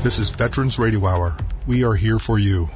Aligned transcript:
This 0.00 0.20
is 0.20 0.30
Veterans 0.30 0.78
Radio 0.78 1.04
Hour. 1.04 1.36
We 1.66 1.82
are 1.82 1.94
here 1.94 2.20
for 2.20 2.38
you. 2.38 2.66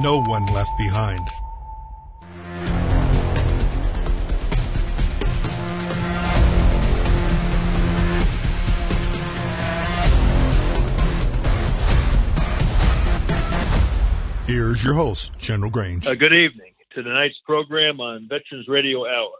No 0.00 0.20
one 0.20 0.44
left 0.46 0.72
behind. 0.76 1.28
Here's 14.46 14.84
your 14.84 14.94
host, 14.94 15.38
General 15.38 15.70
Grange. 15.70 16.06
Uh, 16.08 16.14
good 16.16 16.32
evening 16.32 16.72
to 16.94 17.02
tonight's 17.02 17.38
program 17.46 18.00
on 18.00 18.28
Veterans 18.28 18.66
Radio 18.66 19.06
Hour. 19.06 19.38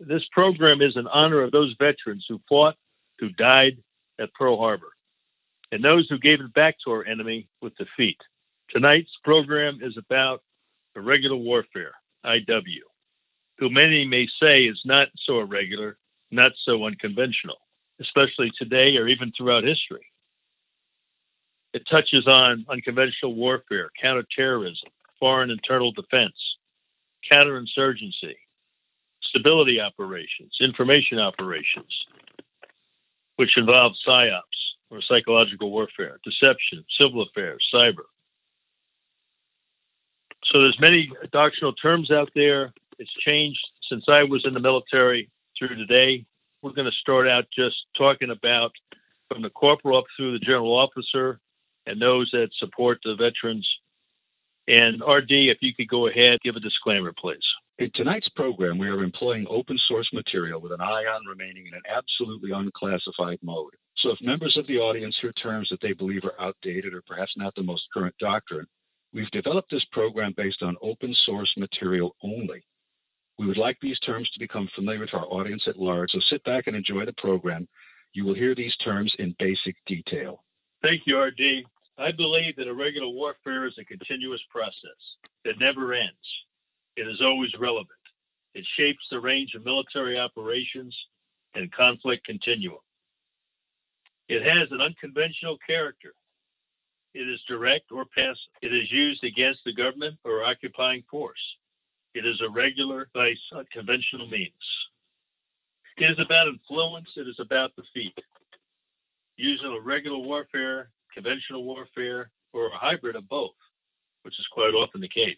This 0.00 0.22
program 0.32 0.82
is 0.82 0.96
in 0.96 1.06
honor 1.06 1.42
of 1.42 1.50
those 1.50 1.74
veterans 1.78 2.26
who 2.28 2.40
fought, 2.46 2.74
who 3.20 3.30
died 3.30 3.78
at 4.20 4.32
Pearl 4.34 4.58
Harbor, 4.58 4.93
and 5.72 5.84
those 5.84 6.06
who 6.08 6.18
gave 6.18 6.40
it 6.40 6.54
back 6.54 6.76
to 6.84 6.92
our 6.92 7.04
enemy 7.04 7.48
with 7.60 7.76
defeat. 7.76 8.18
Tonight's 8.70 9.10
program 9.22 9.78
is 9.82 9.96
about 9.96 10.42
irregular 10.96 11.36
warfare, 11.36 11.92
IW, 12.24 12.84
who 13.58 13.70
many 13.70 14.06
may 14.06 14.26
say 14.42 14.62
is 14.64 14.80
not 14.84 15.08
so 15.26 15.40
irregular, 15.40 15.98
not 16.30 16.52
so 16.64 16.84
unconventional, 16.84 17.56
especially 18.00 18.50
today 18.58 18.96
or 18.96 19.08
even 19.08 19.32
throughout 19.36 19.64
history. 19.64 20.06
It 21.72 21.82
touches 21.90 22.26
on 22.26 22.64
unconventional 22.68 23.34
warfare, 23.34 23.90
counterterrorism, 24.00 24.90
foreign 25.18 25.50
internal 25.50 25.92
defense, 25.92 26.34
counterinsurgency, 27.32 28.36
stability 29.22 29.80
operations, 29.80 30.52
information 30.60 31.18
operations, 31.18 31.92
which 33.36 33.56
involve 33.56 33.92
psyops 34.06 34.63
or 34.94 35.02
psychological 35.08 35.70
warfare, 35.70 36.18
deception, 36.24 36.84
civil 37.00 37.22
affairs, 37.22 37.64
cyber. 37.74 38.06
So 40.52 40.60
there's 40.60 40.78
many 40.80 41.10
doctrinal 41.32 41.72
terms 41.72 42.10
out 42.10 42.30
there. 42.34 42.72
It's 42.98 43.10
changed 43.26 43.58
since 43.90 44.04
I 44.08 44.24
was 44.24 44.44
in 44.46 44.54
the 44.54 44.60
military 44.60 45.30
through 45.58 45.76
today. 45.76 46.24
We're 46.62 46.72
going 46.72 46.90
to 46.90 47.00
start 47.00 47.28
out 47.28 47.44
just 47.56 47.76
talking 47.96 48.30
about 48.30 48.72
from 49.28 49.42
the 49.42 49.50
corporal 49.50 49.98
up 49.98 50.04
through 50.16 50.38
the 50.38 50.44
general 50.44 50.76
officer 50.76 51.40
and 51.86 52.00
those 52.00 52.30
that 52.32 52.48
support 52.58 52.98
the 53.04 53.16
veterans. 53.16 53.68
And 54.66 55.02
RD, 55.02 55.30
if 55.50 55.58
you 55.60 55.74
could 55.74 55.88
go 55.88 56.06
ahead, 56.08 56.38
give 56.42 56.56
a 56.56 56.60
disclaimer, 56.60 57.12
please. 57.18 57.44
In 57.78 57.90
tonight's 57.94 58.28
program, 58.30 58.78
we 58.78 58.88
are 58.88 59.02
employing 59.02 59.46
open 59.50 59.78
source 59.88 60.08
material 60.12 60.60
with 60.60 60.72
an 60.72 60.80
eye 60.80 61.04
on 61.04 61.26
remaining 61.26 61.66
in 61.66 61.74
an 61.74 61.82
absolutely 61.90 62.52
unclassified 62.52 63.40
mode. 63.42 63.74
So 64.04 64.10
if 64.10 64.20
members 64.20 64.54
of 64.58 64.66
the 64.66 64.76
audience 64.76 65.16
hear 65.22 65.32
terms 65.32 65.66
that 65.70 65.80
they 65.80 65.94
believe 65.94 66.24
are 66.24 66.38
outdated 66.38 66.92
or 66.92 67.00
perhaps 67.06 67.32
not 67.38 67.54
the 67.54 67.62
most 67.62 67.84
current 67.92 68.14
doctrine, 68.20 68.66
we've 69.14 69.30
developed 69.30 69.70
this 69.70 69.84
program 69.92 70.34
based 70.36 70.62
on 70.62 70.76
open 70.82 71.14
source 71.24 71.50
material 71.56 72.14
only. 72.22 72.62
We 73.38 73.46
would 73.46 73.56
like 73.56 73.78
these 73.80 73.98
terms 74.00 74.28
to 74.30 74.38
become 74.38 74.68
familiar 74.74 75.06
to 75.06 75.16
our 75.16 75.24
audience 75.24 75.62
at 75.66 75.78
large, 75.78 76.10
so 76.12 76.20
sit 76.30 76.44
back 76.44 76.66
and 76.66 76.76
enjoy 76.76 77.06
the 77.06 77.14
program. 77.16 77.66
You 78.12 78.26
will 78.26 78.34
hear 78.34 78.54
these 78.54 78.76
terms 78.84 79.10
in 79.18 79.34
basic 79.38 79.74
detail. 79.86 80.44
Thank 80.82 81.00
you, 81.06 81.18
RD. 81.18 81.64
I 81.96 82.12
believe 82.12 82.56
that 82.56 82.68
irregular 82.68 83.08
warfare 83.08 83.66
is 83.66 83.78
a 83.80 83.86
continuous 83.86 84.42
process 84.50 85.00
that 85.46 85.58
never 85.58 85.94
ends. 85.94 86.12
It 86.96 87.08
is 87.08 87.22
always 87.24 87.52
relevant. 87.58 87.88
It 88.54 88.66
shapes 88.76 89.02
the 89.10 89.18
range 89.18 89.54
of 89.54 89.64
military 89.64 90.18
operations 90.18 90.94
and 91.54 91.72
conflict 91.72 92.26
continuum. 92.26 92.83
It 94.28 94.42
has 94.42 94.68
an 94.70 94.80
unconventional 94.80 95.58
character. 95.66 96.12
It 97.14 97.28
is 97.28 97.40
direct 97.48 97.92
or 97.92 98.04
passive. 98.06 98.36
It 98.62 98.74
is 98.74 98.90
used 98.90 99.22
against 99.22 99.60
the 99.64 99.74
government 99.74 100.18
or 100.24 100.44
occupying 100.44 101.04
force. 101.10 101.38
It 102.14 102.26
is 102.26 102.40
irregular 102.40 103.08
by 103.14 103.34
conventional 103.72 104.28
means. 104.28 104.52
It 105.98 106.10
is 106.10 106.18
about 106.18 106.48
influence. 106.48 107.08
It 107.16 107.28
is 107.28 107.38
about 107.38 107.72
defeat. 107.76 108.18
Using 109.36 109.72
irregular 109.72 110.18
warfare 110.18 110.90
conventional 111.14 111.64
warfare, 111.64 112.30
or 112.52 112.66
a 112.66 112.76
hybrid 112.76 113.16
of 113.16 113.28
both, 113.28 113.54
which 114.22 114.38
is 114.38 114.46
quite 114.52 114.74
often 114.74 115.00
the 115.00 115.08
case. 115.08 115.36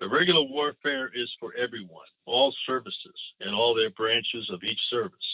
The 0.00 0.08
regular 0.08 0.42
warfare 0.42 1.10
is 1.14 1.30
for 1.40 1.54
everyone, 1.56 2.06
all 2.26 2.54
services, 2.66 3.14
and 3.40 3.54
all 3.54 3.74
their 3.74 3.90
branches 3.90 4.50
of 4.52 4.62
each 4.62 4.80
service. 4.90 5.33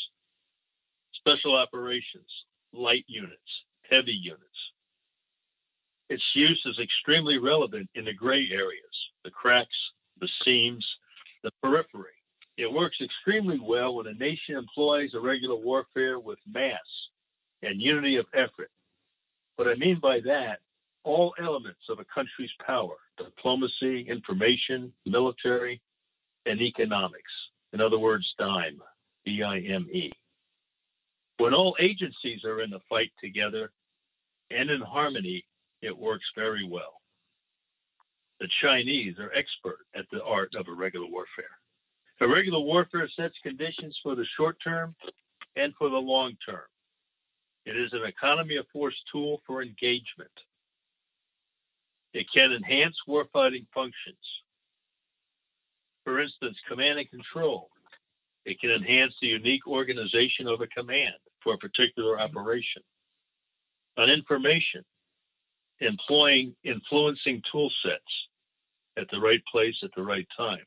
Special 1.20 1.56
operations, 1.56 2.28
light 2.72 3.04
units, 3.06 3.42
heavy 3.90 4.12
units. 4.12 4.44
Its 6.08 6.24
use 6.34 6.62
is 6.66 6.78
extremely 6.82 7.38
relevant 7.38 7.88
in 7.94 8.04
the 8.04 8.12
gray 8.12 8.48
areas, 8.52 8.84
the 9.24 9.30
cracks, 9.30 9.68
the 10.20 10.28
seams, 10.44 10.84
the 11.44 11.52
periphery. 11.62 12.10
It 12.56 12.72
works 12.72 12.98
extremely 13.02 13.60
well 13.60 13.94
when 13.94 14.08
a 14.08 14.14
nation 14.14 14.56
employs 14.56 15.10
irregular 15.14 15.56
warfare 15.56 16.18
with 16.18 16.38
mass 16.46 16.78
and 17.62 17.80
unity 17.80 18.16
of 18.16 18.26
effort 18.34 18.70
what 19.60 19.68
I 19.68 19.74
mean 19.74 20.00
by 20.00 20.20
that, 20.24 20.60
all 21.04 21.34
elements 21.38 21.82
of 21.90 21.98
a 21.98 22.04
country's 22.14 22.50
power 22.66 22.96
diplomacy, 23.18 24.06
information, 24.08 24.90
military, 25.04 25.82
and 26.46 26.58
economics. 26.62 27.30
In 27.74 27.82
other 27.82 27.98
words, 27.98 28.24
DIME, 28.38 28.80
D 29.26 29.42
I 29.42 29.58
M 29.58 29.86
E. 29.92 30.10
When 31.40 31.54
all 31.54 31.74
agencies 31.80 32.44
are 32.44 32.60
in 32.60 32.68
the 32.68 32.82
fight 32.90 33.10
together 33.18 33.72
and 34.50 34.68
in 34.68 34.82
harmony, 34.82 35.42
it 35.80 35.96
works 35.96 36.26
very 36.36 36.68
well. 36.68 37.00
The 38.40 38.48
Chinese 38.62 39.18
are 39.18 39.32
expert 39.32 39.78
at 39.96 40.04
the 40.12 40.22
art 40.22 40.50
of 40.54 40.68
irregular 40.68 41.06
warfare. 41.06 41.56
Irregular 42.20 42.60
warfare 42.60 43.08
sets 43.16 43.32
conditions 43.42 43.98
for 44.02 44.14
the 44.14 44.26
short 44.36 44.58
term 44.62 44.94
and 45.56 45.72
for 45.78 45.88
the 45.88 45.96
long 45.96 46.36
term. 46.46 46.68
It 47.64 47.74
is 47.74 47.90
an 47.94 48.04
economy 48.04 48.56
of 48.56 48.66
force 48.70 48.96
tool 49.10 49.40
for 49.46 49.62
engagement. 49.62 50.36
It 52.12 52.26
can 52.36 52.52
enhance 52.52 52.96
warfighting 53.08 53.64
functions. 53.72 54.26
For 56.04 56.20
instance, 56.20 56.58
command 56.68 56.98
and 56.98 57.08
control. 57.08 57.70
It 58.44 58.60
can 58.60 58.70
enhance 58.72 59.14
the 59.22 59.28
unique 59.28 59.66
organization 59.66 60.46
of 60.46 60.60
a 60.60 60.66
command 60.66 61.14
for 61.42 61.54
a 61.54 61.58
particular 61.58 62.20
operation. 62.20 62.82
On 63.96 64.10
information, 64.10 64.84
employing 65.80 66.54
influencing 66.64 67.42
tool 67.50 67.70
sets 67.84 68.02
at 68.96 69.06
the 69.10 69.20
right 69.20 69.42
place 69.50 69.74
at 69.82 69.90
the 69.96 70.02
right 70.02 70.26
time. 70.36 70.64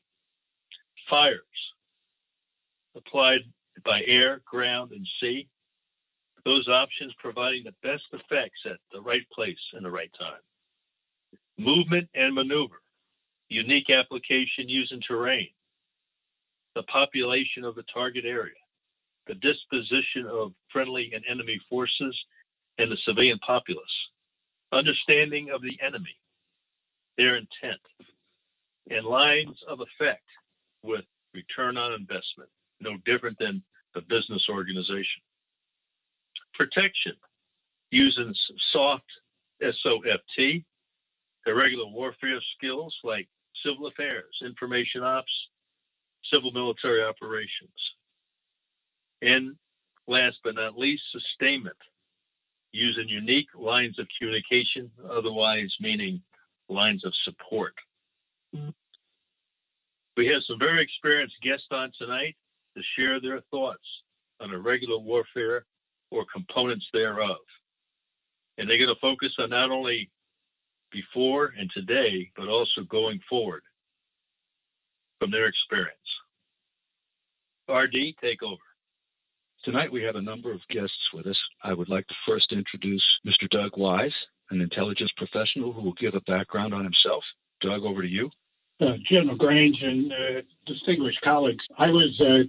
Fires, 1.08 1.40
applied 2.96 3.40
by 3.84 4.02
air, 4.06 4.40
ground, 4.46 4.92
and 4.92 5.06
sea, 5.20 5.48
those 6.44 6.68
options 6.68 7.12
providing 7.18 7.64
the 7.64 7.74
best 7.82 8.04
effects 8.12 8.60
at 8.66 8.76
the 8.92 9.00
right 9.00 9.26
place 9.32 9.58
and 9.72 9.84
the 9.84 9.90
right 9.90 10.10
time. 10.18 10.40
Movement 11.58 12.08
and 12.14 12.34
maneuver, 12.34 12.82
unique 13.48 13.90
application 13.90 14.68
using 14.68 15.00
terrain, 15.06 15.48
the 16.74 16.82
population 16.84 17.64
of 17.64 17.74
the 17.74 17.84
target 17.92 18.24
area, 18.24 18.54
the 19.26 19.34
disposition 19.34 20.26
of 20.26 20.52
friendly 20.74 21.10
and 21.14 21.24
enemy 21.26 21.58
forces, 21.70 22.14
and 22.76 22.92
the 22.92 22.98
civilian 23.08 23.38
populace, 23.38 23.82
understanding 24.72 25.48
of 25.54 25.62
the 25.62 25.78
enemy, 25.80 26.18
their 27.16 27.36
intent, 27.36 27.80
and 28.90 29.06
lines 29.06 29.56
of 29.66 29.78
effect 29.80 30.26
with 30.82 31.04
return 31.32 31.78
on 31.78 31.94
investment, 31.94 32.50
no 32.80 32.98
different 33.06 33.38
than 33.38 33.62
a 33.96 34.02
business 34.02 34.44
organization 34.50 35.22
protection 36.54 37.12
using 37.90 38.32
soft 38.72 39.04
SOFT, 39.62 40.64
irregular 41.46 41.86
warfare 41.86 42.40
skills 42.56 42.94
like 43.04 43.28
civil 43.64 43.86
affairs, 43.86 44.34
information 44.44 45.02
ops, 45.02 45.32
civil 46.32 46.52
military 46.52 47.02
operations. 47.02 47.70
And 49.22 49.56
last 50.06 50.36
but 50.44 50.54
not 50.54 50.78
least, 50.78 51.02
sustainment, 51.12 51.76
using 52.72 53.08
unique 53.08 53.48
lines 53.58 53.98
of 53.98 54.06
communication, 54.18 54.90
otherwise 55.10 55.72
meaning 55.80 56.20
lines 56.68 57.04
of 57.04 57.12
support. 57.24 57.74
We 60.16 60.26
have 60.26 60.42
some 60.48 60.58
very 60.58 60.82
experienced 60.82 61.34
guests 61.42 61.66
on 61.70 61.90
tonight 61.98 62.36
to 62.76 62.82
share 62.96 63.20
their 63.20 63.40
thoughts 63.50 63.84
on 64.40 64.52
irregular 64.52 64.98
warfare 64.98 65.64
or 66.10 66.24
components 66.32 66.86
thereof. 66.92 67.36
And 68.58 68.68
they're 68.68 68.78
going 68.78 68.88
to 68.88 69.00
focus 69.00 69.32
on 69.38 69.50
not 69.50 69.70
only 69.70 70.10
before 70.92 71.52
and 71.58 71.70
today, 71.74 72.30
but 72.36 72.48
also 72.48 72.82
going 72.88 73.20
forward 73.28 73.62
from 75.18 75.30
their 75.30 75.46
experience. 75.46 75.98
RD, 77.68 78.14
take 78.20 78.42
over. 78.42 78.62
Tonight 79.64 79.90
we 79.90 80.02
have 80.02 80.16
a 80.16 80.20
number 80.20 80.52
of 80.52 80.60
guests 80.68 80.92
with 81.14 81.26
us. 81.26 81.38
I 81.62 81.72
would 81.72 81.88
like 81.88 82.06
to 82.08 82.14
first 82.28 82.52
introduce 82.52 83.02
Mr. 83.26 83.48
Doug 83.50 83.78
Wise, 83.78 84.12
an 84.50 84.60
intelligence 84.60 85.10
professional 85.16 85.72
who 85.72 85.80
will 85.80 85.94
give 85.94 86.14
a 86.14 86.20
background 86.30 86.74
on 86.74 86.84
himself. 86.84 87.24
Doug, 87.62 87.82
over 87.82 88.02
to 88.02 88.08
you. 88.08 88.28
Uh, 88.82 88.96
General 89.10 89.36
Grange 89.36 89.78
and 89.80 90.12
uh, 90.12 90.42
distinguished 90.66 91.18
colleagues, 91.24 91.64
I 91.78 91.88
was 91.88 92.20
uh, 92.20 92.42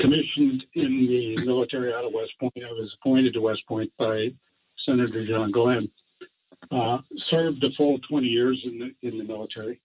commissioned 0.00 0.64
in 0.74 1.06
the 1.06 1.46
military 1.46 1.94
out 1.94 2.04
of 2.04 2.12
West 2.12 2.32
Point. 2.40 2.52
I 2.56 2.72
was 2.72 2.92
appointed 3.00 3.34
to 3.34 3.40
West 3.42 3.62
Point 3.68 3.92
by 3.96 4.30
Senator 4.84 5.24
John 5.24 5.52
Glenn. 5.52 5.88
Uh, 6.72 6.98
served 7.30 7.62
a 7.62 7.68
full 7.76 8.00
20 8.08 8.26
years 8.26 8.60
in 8.64 8.78
the, 8.80 9.08
in 9.08 9.18
the 9.18 9.24
military, 9.24 9.80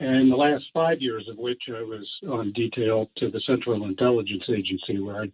and 0.00 0.32
the 0.32 0.36
last 0.36 0.64
five 0.74 1.00
years 1.00 1.28
of 1.30 1.38
which 1.38 1.62
I 1.68 1.82
was 1.82 2.08
on 2.28 2.52
detail 2.52 3.08
to 3.18 3.30
the 3.30 3.40
Central 3.46 3.84
Intelligence 3.84 4.42
Agency, 4.48 4.98
where 4.98 5.22
I 5.22 5.30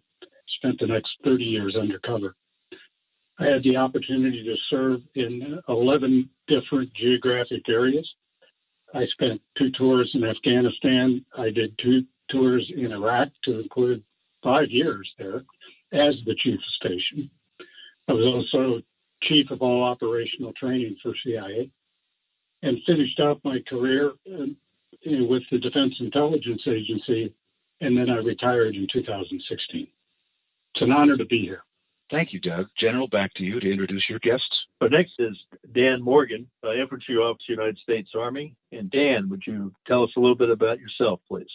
spent 0.57 0.79
the 0.79 0.87
next 0.87 1.09
30 1.23 1.43
years 1.43 1.75
undercover. 1.75 2.35
I 3.39 3.47
had 3.47 3.63
the 3.63 3.77
opportunity 3.77 4.43
to 4.43 4.55
serve 4.69 5.01
in 5.15 5.59
11 5.69 6.29
different 6.47 6.93
geographic 6.93 7.69
areas. 7.69 8.07
I 8.93 9.05
spent 9.07 9.41
two 9.57 9.71
tours 9.71 10.09
in 10.13 10.23
Afghanistan. 10.23 11.23
I 11.37 11.51
did 11.51 11.77
two 11.77 12.03
tours 12.29 12.69
in 12.75 12.91
Iraq 12.91 13.29
to 13.43 13.59
include 13.59 14.03
five 14.43 14.69
years 14.69 15.09
there 15.17 15.43
as 15.91 16.15
the 16.25 16.35
chief 16.35 16.55
of 16.55 16.89
station. 16.89 17.29
I 18.07 18.13
was 18.13 18.27
also 18.27 18.81
chief 19.23 19.51
of 19.51 19.61
all 19.61 19.83
operational 19.83 20.53
training 20.53 20.97
for 21.03 21.13
CIA 21.23 21.69
and 22.63 22.77
finished 22.85 23.19
out 23.19 23.41
my 23.43 23.59
career 23.67 24.13
uh, 24.31 24.45
with 25.03 25.43
the 25.51 25.59
Defense 25.59 25.93
Intelligence 25.99 26.61
Agency, 26.67 27.33
and 27.81 27.95
then 27.95 28.09
I 28.09 28.17
retired 28.17 28.75
in 28.75 28.87
2016. 28.91 29.87
It's 30.77 30.83
an 30.83 30.91
honor 30.91 31.17
to 31.17 31.25
be 31.25 31.41
here. 31.41 31.63
Thank 32.11 32.33
you, 32.33 32.39
Doug. 32.39 32.67
General, 32.79 33.07
back 33.07 33.33
to 33.37 33.43
you 33.43 33.59
to 33.59 33.71
introduce 33.71 34.05
your 34.07 34.19
guests. 34.19 34.45
But 34.79 34.91
next 34.91 35.13
is 35.17 35.35
Dan 35.73 36.03
Morgan, 36.03 36.47
uh, 36.63 36.73
Infantry 36.73 37.15
Officer, 37.15 37.53
United 37.53 37.79
States 37.79 38.11
Army. 38.15 38.55
And 38.71 38.91
Dan, 38.91 39.27
would 39.27 39.41
you 39.47 39.73
tell 39.87 40.03
us 40.03 40.11
a 40.15 40.19
little 40.19 40.35
bit 40.35 40.51
about 40.51 40.79
yourself, 40.79 41.19
please? 41.27 41.47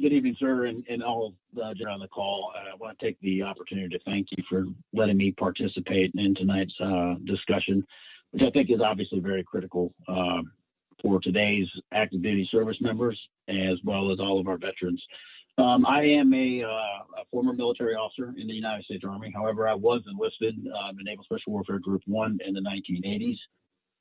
Good 0.00 0.14
evening, 0.14 0.36
sir, 0.38 0.64
and, 0.64 0.82
and 0.88 1.02
all 1.02 1.34
uh, 1.54 1.74
on 1.86 2.00
the 2.00 2.08
call. 2.08 2.50
I 2.56 2.74
want 2.76 2.98
to 2.98 3.04
take 3.04 3.20
the 3.20 3.42
opportunity 3.42 3.90
to 3.90 4.02
thank 4.06 4.28
you 4.30 4.42
for 4.48 4.64
letting 4.94 5.18
me 5.18 5.32
participate 5.32 6.12
in 6.14 6.34
tonight's 6.34 6.72
uh, 6.82 7.16
discussion, 7.26 7.84
which 8.30 8.42
I 8.42 8.48
think 8.52 8.70
is 8.70 8.80
obviously 8.82 9.20
very 9.20 9.44
critical 9.44 9.92
uh, 10.08 10.40
for 11.02 11.20
today's 11.20 11.68
active 11.92 12.22
duty 12.22 12.48
service 12.50 12.78
members 12.80 13.20
as 13.50 13.76
well 13.84 14.10
as 14.10 14.18
all 14.18 14.40
of 14.40 14.48
our 14.48 14.56
veterans. 14.56 15.02
Um, 15.58 15.84
I 15.84 16.02
am 16.02 16.32
a, 16.32 16.62
uh, 16.64 16.68
a, 16.68 17.11
former 17.32 17.54
military 17.54 17.94
officer 17.94 18.32
in 18.36 18.46
the 18.46 18.52
United 18.52 18.84
States 18.84 19.02
Army. 19.08 19.32
However, 19.34 19.66
I 19.66 19.74
was 19.74 20.02
enlisted 20.08 20.54
um, 20.66 20.98
in 20.98 21.04
Naval 21.04 21.24
Special 21.24 21.52
Warfare 21.54 21.80
Group 21.80 22.02
1 22.06 22.38
in 22.46 22.54
the 22.54 22.60
1980s. 22.60 23.38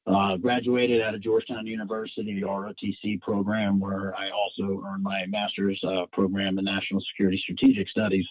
Uh, 0.08 0.36
graduated 0.38 1.00
out 1.00 1.14
of 1.14 1.22
Georgetown 1.22 1.66
University, 1.68 2.42
ROTC 2.44 3.22
program, 3.22 3.80
where 3.80 4.16
I 4.16 4.32
also 4.32 4.84
earned 4.86 5.04
my 5.04 5.26
master's 5.28 5.80
uh, 5.88 6.08
program 6.12 6.58
in 6.58 6.66
National 6.66 7.02
Security 7.12 7.40
Strategic 7.44 7.88
Studies. 7.88 8.26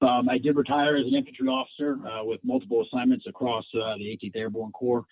Um, 0.00 0.28
I 0.28 0.38
did 0.38 0.56
retire 0.56 0.96
as 0.96 1.06
an 1.06 1.14
infantry 1.14 1.48
officer 1.48 1.98
uh, 2.06 2.24
with 2.24 2.40
multiple 2.42 2.82
assignments 2.82 3.26
across 3.28 3.64
uh, 3.74 3.94
the 3.98 4.04
18th 4.04 4.36
Airborne 4.36 4.72
Corps, 4.72 5.04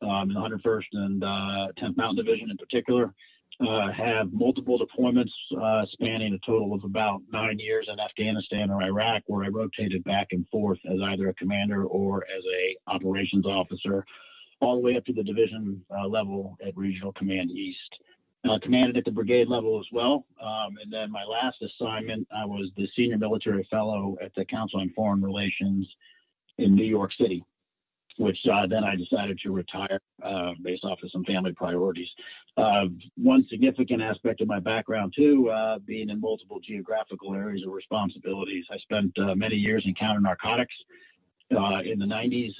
um, 0.00 0.30
in 0.30 0.34
the 0.34 0.40
101st 0.40 0.84
and 0.92 1.22
10th 1.22 1.82
uh, 1.82 1.92
Mountain 1.96 2.24
Division 2.24 2.50
in 2.50 2.56
particular 2.56 3.12
uh, 3.60 3.92
have 3.92 4.32
multiple 4.32 4.78
deployments 4.78 5.30
uh, 5.60 5.84
spanning 5.92 6.34
a 6.34 6.46
total 6.46 6.74
of 6.74 6.84
about 6.84 7.20
nine 7.32 7.58
years 7.58 7.88
in 7.92 8.00
Afghanistan 8.00 8.70
or 8.70 8.82
Iraq, 8.82 9.22
where 9.26 9.44
I 9.44 9.48
rotated 9.48 10.02
back 10.04 10.28
and 10.32 10.46
forth 10.48 10.78
as 10.90 10.98
either 11.04 11.28
a 11.28 11.34
commander 11.34 11.84
or 11.84 12.24
as 12.24 12.42
a 12.44 12.90
operations 12.90 13.46
officer, 13.46 14.04
all 14.60 14.76
the 14.76 14.82
way 14.82 14.96
up 14.96 15.04
to 15.06 15.12
the 15.12 15.22
division 15.22 15.84
uh, 15.96 16.06
level 16.06 16.56
at 16.66 16.76
Regional 16.76 17.12
Command 17.12 17.50
East. 17.50 17.78
Uh, 18.44 18.58
commanded 18.60 18.96
at 18.96 19.04
the 19.04 19.10
brigade 19.10 19.46
level 19.46 19.78
as 19.78 19.86
well. 19.92 20.26
Um, 20.42 20.76
and 20.82 20.92
then 20.92 21.12
my 21.12 21.22
last 21.22 21.58
assignment, 21.62 22.26
I 22.36 22.44
was 22.44 22.72
the 22.76 22.88
senior 22.96 23.16
military 23.16 23.64
fellow 23.70 24.16
at 24.20 24.34
the 24.34 24.44
Council 24.44 24.80
on 24.80 24.90
Foreign 24.96 25.22
Relations 25.22 25.88
in 26.58 26.74
New 26.74 26.84
York 26.84 27.12
City 27.20 27.44
which 28.18 28.38
uh, 28.52 28.66
then 28.66 28.84
I 28.84 28.94
decided 28.96 29.38
to 29.40 29.52
retire 29.52 30.00
uh, 30.22 30.52
based 30.62 30.84
off 30.84 30.98
of 31.02 31.10
some 31.10 31.24
family 31.24 31.52
priorities. 31.52 32.08
Uh, 32.56 32.84
one 33.16 33.46
significant 33.50 34.02
aspect 34.02 34.40
of 34.40 34.48
my 34.48 34.60
background, 34.60 35.14
too, 35.16 35.50
uh, 35.50 35.78
being 35.86 36.10
in 36.10 36.20
multiple 36.20 36.60
geographical 36.60 37.34
areas 37.34 37.64
of 37.66 37.72
responsibilities. 37.72 38.64
I 38.70 38.78
spent 38.78 39.12
uh, 39.18 39.34
many 39.34 39.56
years 39.56 39.84
in 39.86 39.94
counter 39.94 40.20
narcotics 40.20 40.74
uh, 41.52 41.80
in 41.84 41.98
the 41.98 42.06
90s 42.06 42.50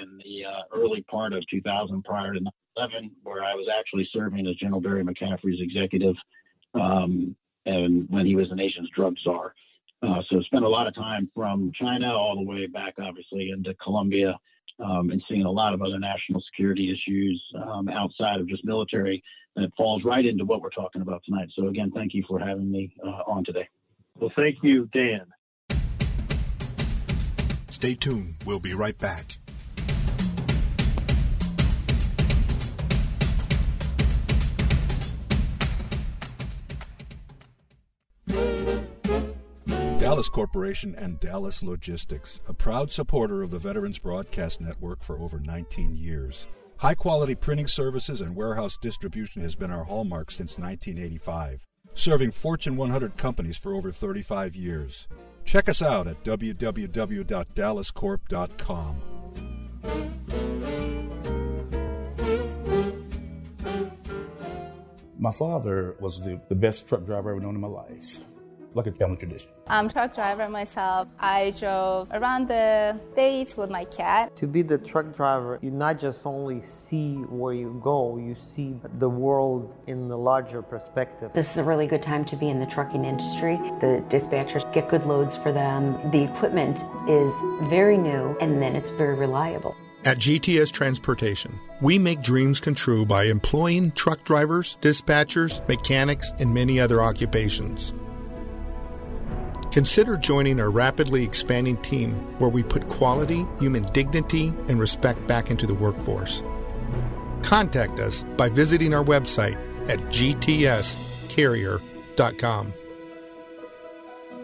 and 0.00 0.20
the 0.20 0.44
early 0.74 1.02
part 1.02 1.32
of 1.32 1.42
2000 1.50 2.02
prior 2.04 2.32
to 2.34 2.40
9 2.40 2.52
11, 2.76 3.10
where 3.22 3.42
I 3.42 3.54
was 3.54 3.66
actually 3.74 4.06
serving 4.12 4.46
as 4.46 4.54
General 4.56 4.82
Barry 4.82 5.02
McCaffrey's 5.02 5.62
executive 5.62 6.14
um, 6.74 7.34
and 7.64 8.06
when 8.10 8.26
he 8.26 8.36
was 8.36 8.50
the 8.50 8.54
nation's 8.54 8.90
drug 8.94 9.14
czar. 9.24 9.54
so 10.02 10.42
spent 10.42 10.62
a 10.62 10.68
lot 10.68 10.86
of 10.86 10.94
time 10.94 11.30
from 11.34 11.72
China 11.80 12.12
all 12.12 12.34
the 12.34 12.42
way 12.42 12.66
back, 12.66 12.94
obviously, 12.98 13.50
into 13.50 13.72
Colombia 13.82 14.38
um, 14.78 15.10
and 15.10 15.22
seeing 15.28 15.44
a 15.44 15.50
lot 15.50 15.74
of 15.74 15.82
other 15.82 15.98
national 15.98 16.42
security 16.52 16.92
issues 16.92 17.42
um, 17.66 17.88
outside 17.88 18.40
of 18.40 18.48
just 18.48 18.64
military. 18.64 19.22
And 19.56 19.64
it 19.64 19.72
falls 19.76 20.04
right 20.04 20.24
into 20.24 20.44
what 20.44 20.60
we're 20.60 20.70
talking 20.70 21.02
about 21.02 21.22
tonight. 21.24 21.48
So, 21.56 21.68
again, 21.68 21.90
thank 21.94 22.12
you 22.12 22.22
for 22.28 22.38
having 22.38 22.70
me 22.70 22.94
uh, 23.04 23.22
on 23.26 23.44
today. 23.44 23.68
Well, 24.18 24.32
thank 24.36 24.56
you, 24.62 24.88
Dan. 24.92 25.26
Stay 27.68 27.94
tuned. 27.94 28.36
We'll 28.46 28.60
be 28.60 28.74
right 28.74 28.98
back. 28.98 29.35
Dallas 40.06 40.28
Corporation 40.28 40.94
and 40.96 41.18
Dallas 41.18 41.64
Logistics, 41.64 42.40
a 42.48 42.54
proud 42.54 42.92
supporter 42.92 43.42
of 43.42 43.50
the 43.50 43.58
Veterans 43.58 43.98
Broadcast 43.98 44.60
Network 44.60 45.02
for 45.02 45.18
over 45.18 45.40
19 45.40 45.96
years. 45.96 46.46
High 46.76 46.94
quality 46.94 47.34
printing 47.34 47.66
services 47.66 48.20
and 48.20 48.36
warehouse 48.36 48.76
distribution 48.76 49.42
has 49.42 49.56
been 49.56 49.72
our 49.72 49.82
hallmark 49.82 50.30
since 50.30 50.60
1985, 50.60 51.66
serving 51.94 52.30
Fortune 52.30 52.76
100 52.76 53.16
companies 53.16 53.58
for 53.58 53.74
over 53.74 53.90
35 53.90 54.54
years. 54.54 55.08
Check 55.44 55.68
us 55.68 55.82
out 55.82 56.06
at 56.06 56.22
www.dallascorp.com. 56.22 59.02
My 65.18 65.32
father 65.32 65.96
was 65.98 66.22
the, 66.22 66.40
the 66.48 66.54
best 66.54 66.88
truck 66.88 67.04
driver 67.04 67.30
I've 67.30 67.38
ever 67.38 67.44
known 67.44 67.56
in 67.56 67.60
my 67.60 67.66
life 67.66 68.20
like 68.76 68.86
a 68.86 68.92
family 68.92 69.16
tradition. 69.16 69.50
I'm 69.66 69.86
a 69.86 69.92
truck 69.92 70.14
driver 70.14 70.48
myself. 70.48 71.08
I 71.18 71.52
drove 71.58 72.08
around 72.12 72.48
the 72.48 72.98
states 73.12 73.56
with 73.56 73.70
my 73.70 73.84
cat. 73.84 74.36
To 74.36 74.46
be 74.46 74.62
the 74.62 74.78
truck 74.78 75.14
driver, 75.14 75.58
you 75.62 75.70
not 75.70 75.98
just 75.98 76.26
only 76.26 76.62
see 76.62 77.14
where 77.14 77.54
you 77.54 77.80
go, 77.82 78.18
you 78.18 78.34
see 78.34 78.76
the 78.98 79.08
world 79.08 79.74
in 79.86 80.08
the 80.08 80.16
larger 80.16 80.62
perspective. 80.62 81.30
This 81.34 81.50
is 81.50 81.58
a 81.58 81.64
really 81.64 81.86
good 81.86 82.02
time 82.02 82.24
to 82.26 82.36
be 82.36 82.48
in 82.50 82.60
the 82.60 82.66
trucking 82.66 83.04
industry. 83.04 83.56
The 83.80 84.04
dispatchers 84.08 84.70
get 84.72 84.88
good 84.88 85.06
loads 85.06 85.36
for 85.36 85.52
them. 85.52 86.10
The 86.10 86.22
equipment 86.22 86.80
is 87.08 87.32
very 87.68 87.98
new 87.98 88.36
and 88.40 88.62
then 88.62 88.76
it's 88.76 88.90
very 88.90 89.14
reliable. 89.14 89.74
At 90.04 90.18
GTS 90.18 90.70
Transportation, 90.70 91.58
we 91.80 91.98
make 91.98 92.22
dreams 92.22 92.60
come 92.60 92.76
true 92.76 93.04
by 93.04 93.24
employing 93.24 93.90
truck 93.90 94.22
drivers, 94.22 94.78
dispatchers, 94.80 95.66
mechanics, 95.66 96.32
and 96.38 96.54
many 96.54 96.78
other 96.78 97.02
occupations. 97.02 97.92
Consider 99.76 100.16
joining 100.16 100.58
our 100.58 100.70
rapidly 100.70 101.22
expanding 101.22 101.76
team 101.82 102.12
where 102.38 102.48
we 102.48 102.62
put 102.62 102.88
quality, 102.88 103.44
human 103.60 103.82
dignity, 103.92 104.54
and 104.68 104.80
respect 104.80 105.26
back 105.26 105.50
into 105.50 105.66
the 105.66 105.74
workforce. 105.74 106.42
Contact 107.42 108.00
us 108.00 108.24
by 108.38 108.48
visiting 108.48 108.94
our 108.94 109.04
website 109.04 109.58
at 109.86 109.98
gtscarrier.com 110.04 112.72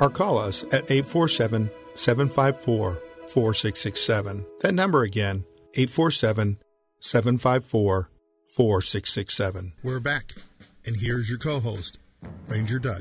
or 0.01 0.11
call 0.11 0.37
us 0.37 0.65
at 0.65 0.91
847 0.91 1.71
754 1.95 3.03
4667. 3.29 4.47
That 4.61 4.75
number 4.75 5.03
again, 5.03 5.47
847 5.73 6.59
754 7.01 8.11
4667. 8.49 9.73
We're 9.83 9.99
back, 9.99 10.35
and 10.85 10.97
here's 10.97 11.31
your 11.31 11.39
co 11.39 11.59
host, 11.59 11.97
Ranger 12.49 12.79
Doug. 12.79 13.01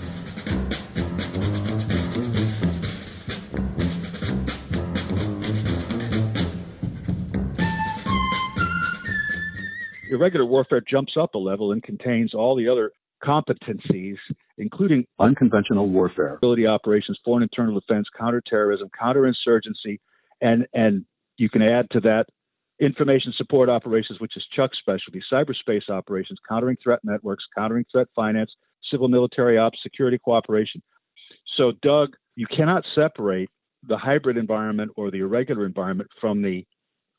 Irregular 10.12 10.46
warfare 10.46 10.82
jumps 10.82 11.14
up 11.20 11.34
a 11.34 11.38
level 11.38 11.72
and 11.72 11.82
contains 11.82 12.34
all 12.34 12.56
the 12.56 12.68
other 12.68 12.92
competencies, 13.24 14.18
including 14.58 15.06
unconventional 15.20 15.90
warfare, 15.90 16.36
ability 16.36 16.68
operations, 16.68 17.20
foreign 17.24 17.44
internal 17.44 17.80
defense, 17.80 18.08
counterterrorism, 18.18 18.90
counterinsurgency, 19.00 20.00
and 20.42 20.68
and 20.74 21.06
you 21.38 21.50
can 21.50 21.62
add 21.62 21.88
to 21.92 22.00
that 22.02 22.26
information 22.80 23.34
support 23.38 23.70
operations, 23.70 24.20
which 24.20 24.36
is 24.36 24.44
Chuck's 24.56 24.78
specialty, 24.80 25.22
cyberspace 25.32 25.90
operations, 25.90 26.40
countering 26.48 26.78
threat 26.84 27.00
networks, 27.04 27.44
countering 27.56 27.86
threat 27.92 28.08
finance, 28.16 28.52
civil 28.92 29.08
military 29.08 29.58
ops, 29.58 29.80
security 29.84 30.18
cooperation. 30.18 30.82
So, 31.58 31.74
Doug, 31.82 32.16
you 32.36 32.48
cannot 32.48 32.84
separate 32.96 33.50
the 33.88 33.98
hybrid 33.98 34.38
environment 34.38 34.92
or 34.96 35.12
the 35.12 35.20
irregular 35.20 35.66
environment 35.66 36.10
from 36.20 36.42
the 36.42 36.66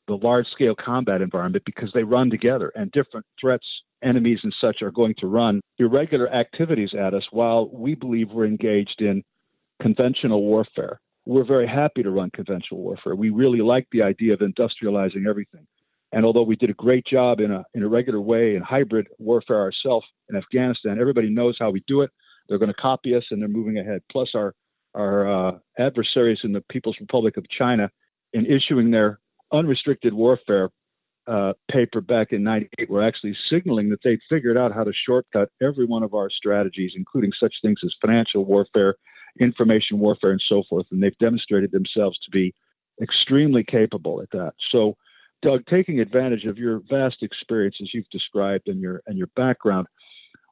the 0.07 0.15
large 0.15 0.45
scale 0.53 0.75
combat 0.75 1.21
environment 1.21 1.63
because 1.65 1.91
they 1.93 2.03
run 2.03 2.29
together 2.29 2.71
and 2.75 2.91
different 2.91 3.25
threats 3.39 3.65
enemies 4.03 4.39
and 4.43 4.53
such 4.59 4.81
are 4.81 4.91
going 4.91 5.15
to 5.17 5.27
run 5.27 5.61
irregular 5.79 6.31
activities 6.33 6.89
at 6.97 7.13
us 7.13 7.23
while 7.31 7.69
we 7.69 7.95
believe 7.95 8.29
we're 8.29 8.45
engaged 8.45 8.99
in 8.99 9.23
conventional 9.81 10.41
warfare 10.41 10.99
we're 11.25 11.45
very 11.45 11.67
happy 11.67 12.03
to 12.03 12.11
run 12.11 12.29
conventional 12.31 12.81
warfare. 12.81 13.15
We 13.15 13.29
really 13.29 13.61
like 13.61 13.87
the 13.91 14.01
idea 14.01 14.33
of 14.33 14.39
industrializing 14.39 15.27
everything. 15.27 15.65
And 16.11 16.25
although 16.25 16.43
we 16.43 16.55
did 16.55 16.69
a 16.69 16.73
great 16.73 17.05
job 17.05 17.39
in 17.39 17.51
a 17.51 17.63
in 17.73 17.81
a 17.81 17.87
regular 17.87 18.21
way 18.21 18.55
in 18.55 18.61
hybrid 18.61 19.07
warfare 19.17 19.59
ourselves 19.61 20.05
in 20.29 20.35
Afghanistan, 20.35 20.99
everybody 20.99 21.29
knows 21.29 21.57
how 21.59 21.71
we 21.71 21.83
do 21.87 22.01
it. 22.01 22.11
They're 22.47 22.59
going 22.59 22.73
to 22.73 22.81
copy 22.81 23.15
us, 23.15 23.23
and 23.31 23.41
they're 23.41 23.49
moving 23.49 23.79
ahead. 23.79 24.01
Plus, 24.11 24.29
our 24.35 24.53
our 24.93 25.47
uh, 25.47 25.51
adversaries 25.79 26.39
in 26.43 26.51
the 26.51 26.61
People's 26.69 26.97
Republic 26.99 27.37
of 27.37 27.45
China, 27.49 27.89
in 28.31 28.45
issuing 28.45 28.91
their 28.91 29.19
unrestricted 29.53 30.13
warfare 30.13 30.69
uh, 31.27 31.53
paper 31.71 32.01
back 32.01 32.31
in 32.31 32.43
'98, 32.43 32.89
were 32.89 33.03
actually 33.03 33.35
signaling 33.49 33.89
that 33.89 33.99
they'd 34.03 34.19
figured 34.29 34.57
out 34.57 34.73
how 34.73 34.83
to 34.83 34.91
shortcut 35.07 35.49
every 35.61 35.85
one 35.85 36.03
of 36.03 36.13
our 36.13 36.29
strategies, 36.29 36.91
including 36.95 37.31
such 37.39 37.53
things 37.61 37.79
as 37.83 37.93
financial 38.01 38.43
warfare 38.43 38.95
information 39.39 39.99
warfare 39.99 40.31
and 40.31 40.43
so 40.47 40.63
forth, 40.69 40.85
and 40.91 41.01
they've 41.01 41.17
demonstrated 41.19 41.71
themselves 41.71 42.17
to 42.19 42.31
be 42.31 42.53
extremely 43.01 43.63
capable 43.63 44.21
at 44.21 44.29
that. 44.31 44.53
So, 44.71 44.95
Doug, 45.41 45.61
taking 45.69 45.99
advantage 45.99 46.45
of 46.45 46.57
your 46.57 46.81
vast 46.89 47.17
experience 47.21 47.75
as 47.81 47.89
you've 47.93 48.09
described 48.11 48.67
and 48.67 48.79
your 48.81 49.01
and 49.07 49.17
your 49.17 49.29
background, 49.35 49.87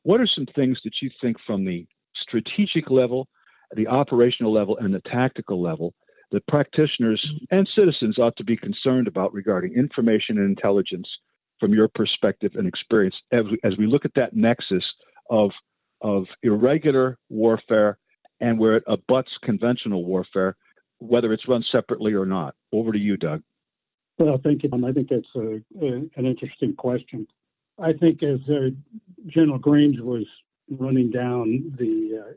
what 0.03 0.21
are 0.21 0.27
some 0.27 0.47
things 0.55 0.79
that 0.83 0.93
you 1.01 1.09
think 1.21 1.37
from 1.45 1.65
the 1.65 1.85
strategic 2.15 2.89
level, 2.89 3.27
the 3.75 3.87
operational 3.87 4.53
level, 4.53 4.77
and 4.77 4.93
the 4.93 5.01
tactical 5.01 5.61
level 5.61 5.93
that 6.31 6.47
practitioners 6.47 7.23
and 7.49 7.67
citizens 7.75 8.17
ought 8.17 8.35
to 8.37 8.43
be 8.43 8.55
concerned 8.55 9.07
about 9.07 9.33
regarding 9.33 9.73
information 9.73 10.37
and 10.37 10.49
intelligence 10.49 11.07
from 11.59 11.73
your 11.73 11.87
perspective 11.87 12.53
and 12.55 12.67
experience 12.67 13.15
as 13.31 13.77
we, 13.77 13.85
look 13.85 14.05
at 14.05 14.13
that 14.15 14.35
nexus 14.35 14.83
of 15.29 15.51
of 16.01 16.25
irregular 16.41 17.19
warfare 17.29 17.99
and 18.39 18.57
where 18.57 18.77
it 18.77 18.83
abuts 18.87 19.29
conventional 19.43 20.03
warfare, 20.03 20.55
whether 20.97 21.31
it's 21.31 21.47
run 21.47 21.63
separately 21.71 22.13
or 22.13 22.25
not. 22.25 22.55
Over 22.71 22.91
to 22.91 22.97
you, 22.97 23.17
Doug. 23.17 23.43
Well, 24.17 24.39
thank 24.43 24.63
you. 24.63 24.69
I 24.73 24.91
think 24.91 25.09
that's 25.09 25.27
a, 25.35 25.61
a, 25.79 26.09
an 26.15 26.25
interesting 26.25 26.75
question. 26.75 27.27
I 27.79 27.93
think 27.93 28.23
as 28.23 28.39
uh, 28.49 28.69
General 29.27 29.59
Grange 29.59 29.99
was 29.99 30.25
running 30.69 31.11
down 31.11 31.75
the 31.77 32.23
uh, 32.23 32.33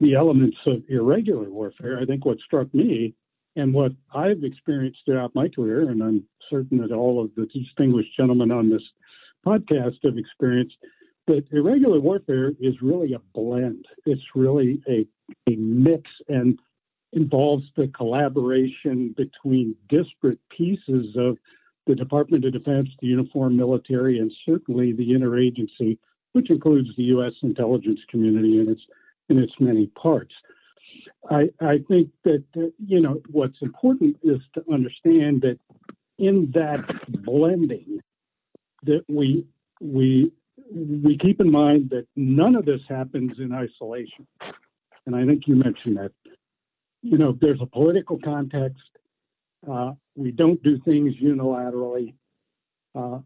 the 0.00 0.14
elements 0.14 0.58
of 0.66 0.82
irregular 0.90 1.48
warfare, 1.48 1.98
I 1.98 2.04
think 2.04 2.26
what 2.26 2.38
struck 2.40 2.72
me 2.74 3.14
and 3.56 3.72
what 3.72 3.92
I've 4.14 4.44
experienced 4.44 5.00
throughout 5.04 5.34
my 5.34 5.48
career, 5.48 5.88
and 5.88 6.02
I'm 6.02 6.24
certain 6.48 6.78
that 6.78 6.92
all 6.92 7.22
of 7.22 7.34
the 7.34 7.46
distinguished 7.46 8.16
gentlemen 8.16 8.52
on 8.52 8.70
this 8.70 8.82
podcast 9.44 9.96
have 10.04 10.18
experienced, 10.18 10.76
that 11.26 11.44
irregular 11.50 11.98
warfare 11.98 12.52
is 12.60 12.74
really 12.80 13.14
a 13.14 13.20
blend. 13.34 13.86
It's 14.04 14.22
really 14.34 14.80
a 14.88 15.06
a 15.48 15.56
mix 15.56 16.08
and 16.28 16.56
involves 17.12 17.64
the 17.76 17.88
collaboration 17.88 19.14
between 19.16 19.74
disparate 19.88 20.38
pieces 20.56 21.16
of 21.16 21.36
the 21.86 21.94
Department 21.94 22.44
of 22.44 22.52
Defense, 22.52 22.88
the 23.00 23.08
uniform 23.08 23.56
military, 23.56 24.18
and 24.18 24.30
certainly 24.44 24.92
the 24.92 25.10
interagency, 25.10 25.98
which 26.32 26.50
includes 26.50 26.88
the 26.96 27.04
U.S. 27.04 27.32
intelligence 27.42 28.00
community 28.08 28.60
in 28.60 28.68
its 28.68 28.82
in 29.28 29.38
its 29.38 29.52
many 29.58 29.86
parts. 30.00 30.32
I, 31.30 31.48
I 31.60 31.78
think 31.88 32.10
that 32.24 32.44
uh, 32.56 32.66
you 32.84 33.00
know 33.00 33.20
what's 33.30 33.60
important 33.62 34.16
is 34.22 34.38
to 34.54 34.64
understand 34.72 35.42
that 35.42 35.58
in 36.18 36.50
that 36.54 36.84
blending, 37.24 38.00
that 38.84 39.04
we 39.08 39.46
we 39.80 40.32
we 40.72 41.18
keep 41.18 41.40
in 41.40 41.50
mind 41.50 41.90
that 41.90 42.06
none 42.16 42.54
of 42.54 42.64
this 42.64 42.80
happens 42.88 43.32
in 43.38 43.52
isolation 43.52 44.26
and 45.06 45.14
I 45.14 45.24
think 45.24 45.46
you 45.46 45.54
mentioned 45.54 45.96
that. 45.96 46.12
You 47.02 47.18
know, 47.18 47.36
there's 47.40 47.60
a 47.60 47.66
political 47.66 48.18
context. 48.22 48.82
Uh, 49.70 49.92
we 50.16 50.32
don't 50.32 50.62
do 50.62 50.78
things 50.80 51.14
unilaterally. 51.22 52.14
Uh, 52.94 53.20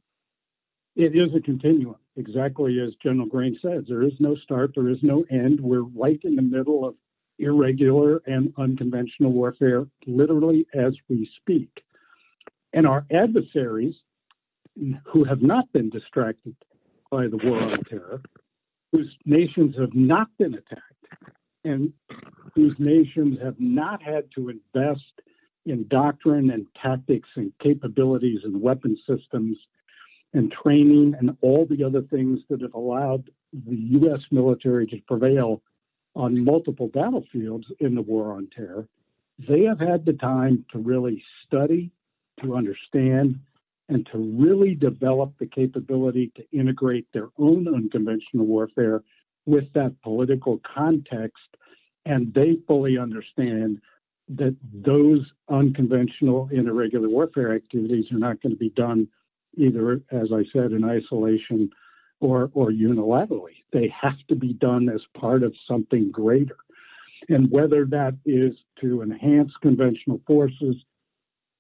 it 0.97 1.17
is 1.17 1.35
a 1.35 1.41
continuum, 1.41 1.97
exactly 2.17 2.79
as 2.81 2.95
General 3.03 3.27
Grange 3.27 3.59
says. 3.63 3.85
There 3.89 4.03
is 4.03 4.13
no 4.19 4.37
start, 4.37 4.73
there 4.75 4.89
is 4.89 4.99
no 5.03 5.25
end. 5.31 5.61
We're 5.61 5.83
right 5.83 6.21
in 6.25 6.37
the 6.37 6.43
middle 6.43 6.87
of 6.87 6.95
irregular 7.41 8.23
and 8.27 8.53
unconventional 8.59 9.33
warfare, 9.33 9.87
literally 10.07 10.67
as 10.75 10.95
we 11.09 11.29
speak. 11.41 11.71
And 12.73 12.87
our 12.87 13.05
adversaries, 13.13 13.95
who 15.05 15.25
have 15.25 15.43
not 15.43 15.71
been 15.73 15.91
distracted 15.91 16.55
by 17.11 17.27
the 17.27 17.37
war 17.43 17.61
on 17.61 17.83
terror, 17.85 18.23
whose 18.93 19.15
nations 19.27 19.75
have 19.79 19.95
not 19.95 20.29
been 20.39 20.55
attacked, 20.55 20.85
and 21.65 21.93
whose 22.55 22.75
nations 22.79 23.39
have 23.43 23.57
not 23.59 24.03
had 24.03 24.25
to 24.35 24.49
invest 24.49 25.03
in 25.67 25.87
doctrine 25.89 26.51
and 26.51 26.67
tactics 26.81 27.29
and 27.37 27.53
capabilities 27.63 28.41
and 28.45 28.61
weapon 28.61 28.97
systems 29.07 29.59
and 30.33 30.53
training 30.63 31.15
and 31.19 31.37
all 31.43 31.67
the 31.69 31.85
other 31.85 32.03
things 32.03 32.39
that 32.49 32.63
have 32.63 32.75
allowed 32.75 33.29
the 33.53 33.77
U.S. 33.77 34.21
military 34.31 34.87
to 34.87 34.97
prevail 35.07 35.61
on 36.21 36.45
multiple 36.45 36.89
battlefields 36.89 37.67
in 37.81 37.95
the 37.95 38.03
war 38.03 38.35
on 38.35 38.47
terror, 38.55 38.87
they 39.49 39.63
have 39.63 39.81
had 39.81 40.05
the 40.05 40.13
time 40.13 40.67
to 40.71 40.79
really 40.79 41.25
study, 41.47 41.91
to 42.43 42.55
understand, 42.55 43.41
and 43.89 44.07
to 44.13 44.19
really 44.19 44.75
develop 44.75 45.33
the 45.39 45.47
capability 45.47 46.31
to 46.37 46.45
integrate 46.53 47.07
their 47.15 47.29
own 47.39 47.67
unconventional 47.67 48.45
warfare 48.45 49.03
with 49.47 49.65
that 49.73 49.95
political 50.03 50.61
context, 50.75 51.57
and 52.05 52.35
they 52.35 52.59
fully 52.67 52.99
understand 52.99 53.81
that 54.29 54.55
those 54.75 55.27
unconventional 55.49 56.49
and 56.53 56.69
irregular 56.69 57.09
warfare 57.09 57.55
activities 57.55 58.05
are 58.13 58.19
not 58.19 58.41
going 58.43 58.53
to 58.53 58.59
be 58.59 58.71
done 58.71 59.09
either, 59.57 60.03
as 60.13 60.29
I 60.33 60.45
said, 60.53 60.73
in 60.73 60.85
isolation 60.85 61.71
or, 62.21 62.51
or 62.55 62.71
unilaterally. 62.71 63.65
They 63.73 63.93
have 64.01 64.19
to 64.29 64.37
be 64.37 64.53
done 64.55 64.89
as 64.89 65.01
part 65.19 65.43
of 65.43 65.55
something 65.67 66.11
greater. 66.11 66.57
And 67.29 67.51
whether 67.51 67.85
that 67.87 68.17
is 68.25 68.55
to 68.81 69.03
enhance 69.03 69.53
conventional 69.63 70.21
forces, 70.27 70.77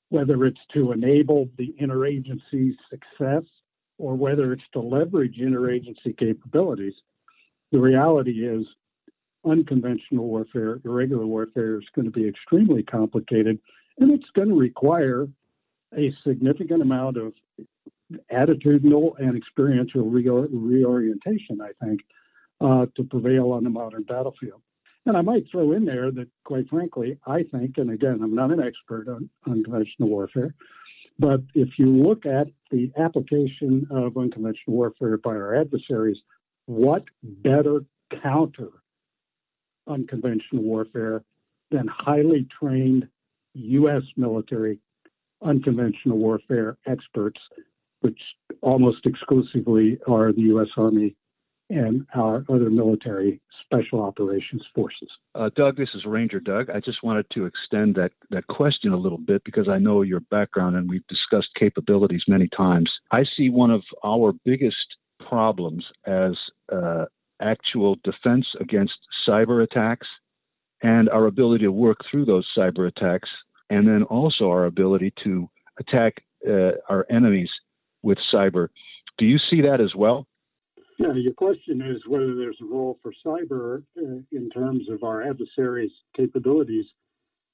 whether 0.08 0.44
it's 0.44 0.60
to 0.74 0.92
enable 0.92 1.48
the 1.56 1.74
interagency 1.80 2.74
success, 2.90 3.44
or 3.98 4.14
whether 4.14 4.52
it's 4.52 4.64
to 4.72 4.80
leverage 4.80 5.36
interagency 5.36 6.16
capabilities, 6.18 6.94
the 7.70 7.78
reality 7.78 8.46
is 8.46 8.66
unconventional 9.44 10.26
warfare, 10.26 10.80
irregular 10.84 11.26
warfare 11.26 11.78
is 11.78 11.84
going 11.94 12.06
to 12.06 12.10
be 12.10 12.26
extremely 12.26 12.82
complicated, 12.82 13.58
and 13.98 14.10
it's 14.10 14.28
going 14.34 14.48
to 14.48 14.58
require 14.58 15.28
a 15.96 16.12
significant 16.26 16.82
amount 16.82 17.16
of 17.16 17.32
attitudinal 18.32 19.18
and 19.18 19.36
experiential 19.36 20.08
reorientation, 20.08 21.60
I 21.60 21.72
think, 21.84 22.00
uh, 22.60 22.86
to 22.96 23.04
prevail 23.04 23.52
on 23.52 23.64
the 23.64 23.70
modern 23.70 24.02
battlefield. 24.02 24.60
And 25.06 25.16
I 25.16 25.22
might 25.22 25.44
throw 25.50 25.72
in 25.72 25.86
there 25.86 26.10
that, 26.10 26.28
quite 26.44 26.68
frankly, 26.68 27.18
I 27.26 27.44
think, 27.44 27.78
and 27.78 27.90
again, 27.90 28.20
I'm 28.22 28.34
not 28.34 28.50
an 28.50 28.60
expert 28.60 29.08
on 29.08 29.30
unconventional 29.46 30.10
warfare, 30.10 30.54
but 31.18 31.40
if 31.54 31.78
you 31.78 31.86
look 31.86 32.26
at 32.26 32.48
the 32.70 32.92
application 32.98 33.86
of 33.90 34.16
unconventional 34.16 34.76
warfare 34.76 35.16
by 35.16 35.30
our 35.30 35.54
adversaries, 35.54 36.18
what 36.66 37.04
better 37.22 37.80
counter 38.22 38.68
unconventional 39.86 40.62
warfare 40.62 41.22
than 41.70 41.88
highly 41.88 42.46
trained 42.58 43.08
U.S. 43.54 44.02
military 44.16 44.78
unconventional 45.42 46.18
warfare 46.18 46.76
experts, 46.86 47.40
which 48.00 48.19
almost 48.62 49.07
exclusively 49.07 49.99
are 50.07 50.33
the 50.33 50.42
U.S. 50.42 50.69
Army 50.76 51.16
and 51.71 52.04
our 52.14 52.45
other 52.49 52.69
military 52.69 53.40
special 53.64 54.02
operations 54.02 54.62
forces. 54.75 55.09
Uh, 55.35 55.50
Doug, 55.54 55.76
this 55.76 55.88
is 55.95 56.04
Ranger 56.04 56.40
Doug. 56.40 56.69
I 56.69 56.80
just 56.80 57.02
wanted 57.04 57.26
to 57.35 57.47
extend 57.47 57.95
that, 57.95 58.11
that 58.30 58.47
question 58.49 58.92
a 58.92 58.97
little 58.97 59.19
bit 59.19 59.42
because 59.45 59.69
I 59.69 59.78
know 59.78 60.02
your 60.02 60.21
background 60.30 60.76
and 60.76 60.90
we've 60.90 61.07
discussed 61.07 61.49
capabilities 61.59 62.23
many 62.26 62.49
times. 62.57 62.90
I 63.12 63.23
see 63.37 63.50
one 63.50 63.71
of 63.71 63.83
our 64.04 64.33
biggest 64.45 64.76
problems 65.21 65.85
as 66.04 66.33
uh, 66.73 67.04
actual 67.40 67.97
defense 68.02 68.47
against 68.61 68.95
cyber 69.28 69.62
attacks 69.62 70.09
and 70.83 71.09
our 71.09 71.26
ability 71.26 71.64
to 71.64 71.73
work 71.73 71.99
through 72.11 72.25
those 72.25 72.47
cyber 72.57 72.88
attacks, 72.88 73.28
and 73.69 73.87
then 73.87 74.02
also 74.04 74.49
our 74.49 74.64
ability 74.64 75.12
to 75.23 75.49
attack 75.78 76.14
uh, 76.49 76.73
our 76.88 77.07
enemies 77.11 77.50
with 78.02 78.19
cyber. 78.33 78.69
Do 79.19 79.25
you 79.25 79.38
see 79.50 79.62
that 79.62 79.80
as 79.80 79.95
well? 79.97 80.26
Yeah, 80.99 81.14
your 81.14 81.33
question 81.33 81.80
is 81.80 82.02
whether 82.07 82.35
there's 82.35 82.59
a 82.61 82.66
role 82.66 82.99
for 83.02 83.12
cyber 83.25 83.83
uh, 83.97 84.21
in 84.33 84.50
terms 84.50 84.88
of 84.90 85.02
our 85.02 85.23
adversaries' 85.23 85.90
capabilities. 86.14 86.85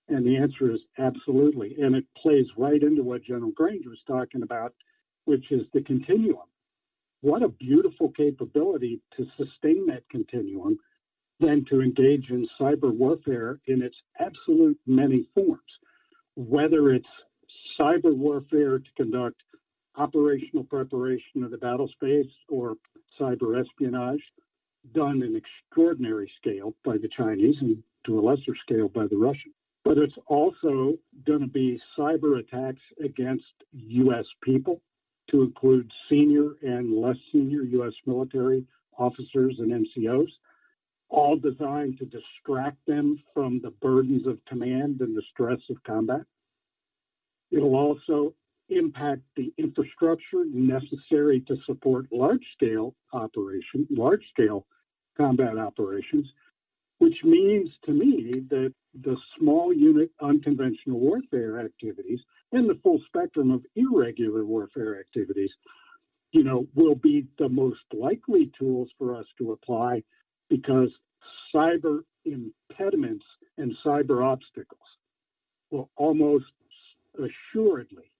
And 0.08 0.26
the 0.26 0.36
answer 0.36 0.72
is 0.72 0.80
absolutely. 0.98 1.76
And 1.80 1.94
it 1.94 2.04
plays 2.20 2.46
right 2.56 2.82
into 2.82 3.02
what 3.02 3.24
General 3.24 3.52
Grange 3.52 3.86
was 3.86 3.98
talking 4.06 4.42
about, 4.42 4.74
which 5.24 5.50
is 5.50 5.62
the 5.72 5.82
continuum. 5.82 6.46
What 7.20 7.42
a 7.42 7.48
beautiful 7.48 8.10
capability 8.16 9.00
to 9.16 9.26
sustain 9.36 9.86
that 9.86 10.08
continuum 10.10 10.78
than 11.40 11.64
to 11.70 11.82
engage 11.82 12.30
in 12.30 12.48
cyber 12.60 12.92
warfare 12.92 13.60
in 13.66 13.82
its 13.82 13.96
absolute 14.18 14.78
many 14.86 15.28
forms, 15.34 15.60
whether 16.34 16.92
it's 16.92 17.06
cyber 17.78 18.16
warfare 18.16 18.78
to 18.78 18.90
conduct 18.96 19.36
operational 19.96 20.64
preparation 20.64 21.42
of 21.42 21.50
the 21.50 21.58
battle 21.58 21.88
space 21.88 22.30
or 22.48 22.76
cyber 23.20 23.60
espionage 23.60 24.22
done 24.94 25.22
in 25.22 25.36
extraordinary 25.36 26.30
scale 26.40 26.74
by 26.84 26.96
the 26.96 27.08
Chinese 27.16 27.56
and 27.60 27.82
to 28.04 28.18
a 28.18 28.20
lesser 28.20 28.54
scale 28.62 28.88
by 28.88 29.06
the 29.06 29.16
Russians. 29.16 29.54
But 29.84 29.98
it's 29.98 30.14
also 30.26 30.98
going 31.26 31.40
to 31.40 31.46
be 31.46 31.80
cyber 31.98 32.38
attacks 32.38 32.82
against 33.04 33.44
U.S. 33.72 34.24
people, 34.42 34.80
to 35.30 35.42
include 35.42 35.90
senior 36.08 36.50
and 36.62 37.00
less 37.00 37.16
senior 37.32 37.62
U.S. 37.62 37.92
military 38.06 38.64
officers 38.96 39.56
and 39.58 39.86
NCOs, 39.86 40.28
all 41.08 41.36
designed 41.36 41.98
to 41.98 42.04
distract 42.04 42.78
them 42.86 43.22
from 43.34 43.60
the 43.60 43.70
burdens 43.70 44.26
of 44.26 44.38
command 44.46 45.00
and 45.00 45.16
the 45.16 45.22
stress 45.32 45.58
of 45.70 45.82
combat. 45.84 46.22
It'll 47.50 47.76
also 47.76 48.34
impact 48.68 49.22
the 49.36 49.52
infrastructure 49.58 50.44
necessary 50.52 51.40
to 51.48 51.56
support 51.66 52.06
large 52.10 52.44
scale 52.54 52.94
operation, 53.12 53.86
large 53.90 54.22
scale 54.30 54.66
combat 55.16 55.56
operations, 55.58 56.26
which 56.98 57.16
means 57.24 57.70
to 57.84 57.92
me 57.92 58.42
that 58.50 58.72
the 59.02 59.16
small 59.38 59.72
unit 59.72 60.10
unconventional 60.20 60.98
warfare 60.98 61.60
activities 61.60 62.20
and 62.52 62.68
the 62.68 62.78
full 62.82 63.00
spectrum 63.06 63.50
of 63.50 63.64
irregular 63.76 64.44
warfare 64.44 64.98
activities, 64.98 65.50
you 66.32 66.42
know, 66.42 66.66
will 66.74 66.94
be 66.94 67.26
the 67.38 67.48
most 67.48 67.80
likely 67.92 68.50
tools 68.58 68.88
for 68.98 69.14
us 69.14 69.26
to 69.38 69.52
apply 69.52 70.02
because 70.48 70.88
cyber 71.54 72.00
impediments 72.24 73.24
and 73.58 73.74
cyber 73.84 74.24
obstacles 74.24 74.80
will 75.70 75.90
almost 75.96 76.44
assuredly 77.18 78.10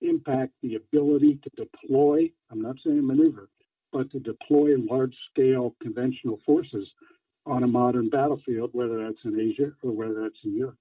impact 0.00 0.52
the 0.62 0.76
ability 0.76 1.38
to 1.42 1.50
deploy, 1.64 2.30
I'm 2.50 2.60
not 2.60 2.76
saying 2.84 3.06
maneuver, 3.06 3.48
but 3.92 4.10
to 4.12 4.20
deploy 4.20 4.76
large 4.78 5.14
scale 5.30 5.74
conventional 5.82 6.40
forces 6.44 6.88
on 7.46 7.62
a 7.62 7.66
modern 7.66 8.08
battlefield, 8.10 8.70
whether 8.72 9.04
that's 9.04 9.24
in 9.24 9.38
Asia 9.40 9.72
or 9.82 9.92
whether 9.92 10.22
that's 10.22 10.44
in 10.44 10.56
Europe. 10.56 10.76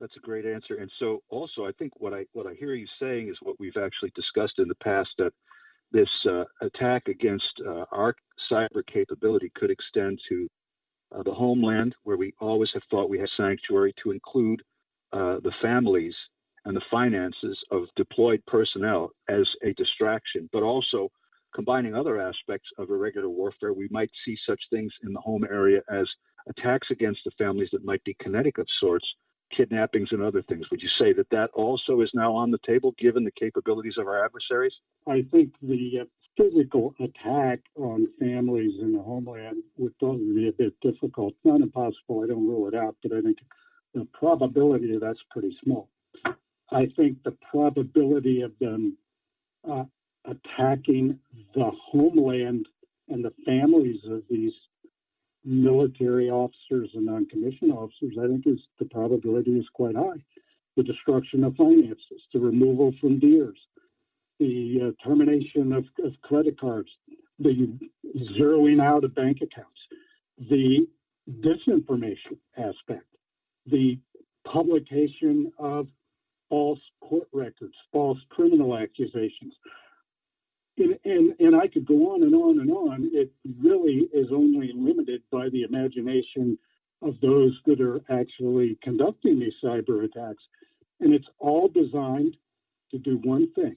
That's 0.00 0.16
a 0.16 0.20
great 0.20 0.44
answer. 0.44 0.76
And 0.76 0.90
so 0.98 1.22
also 1.30 1.64
I 1.64 1.72
think 1.78 1.92
what 1.96 2.12
I 2.12 2.26
what 2.32 2.46
I 2.46 2.54
hear 2.54 2.74
you 2.74 2.86
saying 3.00 3.28
is 3.28 3.36
what 3.40 3.58
we've 3.58 3.76
actually 3.78 4.12
discussed 4.14 4.58
in 4.58 4.68
the 4.68 4.74
past 4.76 5.08
that 5.18 5.32
this 5.92 6.08
uh, 6.28 6.44
attack 6.60 7.08
against 7.08 7.62
uh, 7.66 7.84
our 7.92 8.14
cyber 8.50 8.82
capability 8.92 9.50
could 9.54 9.70
extend 9.70 10.18
to 10.28 10.48
uh, 11.14 11.22
the 11.22 11.32
homeland, 11.32 11.94
where 12.02 12.16
we 12.16 12.34
always 12.40 12.68
have 12.74 12.82
thought 12.90 13.08
we 13.08 13.18
had 13.18 13.28
sanctuary, 13.36 13.94
to 14.02 14.10
include 14.10 14.60
uh, 15.12 15.36
the 15.42 15.52
families 15.62 16.14
and 16.66 16.76
the 16.76 16.82
finances 16.90 17.58
of 17.70 17.84
deployed 17.96 18.42
personnel 18.46 19.10
as 19.28 19.46
a 19.64 19.72
distraction, 19.74 20.50
but 20.52 20.62
also 20.62 21.10
combining 21.54 21.94
other 21.94 22.20
aspects 22.20 22.68
of 22.76 22.90
irregular 22.90 23.30
warfare. 23.30 23.72
We 23.72 23.88
might 23.90 24.10
see 24.24 24.36
such 24.46 24.60
things 24.68 24.92
in 25.04 25.12
the 25.12 25.20
home 25.20 25.44
area 25.44 25.80
as 25.88 26.06
attacks 26.48 26.88
against 26.90 27.20
the 27.24 27.30
families 27.38 27.70
that 27.72 27.84
might 27.84 28.02
be 28.04 28.16
kinetic 28.20 28.58
of 28.58 28.66
sorts, 28.80 29.06
kidnappings 29.56 30.08
and 30.10 30.20
other 30.22 30.42
things. 30.42 30.66
Would 30.70 30.82
you 30.82 30.88
say 30.98 31.12
that 31.12 31.30
that 31.30 31.50
also 31.54 32.00
is 32.00 32.10
now 32.14 32.34
on 32.34 32.50
the 32.50 32.58
table 32.66 32.94
given 32.98 33.24
the 33.24 33.30
capabilities 33.40 33.94
of 33.96 34.08
our 34.08 34.24
adversaries? 34.24 34.74
I 35.06 35.24
think 35.30 35.52
the 35.62 36.00
uh, 36.02 36.04
physical 36.36 36.94
attack 37.00 37.60
on 37.76 38.08
families 38.18 38.72
in 38.82 38.92
the 38.92 39.02
homeland 39.02 39.62
would 39.78 39.96
probably 39.98 40.34
be 40.34 40.48
a 40.48 40.52
bit 40.52 40.74
difficult. 40.82 41.34
Not 41.44 41.60
impossible, 41.60 42.22
I 42.24 42.26
don't 42.26 42.46
rule 42.46 42.68
it 42.68 42.74
out, 42.74 42.96
but 43.02 43.12
I 43.12 43.20
think 43.22 43.38
the 43.94 44.06
probability 44.12 44.94
of 44.94 45.00
that's 45.00 45.22
pretty 45.30 45.56
small. 45.64 45.88
I 46.70 46.86
think 46.96 47.22
the 47.22 47.36
probability 47.50 48.42
of 48.42 48.52
them 48.60 48.96
uh, 49.68 49.84
attacking 50.24 51.18
the 51.54 51.70
homeland 51.90 52.66
and 53.08 53.24
the 53.24 53.32
families 53.44 54.00
of 54.10 54.22
these 54.28 54.52
military 55.44 56.28
officers 56.28 56.90
and 56.94 57.06
non-commissioned 57.06 57.72
officers, 57.72 58.16
I 58.20 58.26
think 58.26 58.46
is 58.46 58.58
the 58.80 58.86
probability 58.86 59.52
is 59.52 59.66
quite 59.74 59.94
high. 59.94 60.22
The 60.76 60.82
destruction 60.82 61.44
of 61.44 61.54
finances, 61.54 62.22
the 62.34 62.40
removal 62.40 62.92
from 63.00 63.20
DEERS, 63.20 63.58
the 64.40 64.92
uh, 64.92 65.08
termination 65.08 65.72
of, 65.72 65.84
of 66.04 66.12
credit 66.22 66.60
cards, 66.60 66.88
the 67.38 67.78
zeroing 68.38 68.82
out 68.82 69.04
of 69.04 69.14
bank 69.14 69.38
accounts, 69.42 69.78
the 70.38 70.86
disinformation 71.40 72.38
aspect, 72.56 73.06
the 73.66 73.98
publication 74.44 75.52
of 75.58 75.86
false 76.48 76.80
court 77.00 77.28
records, 77.32 77.74
false 77.92 78.18
criminal 78.30 78.76
accusations. 78.76 79.54
And, 80.78 80.98
and, 81.04 81.34
and 81.40 81.56
I 81.56 81.68
could 81.68 81.86
go 81.86 82.14
on 82.14 82.22
and 82.22 82.34
on 82.34 82.60
and 82.60 82.70
on. 82.70 83.10
It 83.12 83.30
really 83.62 84.08
is 84.12 84.28
only 84.32 84.72
limited 84.74 85.22
by 85.30 85.48
the 85.48 85.62
imagination 85.62 86.58
of 87.02 87.14
those 87.20 87.58
that 87.66 87.80
are 87.80 88.00
actually 88.10 88.78
conducting 88.82 89.38
these 89.38 89.54
cyber 89.62 90.04
attacks. 90.04 90.42
And 91.00 91.12
it's 91.14 91.28
all 91.38 91.68
designed 91.68 92.36
to 92.90 92.98
do 92.98 93.20
one 93.24 93.50
thing 93.54 93.76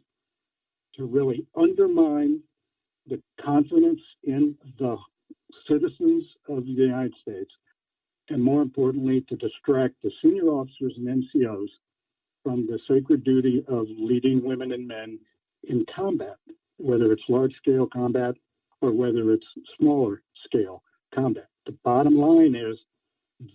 to 0.95 1.05
really 1.05 1.45
undermine 1.55 2.41
the 3.08 3.21
confidence 3.43 4.01
in 4.23 4.55
the 4.77 4.97
citizens 5.69 6.23
of 6.47 6.65
the 6.65 6.71
United 6.71 7.13
States, 7.21 7.51
and 8.29 8.43
more 8.43 8.62
importantly, 8.62 9.25
to 9.29 9.36
distract 9.36 9.95
the 10.03 10.12
senior 10.21 10.47
officers 10.47 10.93
and 10.97 11.08
NCOs 11.08 11.69
from 12.43 12.67
the 12.67 12.80
sacred 12.88 13.23
duty 13.23 13.63
of 13.67 13.86
leading 13.89 14.43
women 14.43 14.71
and 14.71 14.88
men 14.88 15.19
in 15.67 15.86
combat, 15.93 16.38
whether 16.78 17.12
it's 17.12 17.21
large 17.28 17.54
scale 17.58 17.88
combat 17.91 18.36
or 18.82 18.91
whether 18.91 19.32
it's 19.34 19.45
smaller 19.78 20.21
scale 20.45 20.84
combat. 21.13 21.47
The 21.65 21.75
bottom 21.84 22.17
line 22.17 22.56
is 22.56 22.78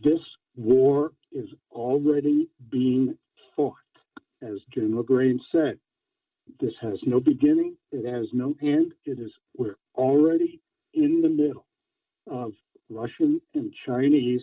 this 0.03 0.21
war 0.57 1.13
is 1.33 1.49
already 1.71 2.49
being 2.71 3.17
fought. 3.57 3.75
As 4.43 4.59
General 4.75 5.03
Grange 5.03 5.41
said, 5.51 5.79
this 6.61 6.75
has 6.83 6.99
no 7.07 7.21
beginning, 7.21 7.77
it 7.91 8.05
has 8.05 8.27
no 8.33 8.55
end. 8.63 8.93
It 9.07 9.19
is 9.19 9.31
we're 9.57 9.77
already 9.95 10.61
in 10.93 11.23
the 11.23 11.29
middle 11.29 11.67
of 12.31 12.53
Russian 12.91 13.41
and 13.55 13.73
Chinese 13.87 14.43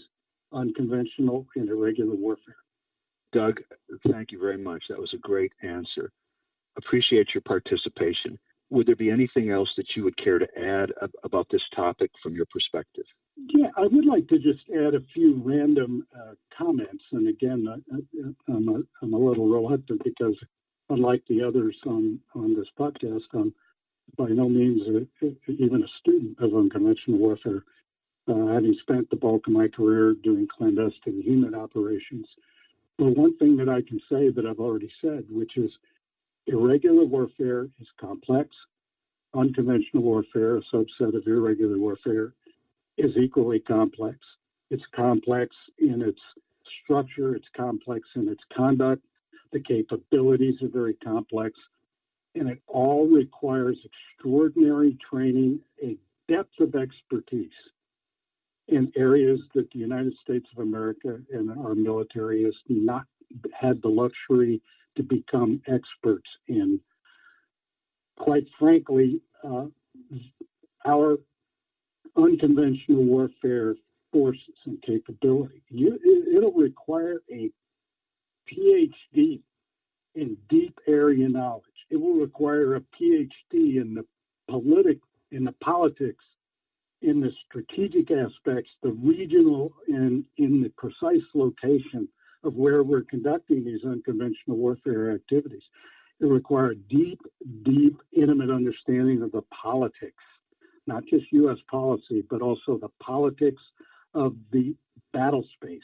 unconventional 0.52 1.48
and 1.56 1.70
irregular 1.70 2.16
warfare. 2.16 2.56
Doug, 3.32 3.60
thank 4.12 4.32
you 4.32 4.40
very 4.40 4.58
much. 4.58 4.84
That 4.90 5.00
was 5.00 5.14
a 5.14 5.20
great 5.20 5.54
answer. 5.64 6.12
Appreciate 6.78 7.28
your 7.34 7.42
participation. 7.42 8.38
Would 8.70 8.88
there 8.88 8.96
be 8.96 9.10
anything 9.10 9.50
else 9.50 9.70
that 9.76 9.88
you 9.96 10.04
would 10.04 10.18
care 10.18 10.40
to 10.40 10.48
add 10.58 10.92
about 11.24 11.48
this 11.52 11.62
topic 11.76 12.10
from 12.24 12.36
your 12.36 12.46
perspective? 12.52 13.04
Yeah, 13.36 13.68
I 13.78 13.82
would 13.82 14.06
like 14.06 14.28
to 14.30 14.38
just 14.38 14.62
add 14.70 14.96
a 14.96 15.04
few 15.14 15.42
random 15.44 16.06
uh, 16.16 16.34
comments. 16.58 17.04
And 17.12 17.28
again, 17.28 17.68
I, 17.70 18.52
am 18.52 18.70
a, 18.70 19.06
I'm 19.06 19.14
a 19.14 19.18
little 19.18 19.48
reluctant 19.48 20.02
because, 20.04 20.36
unlike 20.90 21.24
the 21.28 21.44
others 21.44 21.76
on, 21.86 22.20
on 22.36 22.56
this 22.56 22.68
podcast, 22.80 23.24
I'm 23.34 23.54
by 24.18 24.28
no 24.28 24.50
means 24.50 24.82
a, 24.88 25.26
even 25.52 25.84
a 25.84 25.88
student 26.00 26.38
of 26.40 26.54
unconventional 26.54 27.18
warfare, 27.18 27.64
uh, 28.28 28.48
having 28.48 28.76
spent 28.82 29.10
the 29.10 29.16
bulk 29.16 29.48
of 29.48 29.54
my 29.54 29.68
career 29.68 30.16
doing 30.22 30.48
clandestine 30.58 31.22
human 31.22 31.56
operations 31.56 32.28
well, 32.98 33.14
one 33.14 33.38
thing 33.38 33.58
that 33.58 33.70
I 33.70 33.82
can 33.82 34.00
say 34.10 34.30
that 34.30 34.46
I've 34.46 34.60
already 34.60 34.92
said, 35.02 35.26
which 35.30 35.58
is 35.58 35.72
irregular 36.48 37.06
warfare 37.06 37.64
is 37.80 37.88
complex. 38.00 38.50
Unconventional 39.34 40.04
warfare, 40.04 40.58
a 40.58 40.62
subset 40.74 41.16
of 41.16 41.26
irregular 41.26 41.78
warfare, 41.78 42.34
is 42.98 43.12
equally 43.18 43.60
complex. 43.60 44.18
It's 44.70 44.84
complex 44.96 45.56
in 45.80 46.02
its 46.02 46.20
structure, 46.84 47.36
it's 47.36 47.48
complex 47.56 48.08
in 48.16 48.28
its 48.30 48.42
conduct, 48.56 49.04
the 49.52 49.60
capabilities 49.60 50.62
are 50.62 50.70
very 50.70 50.94
complex, 50.96 51.58
and 52.36 52.50
it 52.50 52.62
all 52.68 53.08
requires 53.08 53.78
extraordinary 54.18 54.98
training, 55.10 55.60
a 55.84 55.98
depth 56.30 56.60
of 56.60 56.76
expertise 56.76 57.50
in 58.72 58.92
areas 58.96 59.40
that 59.54 59.70
the 59.72 59.80
United 59.80 60.14
States 60.24 60.48
of 60.56 60.64
America 60.64 61.20
and 61.32 61.52
our 61.60 61.76
military 61.76 62.44
has 62.44 62.56
not 62.68 63.06
had 63.54 63.82
the 63.82 63.88
luxury 63.88 64.62
to 64.96 65.04
become 65.04 65.62
experts 65.68 66.30
in. 66.48 66.80
Quite 68.18 68.46
frankly, 68.60 69.22
uh, 69.44 69.66
our 70.86 71.18
unconventional 72.16 73.04
warfare 73.04 73.76
forces 74.12 74.56
and 74.66 74.82
capability. 74.82 75.62
You, 75.70 75.98
it, 76.04 76.44
will 76.44 76.52
require 76.52 77.22
a 77.32 77.50
PhD 78.52 79.42
in 80.16 80.38
deep 80.50 80.78
area 80.88 81.30
knowledge. 81.30 81.64
It 81.90 81.98
will 81.98 82.16
require 82.16 82.76
a 82.76 82.82
PhD 82.82 83.82
in 83.82 83.94
the 83.96 84.06
politic 84.50 84.98
in 85.32 85.46
the 85.46 85.54
politics, 85.64 86.24
in 87.02 87.20
the 87.20 87.32
strategic 87.48 88.12
aspects, 88.12 88.70
the 88.84 88.92
regional 88.92 89.74
and 89.88 90.24
in 90.38 90.62
the 90.62 90.70
precise 90.78 91.26
location 91.34 92.08
of 92.44 92.56
where 92.56 92.84
we're 92.84 93.04
conducting 93.04 93.64
these 93.64 93.84
unconventional 93.84 94.58
warfare 94.58 95.14
activities. 95.14 95.64
It 96.20 96.26
requires 96.26 96.78
deep, 96.90 97.20
deep, 97.64 97.98
intimate 98.14 98.52
understanding 98.52 99.22
of 99.24 99.32
the 99.32 99.42
politics, 99.64 100.24
not 100.86 101.04
just 101.10 101.26
U.S. 101.32 101.58
policy, 101.70 102.24
but 102.30 102.42
also 102.42 102.78
the 102.78 102.92
politics 103.02 103.62
of 104.14 104.36
the 104.52 104.76
battle 105.14 105.44
space. 105.56 105.82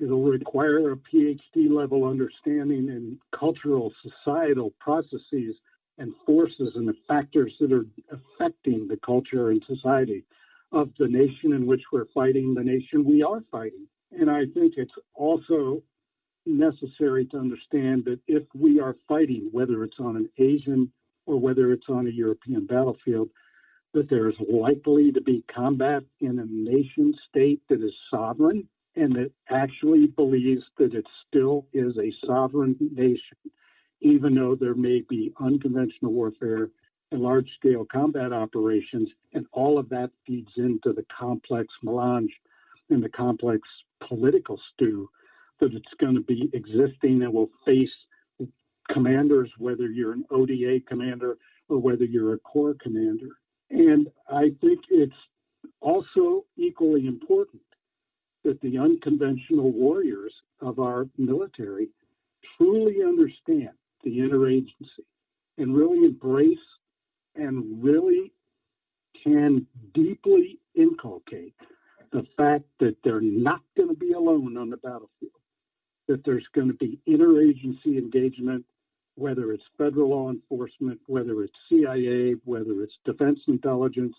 It'll 0.00 0.22
require 0.22 0.92
a 0.92 0.96
PhD 0.96 1.70
level 1.70 2.04
understanding 2.04 2.88
in 2.88 3.18
cultural, 3.38 3.92
societal 4.02 4.72
processes 4.80 5.56
and 5.98 6.12
forces 6.26 6.72
and 6.74 6.88
the 6.88 6.96
factors 7.06 7.52
that 7.60 7.72
are 7.72 7.86
affecting 8.10 8.88
the 8.88 8.98
culture 9.04 9.50
and 9.50 9.62
society 9.66 10.24
of 10.72 10.90
the 10.98 11.06
nation 11.06 11.52
in 11.52 11.66
which 11.66 11.82
we're 11.92 12.06
fighting, 12.12 12.54
the 12.54 12.64
nation 12.64 13.04
we 13.04 13.22
are 13.22 13.42
fighting. 13.50 13.86
And 14.12 14.30
I 14.30 14.44
think 14.54 14.74
it's 14.76 14.94
also 15.14 15.82
necessary 16.46 17.24
to 17.26 17.38
understand 17.38 18.04
that 18.04 18.20
if 18.26 18.42
we 18.54 18.80
are 18.80 18.96
fighting, 19.08 19.48
whether 19.52 19.84
it's 19.84 19.98
on 19.98 20.16
an 20.16 20.28
Asian 20.38 20.90
or 21.26 21.38
whether 21.38 21.72
it's 21.72 21.88
on 21.88 22.06
a 22.06 22.10
European 22.10 22.66
battlefield, 22.66 23.30
that 23.94 24.10
there's 24.10 24.34
likely 24.52 25.12
to 25.12 25.20
be 25.20 25.44
combat 25.54 26.02
in 26.20 26.38
a 26.40 26.44
nation 26.46 27.14
state 27.28 27.62
that 27.68 27.82
is 27.82 27.94
sovereign 28.10 28.68
and 28.96 29.14
that 29.14 29.30
actually 29.50 30.06
believes 30.06 30.62
that 30.78 30.94
it 30.94 31.06
still 31.26 31.66
is 31.72 31.96
a 31.98 32.12
sovereign 32.26 32.76
nation, 32.94 33.38
even 34.00 34.34
though 34.34 34.54
there 34.54 34.74
may 34.74 35.02
be 35.08 35.32
unconventional 35.40 36.12
warfare 36.12 36.68
and 37.10 37.22
large 37.22 37.48
scale 37.58 37.86
combat 37.90 38.32
operations. 38.32 39.08
And 39.32 39.46
all 39.52 39.78
of 39.78 39.88
that 39.90 40.10
feeds 40.26 40.50
into 40.56 40.92
the 40.92 41.04
complex 41.16 41.68
melange 41.82 42.32
and 42.90 43.02
the 43.02 43.08
complex 43.08 43.60
political 44.06 44.60
stew 44.72 45.08
that 45.60 45.72
it's 45.72 45.94
going 46.00 46.14
to 46.14 46.20
be 46.20 46.50
existing 46.52 47.22
and 47.22 47.32
will 47.32 47.50
face 47.64 47.88
commanders, 48.90 49.50
whether 49.58 49.88
you're 49.88 50.12
an 50.12 50.24
ODA 50.30 50.80
commander 50.88 51.36
or 51.68 51.78
whether 51.78 52.04
you're 52.04 52.34
a 52.34 52.38
corps 52.38 52.76
commander. 52.82 53.28
And 53.70 54.08
I 54.28 54.50
think 54.60 54.80
it's 54.90 55.12
also 55.80 56.44
equally 56.56 57.06
important 57.06 57.62
that 58.44 58.60
the 58.60 58.76
unconventional 58.76 59.72
warriors 59.72 60.34
of 60.60 60.78
our 60.78 61.06
military 61.16 61.88
truly 62.58 62.96
understand 63.02 63.70
the 64.04 64.18
interagency 64.18 65.04
and 65.58 65.74
really 65.76 66.06
embrace 66.06 66.58
and 67.36 67.82
really 67.82 68.32
can 69.22 69.66
deeply 69.94 70.58
inculcate 70.74 71.54
the 72.12 72.24
fact 72.36 72.64
that 72.80 72.96
they're 73.04 73.20
not 73.20 73.60
going 73.76 73.88
to 73.88 73.94
be 73.94 74.12
alone 74.12 74.56
on 74.56 74.70
the 74.70 74.76
battlefield, 74.78 75.32
that 76.08 76.24
there's 76.24 76.46
going 76.54 76.68
to 76.68 76.74
be 76.74 77.00
interagency 77.08 77.98
engagement, 77.98 78.64
whether 79.16 79.52
it's 79.52 79.64
federal 79.78 80.10
law 80.10 80.30
enforcement, 80.30 81.00
whether 81.06 81.42
it's 81.42 81.54
CIA, 81.68 82.34
whether 82.44 82.82
it's 82.82 82.94
defense 83.04 83.40
intelligence, 83.48 84.14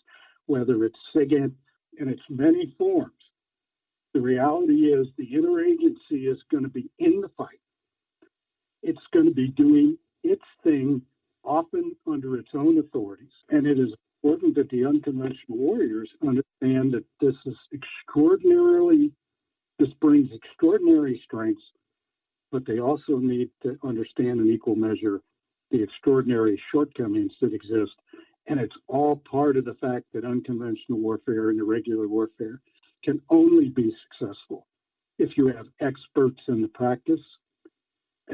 whether 0.48 0.84
it's 0.86 1.00
SIGINT, 1.16 1.54
in 2.00 2.10
its 2.10 2.22
many 2.30 2.74
forms. 2.78 3.12
The 4.14 4.22
reality 4.22 4.94
is 4.94 5.08
the 5.18 5.28
interagency 5.28 6.32
is 6.32 6.38
going 6.52 6.64
to 6.64 6.70
be 6.70 6.90
in 7.00 7.22
the 7.22 7.30
fight. 7.38 7.60
It's 8.88 9.02
going 9.12 9.26
to 9.26 9.34
be 9.34 9.48
doing 9.48 9.98
its 10.24 10.44
thing, 10.64 11.02
often 11.44 11.96
under 12.06 12.38
its 12.38 12.50
own 12.54 12.78
authorities. 12.78 13.34
And 13.50 13.66
it 13.66 13.80
is 13.80 13.90
important 14.24 14.54
that 14.56 14.70
the 14.70 14.86
unconventional 14.86 15.58
warriors 15.58 16.08
understand 16.22 16.94
that 16.94 17.04
this 17.20 17.34
is 17.48 17.56
extraordinarily, 17.74 19.12
this 19.80 19.90
brings 20.00 20.30
extraordinary 20.32 21.20
strengths, 21.26 21.64
but 22.52 22.64
they 22.68 22.80
also 22.80 23.18
need 23.18 23.50
to 23.64 23.76
understand 23.84 24.40
in 24.40 24.52
equal 24.52 24.76
measure 24.76 25.20
the 25.72 25.82
extraordinary 25.82 26.62
shortcomings 26.72 27.32
that 27.42 27.56
exist. 27.56 27.94
And 28.46 28.60
it's 28.60 28.76
all 28.88 29.16
part 29.30 29.58
of 29.58 29.66
the 29.66 29.74
fact 29.82 30.06
that 30.14 30.26
unconventional 30.26 31.00
warfare 31.00 31.50
and 31.50 31.60
irregular 31.60 32.08
warfare 32.08 32.62
can 33.04 33.20
only 33.32 33.70
be 33.70 33.96
successful 34.20 34.68
if 35.18 35.38
you 35.38 35.48
have 35.48 35.66
experts 35.82 36.40
in 36.48 36.62
the 36.62 36.68
practice, 36.68 37.26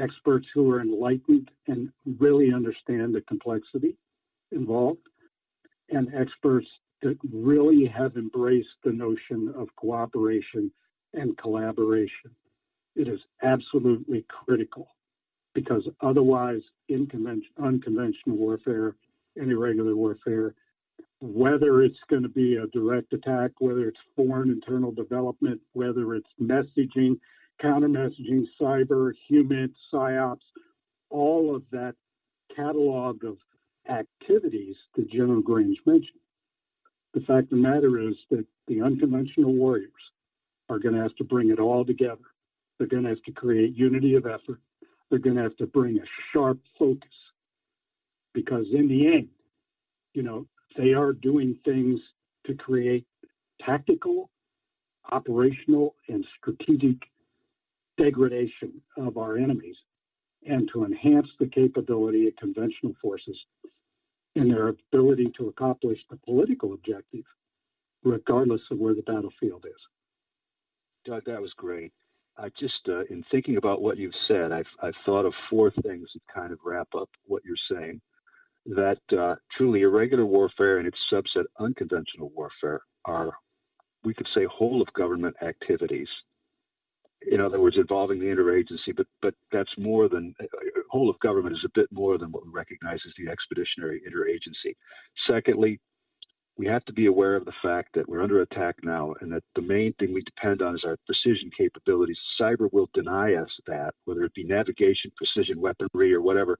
experts 0.00 0.46
who 0.54 0.70
are 0.70 0.80
enlightened 0.80 1.50
and 1.66 1.90
really 2.18 2.52
understand 2.52 3.14
the 3.14 3.20
complexity 3.22 3.96
involved, 4.50 5.00
and 5.90 6.14
experts 6.14 6.66
that 7.02 7.18
really 7.32 7.86
have 7.86 8.16
embraced 8.16 8.68
the 8.84 8.92
notion 8.92 9.52
of 9.56 9.68
cooperation 9.76 10.70
and 11.14 11.36
collaboration. 11.36 12.30
It 12.94 13.08
is 13.08 13.20
absolutely 13.42 14.24
critical 14.28 14.88
because 15.54 15.86
otherwise, 16.00 16.60
unconventional 16.90 18.36
warfare 18.36 18.94
and 19.36 19.50
irregular 19.50 19.96
warfare 19.96 20.54
whether 21.22 21.82
it's 21.82 21.98
going 22.10 22.24
to 22.24 22.28
be 22.28 22.56
a 22.56 22.66
direct 22.68 23.12
attack, 23.12 23.52
whether 23.60 23.86
it's 23.86 23.98
foreign 24.16 24.50
internal 24.50 24.90
development, 24.90 25.60
whether 25.72 26.16
it's 26.16 26.28
messaging, 26.40 27.18
counter 27.60 27.88
messaging, 27.88 28.44
cyber, 28.60 29.12
human, 29.28 29.74
psyops, 29.92 30.40
all 31.10 31.54
of 31.54 31.62
that 31.70 31.94
catalog 32.54 33.24
of 33.24 33.36
activities 33.88 34.76
that 34.96 35.10
General 35.10 35.42
Grange 35.42 35.78
mentioned. 35.86 36.18
The 37.14 37.20
fact 37.20 37.44
of 37.44 37.50
the 37.50 37.56
matter 37.56 37.98
is 37.98 38.14
that 38.30 38.46
the 38.68 38.80
unconventional 38.80 39.52
warriors 39.54 39.90
are 40.68 40.78
going 40.78 40.94
to 40.94 41.02
have 41.02 41.14
to 41.16 41.24
bring 41.24 41.50
it 41.50 41.58
all 41.58 41.84
together. 41.84 42.22
They're 42.78 42.86
going 42.86 43.02
to 43.02 43.10
have 43.10 43.22
to 43.24 43.32
create 43.32 43.76
unity 43.76 44.14
of 44.14 44.26
effort. 44.26 44.60
They're 45.10 45.18
going 45.18 45.36
to 45.36 45.42
have 45.42 45.56
to 45.58 45.66
bring 45.66 45.98
a 45.98 46.04
sharp 46.32 46.58
focus 46.78 47.10
because, 48.32 48.66
in 48.72 48.88
the 48.88 49.06
end, 49.06 49.28
you 50.14 50.22
know, 50.22 50.46
they 50.76 50.94
are 50.94 51.12
doing 51.12 51.56
things 51.64 52.00
to 52.46 52.54
create 52.54 53.06
tactical, 53.60 54.30
operational, 55.10 55.94
and 56.08 56.24
strategic 56.38 56.96
degradation 57.96 58.80
of 58.96 59.16
our 59.16 59.36
enemies 59.36 59.76
and 60.46 60.68
to 60.72 60.84
enhance 60.84 61.28
the 61.38 61.46
capability 61.46 62.26
of 62.28 62.36
conventional 62.36 62.94
forces 63.00 63.36
in 64.34 64.48
their 64.48 64.68
ability 64.68 65.30
to 65.36 65.48
accomplish 65.48 65.98
the 66.10 66.16
political 66.24 66.72
objective, 66.72 67.24
regardless 68.02 68.62
of 68.70 68.78
where 68.78 68.94
the 68.94 69.02
battlefield 69.02 69.64
is. 69.66 69.80
Doug, 71.04 71.24
that 71.26 71.40
was 71.40 71.52
great. 71.56 71.92
I 72.38 72.48
just, 72.58 72.88
uh, 72.88 73.04
in 73.10 73.24
thinking 73.30 73.58
about 73.58 73.82
what 73.82 73.98
you've 73.98 74.12
said, 74.26 74.52
I've, 74.52 74.64
I've 74.82 74.94
thought 75.04 75.26
of 75.26 75.34
four 75.50 75.70
things 75.82 76.08
that 76.14 76.34
kind 76.34 76.52
of 76.52 76.58
wrap 76.64 76.88
up 76.96 77.10
what 77.26 77.42
you're 77.44 77.54
saying 77.70 78.00
that 78.66 78.98
uh, 79.18 79.34
truly 79.56 79.82
irregular 79.82 80.24
warfare 80.24 80.78
and 80.78 80.86
its 80.86 80.98
subset 81.12 81.44
unconventional 81.58 82.30
warfare 82.34 82.80
are, 83.04 83.32
we 84.04 84.14
could 84.14 84.28
say, 84.34 84.44
whole 84.44 84.80
of 84.80 84.92
government 84.94 85.34
activities. 85.42 86.08
In 87.30 87.40
other 87.40 87.60
words, 87.60 87.76
involving 87.76 88.18
the 88.18 88.26
interagency, 88.26 88.94
but 88.96 89.06
but 89.20 89.34
that's 89.52 89.70
more 89.78 90.08
than 90.08 90.34
whole 90.90 91.08
of 91.08 91.18
government 91.20 91.54
is 91.54 91.64
a 91.64 91.78
bit 91.78 91.88
more 91.92 92.18
than 92.18 92.32
what 92.32 92.44
we 92.44 92.52
recognize 92.52 92.98
as 93.06 93.12
the 93.16 93.30
expeditionary 93.30 94.02
interagency. 94.08 94.74
Secondly, 95.28 95.80
we 96.56 96.66
have 96.66 96.84
to 96.84 96.92
be 96.92 97.06
aware 97.06 97.36
of 97.36 97.44
the 97.44 97.52
fact 97.62 97.90
that 97.94 98.08
we're 98.08 98.22
under 98.22 98.42
attack 98.42 98.76
now, 98.82 99.14
and 99.20 99.32
that 99.32 99.44
the 99.54 99.62
main 99.62 99.92
thing 99.94 100.12
we 100.12 100.22
depend 100.22 100.62
on 100.62 100.74
is 100.74 100.82
our 100.84 100.96
precision 101.06 101.50
capabilities. 101.56 102.18
Cyber 102.40 102.68
will 102.72 102.90
deny 102.92 103.34
us 103.34 103.48
that, 103.66 103.94
whether 104.04 104.24
it 104.24 104.34
be 104.34 104.44
navigation, 104.44 105.12
precision 105.16 105.60
weaponry, 105.60 106.12
or 106.12 106.20
whatever 106.20 106.58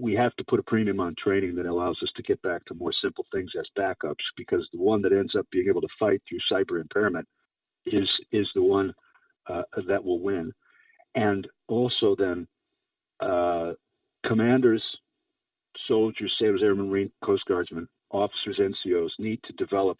we 0.00 0.14
have 0.14 0.34
to 0.36 0.44
put 0.44 0.60
a 0.60 0.62
premium 0.62 1.00
on 1.00 1.14
training 1.22 1.54
that 1.56 1.66
allows 1.66 1.98
us 2.02 2.08
to 2.16 2.22
get 2.22 2.40
back 2.42 2.64
to 2.64 2.74
more 2.74 2.92
simple 3.02 3.26
things 3.32 3.50
as 3.58 3.66
backups 3.78 4.24
because 4.36 4.66
the 4.72 4.80
one 4.80 5.02
that 5.02 5.12
ends 5.12 5.34
up 5.38 5.46
being 5.50 5.68
able 5.68 5.80
to 5.80 5.88
fight 5.98 6.22
through 6.28 6.38
cyber 6.50 6.80
impairment 6.80 7.26
is 7.86 8.08
is 8.30 8.48
the 8.54 8.62
one 8.62 8.92
uh, 9.48 9.62
that 9.88 10.04
will 10.04 10.20
win. 10.20 10.52
And 11.14 11.46
also 11.68 12.16
then 12.18 12.46
uh, 13.20 13.72
commanders, 14.26 14.82
soldiers, 15.86 16.32
sailors, 16.40 16.62
airmen, 16.62 16.88
marine, 16.88 17.12
coast 17.24 17.44
guardsmen 17.46 17.88
officers, 18.10 18.60
NCOs 18.60 19.10
need 19.18 19.40
to 19.44 19.52
develop 19.54 19.98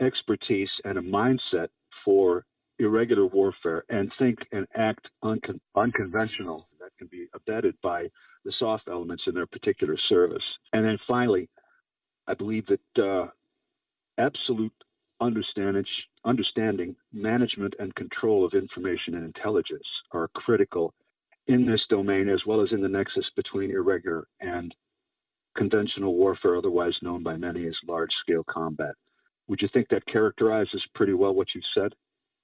expertise 0.00 0.68
and 0.84 0.98
a 0.98 1.02
mindset 1.02 1.68
for 2.04 2.44
irregular 2.78 3.26
warfare 3.26 3.84
and 3.88 4.12
think 4.18 4.38
and 4.52 4.66
act 4.76 5.08
uncon- 5.24 5.60
unconventional 5.74 6.68
that 6.78 6.90
can 6.98 7.08
be 7.08 7.26
abetted 7.34 7.74
by 7.82 8.06
the 8.44 8.52
soft 8.58 8.84
elements 8.88 9.24
in 9.26 9.34
their 9.34 9.46
particular 9.46 9.96
service. 10.08 10.42
And 10.72 10.84
then 10.84 10.98
finally, 11.06 11.48
I 12.26 12.34
believe 12.34 12.64
that 12.66 13.02
uh, 13.02 13.28
absolute 14.18 14.72
understanding, 15.20 15.84
understanding, 16.24 16.96
management, 17.12 17.74
and 17.78 17.94
control 17.94 18.44
of 18.44 18.52
information 18.54 19.14
and 19.14 19.24
intelligence 19.24 19.86
are 20.12 20.28
critical 20.34 20.94
in 21.46 21.66
this 21.66 21.80
domain 21.88 22.28
as 22.28 22.40
well 22.46 22.60
as 22.62 22.68
in 22.72 22.82
the 22.82 22.88
nexus 22.88 23.24
between 23.34 23.70
irregular 23.70 24.26
and 24.40 24.74
conventional 25.56 26.14
warfare, 26.14 26.56
otherwise 26.56 26.92
known 27.02 27.22
by 27.22 27.36
many 27.36 27.66
as 27.66 27.74
large 27.86 28.10
scale 28.22 28.44
combat. 28.48 28.94
Would 29.48 29.60
you 29.62 29.68
think 29.72 29.88
that 29.88 30.06
characterizes 30.06 30.82
pretty 30.94 31.14
well 31.14 31.34
what 31.34 31.48
you 31.54 31.60
said? 31.74 31.92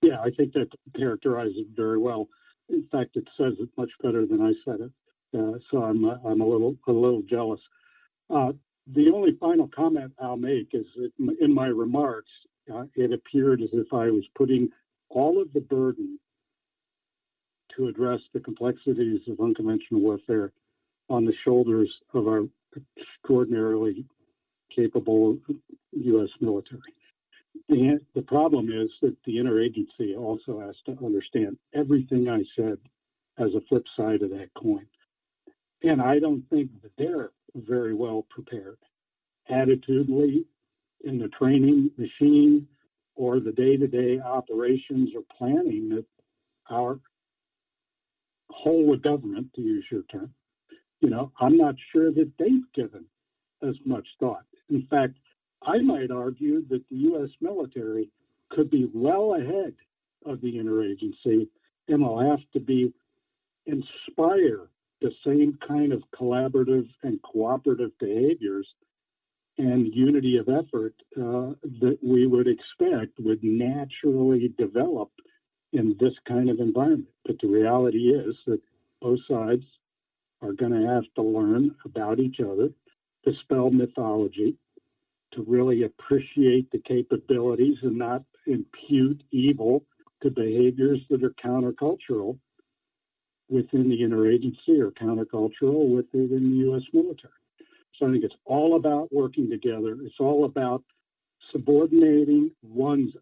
Yeah, 0.02 0.20
I 0.20 0.30
think 0.30 0.52
that 0.54 0.68
characterizes 0.96 1.56
it 1.58 1.66
very 1.76 1.98
well. 1.98 2.28
In 2.68 2.86
fact, 2.90 3.16
it 3.16 3.28
says 3.38 3.52
it 3.60 3.68
much 3.76 3.90
better 4.02 4.26
than 4.26 4.40
I 4.40 4.52
said 4.64 4.80
it. 4.80 4.90
Uh, 5.38 5.58
so 5.70 5.82
I'm 5.82 6.04
I'm 6.04 6.40
a 6.40 6.46
little 6.46 6.76
a 6.86 6.92
little 6.92 7.22
jealous. 7.22 7.60
Uh, 8.30 8.52
the 8.92 9.10
only 9.14 9.36
final 9.40 9.68
comment 9.74 10.12
I'll 10.20 10.36
make 10.36 10.68
is 10.72 10.86
in 11.40 11.54
my 11.54 11.66
remarks, 11.66 12.30
uh, 12.72 12.84
it 12.94 13.12
appeared 13.12 13.62
as 13.62 13.70
if 13.72 13.92
I 13.92 14.10
was 14.10 14.24
putting 14.36 14.68
all 15.10 15.40
of 15.40 15.52
the 15.52 15.60
burden 15.60 16.18
to 17.76 17.88
address 17.88 18.20
the 18.32 18.40
complexities 18.40 19.20
of 19.28 19.40
unconventional 19.40 20.00
warfare 20.00 20.52
on 21.08 21.24
the 21.24 21.34
shoulders 21.44 21.92
of 22.14 22.26
our 22.26 22.42
extraordinarily 22.98 24.04
capable 24.74 25.38
U.S. 25.92 26.28
military. 26.40 26.80
The, 27.68 28.00
the 28.14 28.22
problem 28.22 28.68
is 28.70 28.90
that 29.02 29.16
the 29.24 29.36
interagency 29.36 30.16
also 30.18 30.60
has 30.60 30.74
to 30.86 31.04
understand 31.04 31.56
everything 31.74 32.28
I 32.28 32.42
said 32.56 32.78
as 33.38 33.50
a 33.54 33.60
flip 33.68 33.84
side 33.96 34.22
of 34.22 34.30
that 34.30 34.48
coin. 34.56 34.86
And 35.82 36.00
I 36.00 36.18
don't 36.18 36.48
think 36.50 36.70
that 36.82 36.92
they're 36.98 37.30
very 37.54 37.94
well 37.94 38.26
prepared 38.30 38.78
attitudinally 39.50 40.44
in 41.04 41.18
the 41.18 41.28
training 41.28 41.90
machine 41.96 42.66
or 43.14 43.40
the 43.40 43.52
day 43.52 43.76
to 43.76 43.86
day 43.86 44.18
operations 44.20 45.10
or 45.14 45.22
planning 45.36 45.88
that 45.90 46.04
our 46.70 46.98
whole 48.50 48.92
of 48.94 49.02
government, 49.02 49.48
to 49.54 49.60
use 49.60 49.84
your 49.90 50.02
term, 50.10 50.32
you 51.00 51.10
know, 51.10 51.30
I'm 51.40 51.56
not 51.56 51.74
sure 51.92 52.12
that 52.12 52.32
they've 52.38 52.72
given 52.74 53.04
as 53.62 53.74
much 53.84 54.06
thought. 54.18 54.44
In 54.70 54.86
fact, 54.88 55.14
I 55.62 55.78
might 55.78 56.10
argue 56.10 56.66
that 56.68 56.82
the 56.90 56.96
U.S. 56.96 57.30
military 57.40 58.10
could 58.50 58.70
be 58.70 58.88
well 58.92 59.34
ahead 59.34 59.74
of 60.26 60.40
the 60.40 60.54
interagency 60.54 61.48
and 61.88 62.02
will 62.02 62.20
have 62.20 62.40
to 62.52 62.60
be 62.60 62.92
inspire 63.66 64.68
the 65.00 65.10
same 65.26 65.58
kind 65.66 65.92
of 65.92 66.02
collaborative 66.18 66.88
and 67.02 67.20
cooperative 67.22 67.90
behaviors 67.98 68.66
and 69.58 69.94
unity 69.94 70.36
of 70.36 70.48
effort 70.48 70.94
uh, 71.16 71.54
that 71.80 71.98
we 72.02 72.26
would 72.26 72.48
expect 72.48 73.18
would 73.20 73.42
naturally 73.42 74.52
develop 74.58 75.10
in 75.72 75.96
this 76.00 76.14
kind 76.26 76.50
of 76.50 76.58
environment. 76.60 77.08
But 77.24 77.36
the 77.40 77.48
reality 77.48 78.08
is 78.08 78.34
that 78.46 78.60
both 79.00 79.20
sides 79.28 79.64
are 80.42 80.52
going 80.52 80.72
to 80.72 80.88
have 80.88 81.04
to 81.16 81.22
learn 81.22 81.74
about 81.84 82.18
each 82.18 82.40
other, 82.40 82.70
dispel 83.24 83.70
mythology, 83.70 84.56
to 85.32 85.44
really 85.46 85.82
appreciate 85.84 86.70
the 86.70 86.82
capabilities 86.86 87.76
and 87.82 87.96
not 87.96 88.22
impute 88.46 89.22
evil 89.30 89.84
to 90.22 90.30
behaviors 90.30 91.00
that 91.10 91.24
are 91.24 91.34
countercultural 91.44 92.38
within 93.48 93.88
the 93.88 94.00
interagency 94.00 94.80
or 94.80 94.90
countercultural 94.90 95.94
within 95.94 96.28
the 96.28 96.56
U.S. 96.66 96.82
military. 96.92 97.32
So 97.98 98.06
I 98.06 98.12
think 98.12 98.24
it's 98.24 98.34
all 98.44 98.76
about 98.76 99.12
working 99.12 99.48
together. 99.48 99.96
It's 100.02 100.18
all 100.18 100.44
about 100.44 100.82
subordinating 101.52 102.50
one's 102.62 103.12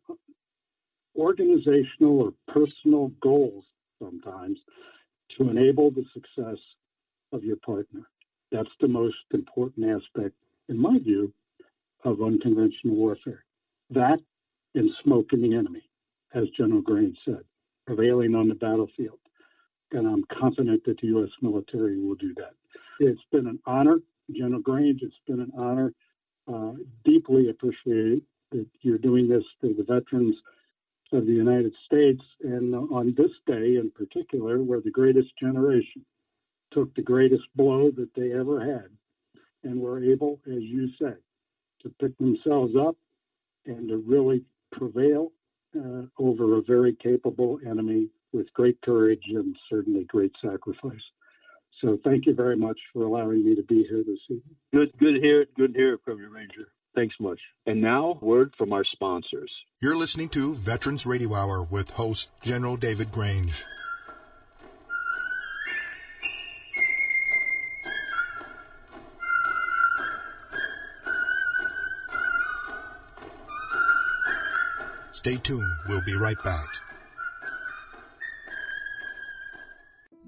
organizational 1.16 2.20
or 2.20 2.32
personal 2.48 3.08
goals 3.20 3.64
sometimes 4.00 4.58
to 5.36 5.50
enable 5.50 5.90
the 5.90 6.04
success 6.12 6.58
of 7.32 7.44
your 7.44 7.56
partner. 7.56 8.08
That's 8.50 8.70
the 8.80 8.88
most 8.88 9.16
important 9.32 9.86
aspect, 9.86 10.34
in 10.68 10.78
my 10.78 10.98
view, 10.98 11.32
of 12.04 12.20
unconventional 12.20 12.96
warfare. 12.96 13.44
That 13.90 14.18
and 14.74 14.90
smoking 15.02 15.42
the 15.42 15.54
enemy, 15.54 15.82
as 16.34 16.44
General 16.56 16.80
Grange 16.80 17.16
said, 17.24 17.42
prevailing 17.86 18.34
on 18.34 18.48
the 18.48 18.54
battlefield. 18.54 19.18
And 19.92 20.06
I'm 20.06 20.24
confident 20.38 20.82
that 20.86 20.98
the 21.00 21.08
U.S. 21.08 21.30
military 21.42 21.98
will 22.00 22.14
do 22.14 22.34
that. 22.34 22.54
It's 22.98 23.20
been 23.30 23.46
an 23.46 23.58
honor, 23.66 23.98
General 24.34 24.60
Grange. 24.60 25.00
It's 25.02 25.14
been 25.26 25.40
an 25.40 25.52
honor. 25.56 25.92
Uh, 26.52 26.72
deeply 27.04 27.50
appreciate 27.50 28.24
that 28.50 28.66
you're 28.80 28.98
doing 28.98 29.28
this 29.28 29.44
to 29.60 29.74
the 29.74 29.84
veterans 29.84 30.36
of 31.12 31.26
the 31.26 31.32
United 31.32 31.72
States, 31.84 32.22
and 32.42 32.74
on 32.74 33.14
this 33.16 33.30
day 33.46 33.76
in 33.76 33.90
particular, 33.94 34.62
where 34.62 34.80
the 34.80 34.90
greatest 34.90 35.28
generation 35.38 36.04
took 36.72 36.94
the 36.94 37.02
greatest 37.02 37.44
blow 37.54 37.90
that 37.90 38.08
they 38.16 38.32
ever 38.32 38.60
had 38.60 38.88
and 39.62 39.80
were 39.80 40.02
able, 40.02 40.40
as 40.46 40.62
you 40.62 40.88
say, 41.00 41.14
to 41.82 41.88
pick 42.00 42.16
themselves 42.18 42.74
up 42.76 42.96
and 43.66 43.88
to 43.88 43.98
really 43.98 44.42
prevail 44.72 45.32
uh, 45.78 46.02
over 46.18 46.56
a 46.56 46.62
very 46.62 46.94
capable 46.94 47.58
enemy 47.66 48.08
with 48.32 48.52
great 48.54 48.80
courage 48.82 49.24
and 49.28 49.56
certainly 49.70 50.04
great 50.04 50.32
sacrifice. 50.42 51.02
So 51.82 51.98
thank 52.04 52.26
you 52.26 52.34
very 52.34 52.56
much 52.56 52.78
for 52.92 53.02
allowing 53.02 53.44
me 53.44 53.56
to 53.56 53.62
be 53.62 53.84
here 53.88 54.04
this 54.06 54.20
evening. 54.26 54.56
Good, 54.72 54.92
good 54.98 55.14
to 55.14 55.20
hear 55.20 55.42
it. 55.42 55.54
Good 55.56 55.74
to 55.74 55.78
hear 55.78 55.94
it 55.94 56.00
from 56.04 56.20
you, 56.20 56.28
Ranger. 56.28 56.68
Thanks 56.94 57.16
much. 57.18 57.40
And 57.66 57.80
now, 57.80 58.18
word 58.20 58.54
from 58.56 58.72
our 58.72 58.84
sponsors. 58.92 59.50
You're 59.80 59.96
listening 59.96 60.28
to 60.30 60.54
Veterans 60.54 61.06
Radio 61.06 61.34
Hour 61.34 61.64
with 61.64 61.90
host 61.90 62.30
General 62.42 62.76
David 62.76 63.10
Grange. 63.10 63.64
Stay 75.10 75.36
tuned. 75.36 75.62
We'll 75.88 76.02
be 76.02 76.16
right 76.16 76.40
back. 76.44 76.91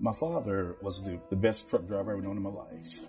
My 0.05 0.13
father 0.13 0.77
was 0.83 1.03
the, 1.03 1.19
the 1.31 1.37
best 1.37 1.71
truck 1.71 1.87
driver 1.87 2.11
I've 2.11 2.19
ever 2.19 2.21
known 2.21 2.37
in 2.37 2.43
my 2.43 2.51
life 2.51 3.01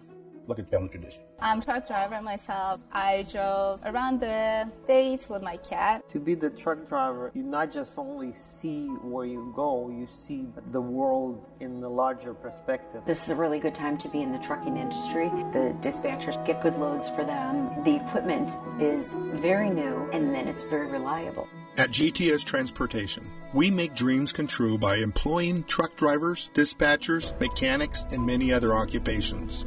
like 0.48 0.60
a 0.60 0.64
family 0.64 0.88
tradition. 0.88 1.24
I'm 1.42 1.60
a 1.60 1.66
truck 1.66 1.88
driver 1.88 2.22
myself. 2.22 2.80
I 2.90 3.26
drove 3.30 3.82
around 3.84 4.22
the 4.22 4.70
states 4.86 5.28
with 5.28 5.42
my 5.42 5.58
cat. 5.58 6.08
To 6.10 6.22
be 6.22 6.36
the 6.36 6.52
truck 6.52 6.88
driver, 6.88 7.32
you 7.34 7.44
not 7.44 7.70
just 7.70 7.98
only 7.98 8.34
see 8.36 8.86
where 9.04 9.26
you 9.26 9.52
go, 9.54 9.90
you 9.90 10.08
see 10.08 10.46
the 10.72 10.80
world 10.80 11.46
in 11.60 11.82
the 11.82 11.90
larger 11.90 12.34
perspective. 12.34 13.02
This 13.06 13.22
is 13.26 13.30
a 13.30 13.36
really 13.36 13.60
good 13.60 13.76
time 13.76 13.98
to 13.98 14.08
be 14.08 14.22
in 14.22 14.32
the 14.32 14.40
trucking 14.40 14.78
industry. 14.78 15.28
The 15.52 15.76
dispatchers 15.82 16.44
get 16.46 16.62
good 16.62 16.78
loads 16.78 17.10
for 17.10 17.26
them. 17.26 17.84
The 17.84 17.98
equipment 17.98 18.52
is 18.80 19.14
very 19.42 19.70
new 19.70 20.10
and 20.14 20.34
then 20.34 20.48
it's 20.48 20.64
very 20.64 20.90
reliable. 20.90 21.50
At 21.78 21.90
GTS 21.90 22.46
Transportation, 22.46 23.30
we 23.54 23.70
make 23.70 23.96
dreams 23.96 24.32
come 24.32 24.48
true 24.48 24.78
by 24.78 24.96
employing 24.96 25.66
truck 25.66 25.98
drivers, 25.98 26.50
dispatchers, 26.54 27.38
mechanics, 27.42 28.06
and 28.12 28.26
many 28.26 28.54
other 28.54 28.74
occupations. 28.74 29.66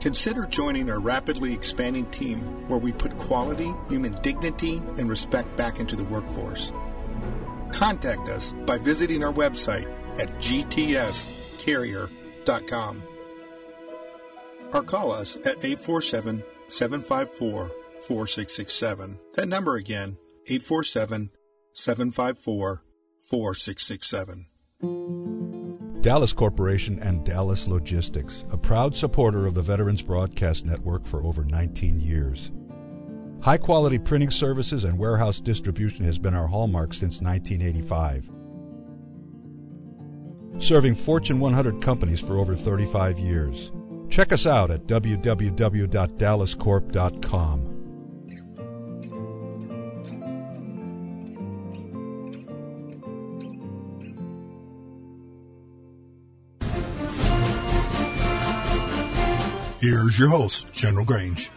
Consider 0.00 0.46
joining 0.46 0.90
our 0.90 1.00
rapidly 1.00 1.52
expanding 1.52 2.06
team 2.06 2.38
where 2.66 2.78
we 2.78 2.92
put 2.92 3.18
quality, 3.18 3.74
human 3.90 4.14
dignity, 4.22 4.78
and 4.96 5.10
respect 5.10 5.54
back 5.58 5.80
into 5.80 5.96
the 5.96 6.04
workforce. 6.04 6.72
Contact 7.70 8.26
us 8.30 8.54
by 8.64 8.78
visiting 8.78 9.22
our 9.22 9.34
website 9.34 9.86
at 10.18 10.30
gtscarrier.com 10.38 13.02
or 14.72 14.82
call 14.82 15.12
us 15.12 15.36
at 15.36 15.62
847 15.62 16.42
754 16.68 17.70
4667. 18.02 19.20
That 19.34 19.46
number 19.46 19.76
again, 19.76 20.16
847 20.46 21.30
754 21.72 22.84
4667. 23.20 24.46
Dallas 26.02 26.32
Corporation 26.32 26.98
and 27.00 27.24
Dallas 27.24 27.68
Logistics, 27.68 28.44
a 28.50 28.58
proud 28.58 28.96
supporter 28.96 29.46
of 29.46 29.54
the 29.54 29.62
Veterans 29.62 30.02
Broadcast 30.02 30.66
Network 30.66 31.06
for 31.06 31.22
over 31.22 31.44
19 31.44 32.00
years. 32.00 32.50
High 33.40 33.58
quality 33.58 34.00
printing 34.00 34.30
services 34.30 34.82
and 34.84 34.98
warehouse 34.98 35.40
distribution 35.40 36.04
has 36.04 36.18
been 36.18 36.34
our 36.34 36.48
hallmark 36.48 36.92
since 36.92 37.22
1985. 37.22 38.30
Serving 40.58 40.96
Fortune 40.96 41.40
100 41.40 41.80
companies 41.80 42.20
for 42.20 42.36
over 42.38 42.56
35 42.56 43.18
years. 43.18 43.72
Check 44.10 44.32
us 44.32 44.46
out 44.46 44.70
at 44.70 44.86
www.dallascorp.com. 44.86 47.71
Here's 59.82 60.16
your 60.16 60.28
host, 60.28 60.72
General 60.72 61.04
Grange. 61.04 61.50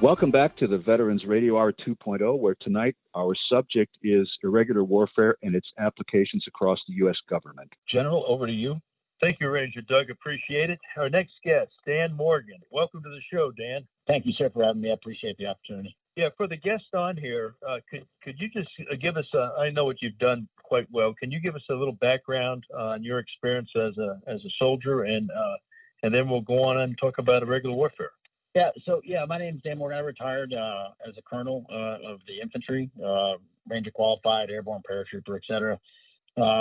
Welcome 0.00 0.32
back 0.32 0.56
to 0.56 0.66
the 0.66 0.82
Veterans 0.84 1.24
Radio 1.24 1.56
Hour 1.56 1.72
2.0, 1.72 2.36
where 2.40 2.56
tonight 2.60 2.96
our 3.14 3.36
subject 3.48 3.96
is 4.02 4.28
irregular 4.42 4.82
warfare 4.82 5.36
and 5.44 5.54
its 5.54 5.68
applications 5.78 6.44
across 6.48 6.80
the 6.88 6.94
U.S. 6.94 7.14
government. 7.30 7.72
General, 7.88 8.24
over 8.26 8.48
to 8.48 8.52
you. 8.52 8.80
Thank 9.22 9.36
you, 9.40 9.48
Ranger 9.48 9.82
Doug. 9.82 10.10
Appreciate 10.10 10.70
it. 10.70 10.80
Our 10.96 11.08
next 11.08 11.34
guest, 11.44 11.70
Dan 11.86 12.16
Morgan. 12.16 12.58
Welcome 12.72 13.00
to 13.04 13.10
the 13.10 13.20
show, 13.32 13.52
Dan. 13.52 13.86
Thank 14.08 14.26
you, 14.26 14.32
sir, 14.32 14.50
for 14.50 14.64
having 14.64 14.82
me. 14.82 14.90
I 14.90 14.94
appreciate 14.94 15.36
the 15.38 15.46
opportunity. 15.46 15.96
Yeah, 16.16 16.28
for 16.36 16.46
the 16.46 16.56
guest 16.56 16.94
on 16.94 17.16
here, 17.16 17.56
uh, 17.68 17.78
could 17.90 18.06
could 18.22 18.36
you 18.38 18.48
just 18.48 18.68
uh, 18.80 18.94
give 19.00 19.16
us 19.16 19.26
a? 19.34 19.60
I 19.60 19.70
know 19.70 19.84
what 19.84 19.96
you've 20.00 20.18
done 20.18 20.46
quite 20.62 20.86
well. 20.92 21.12
Can 21.12 21.32
you 21.32 21.40
give 21.40 21.56
us 21.56 21.62
a 21.70 21.74
little 21.74 21.94
background 21.94 22.64
on 22.76 23.02
your 23.02 23.18
experience 23.18 23.68
as 23.74 23.98
a 23.98 24.20
as 24.28 24.40
a 24.44 24.50
soldier, 24.56 25.02
and 25.02 25.28
uh, 25.28 25.56
and 26.04 26.14
then 26.14 26.28
we'll 26.28 26.42
go 26.42 26.62
on 26.62 26.78
and 26.78 26.96
talk 26.98 27.18
about 27.18 27.42
irregular 27.42 27.74
warfare. 27.74 28.12
Yeah. 28.54 28.70
So 28.84 29.00
yeah, 29.04 29.24
my 29.26 29.38
name 29.38 29.56
is 29.56 29.62
Dan 29.62 29.78
Morgan. 29.78 29.98
I 29.98 30.02
retired 30.02 30.54
uh, 30.54 30.90
as 31.08 31.14
a 31.18 31.22
colonel 31.22 31.66
uh, 31.68 32.12
of 32.12 32.20
the 32.28 32.40
infantry, 32.40 32.90
uh, 33.04 33.32
Ranger 33.68 33.90
qualified, 33.90 34.50
airborne 34.50 34.82
paratrooper, 34.88 35.36
etc. 35.36 35.80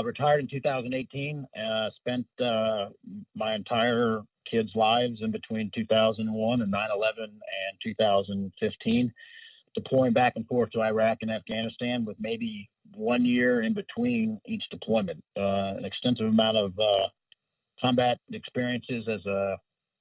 retired 0.04 0.40
in 0.40 0.48
2018. 0.48 1.46
spent 1.98 2.26
my 3.36 3.54
entire 3.54 4.22
kids' 4.50 4.72
lives 4.74 5.20
in 5.22 5.30
between 5.30 5.70
2001 5.76 6.62
and 6.64 6.74
9/11 6.74 7.18
and 7.20 7.40
2015 7.84 9.14
deploying 9.76 10.14
back 10.14 10.34
and 10.36 10.48
forth 10.48 10.72
to 10.72 10.82
Iraq 10.82 11.20
and 11.22 11.32
Afghanistan 11.32 12.06
with 12.06 12.18
maybe 12.20 12.70
one 12.96 13.26
year 13.26 13.62
in 13.62 13.74
between 13.74 14.40
each 14.46 14.64
deployment. 14.70 15.24
Uh, 15.38 15.76
an 15.78 15.86
extensive 15.86 16.28
amount 16.28 16.58
of 16.58 16.78
uh, 16.80 17.08
combat 17.82 18.20
experiences 18.32 19.08
as 19.08 19.26
a 19.26 19.58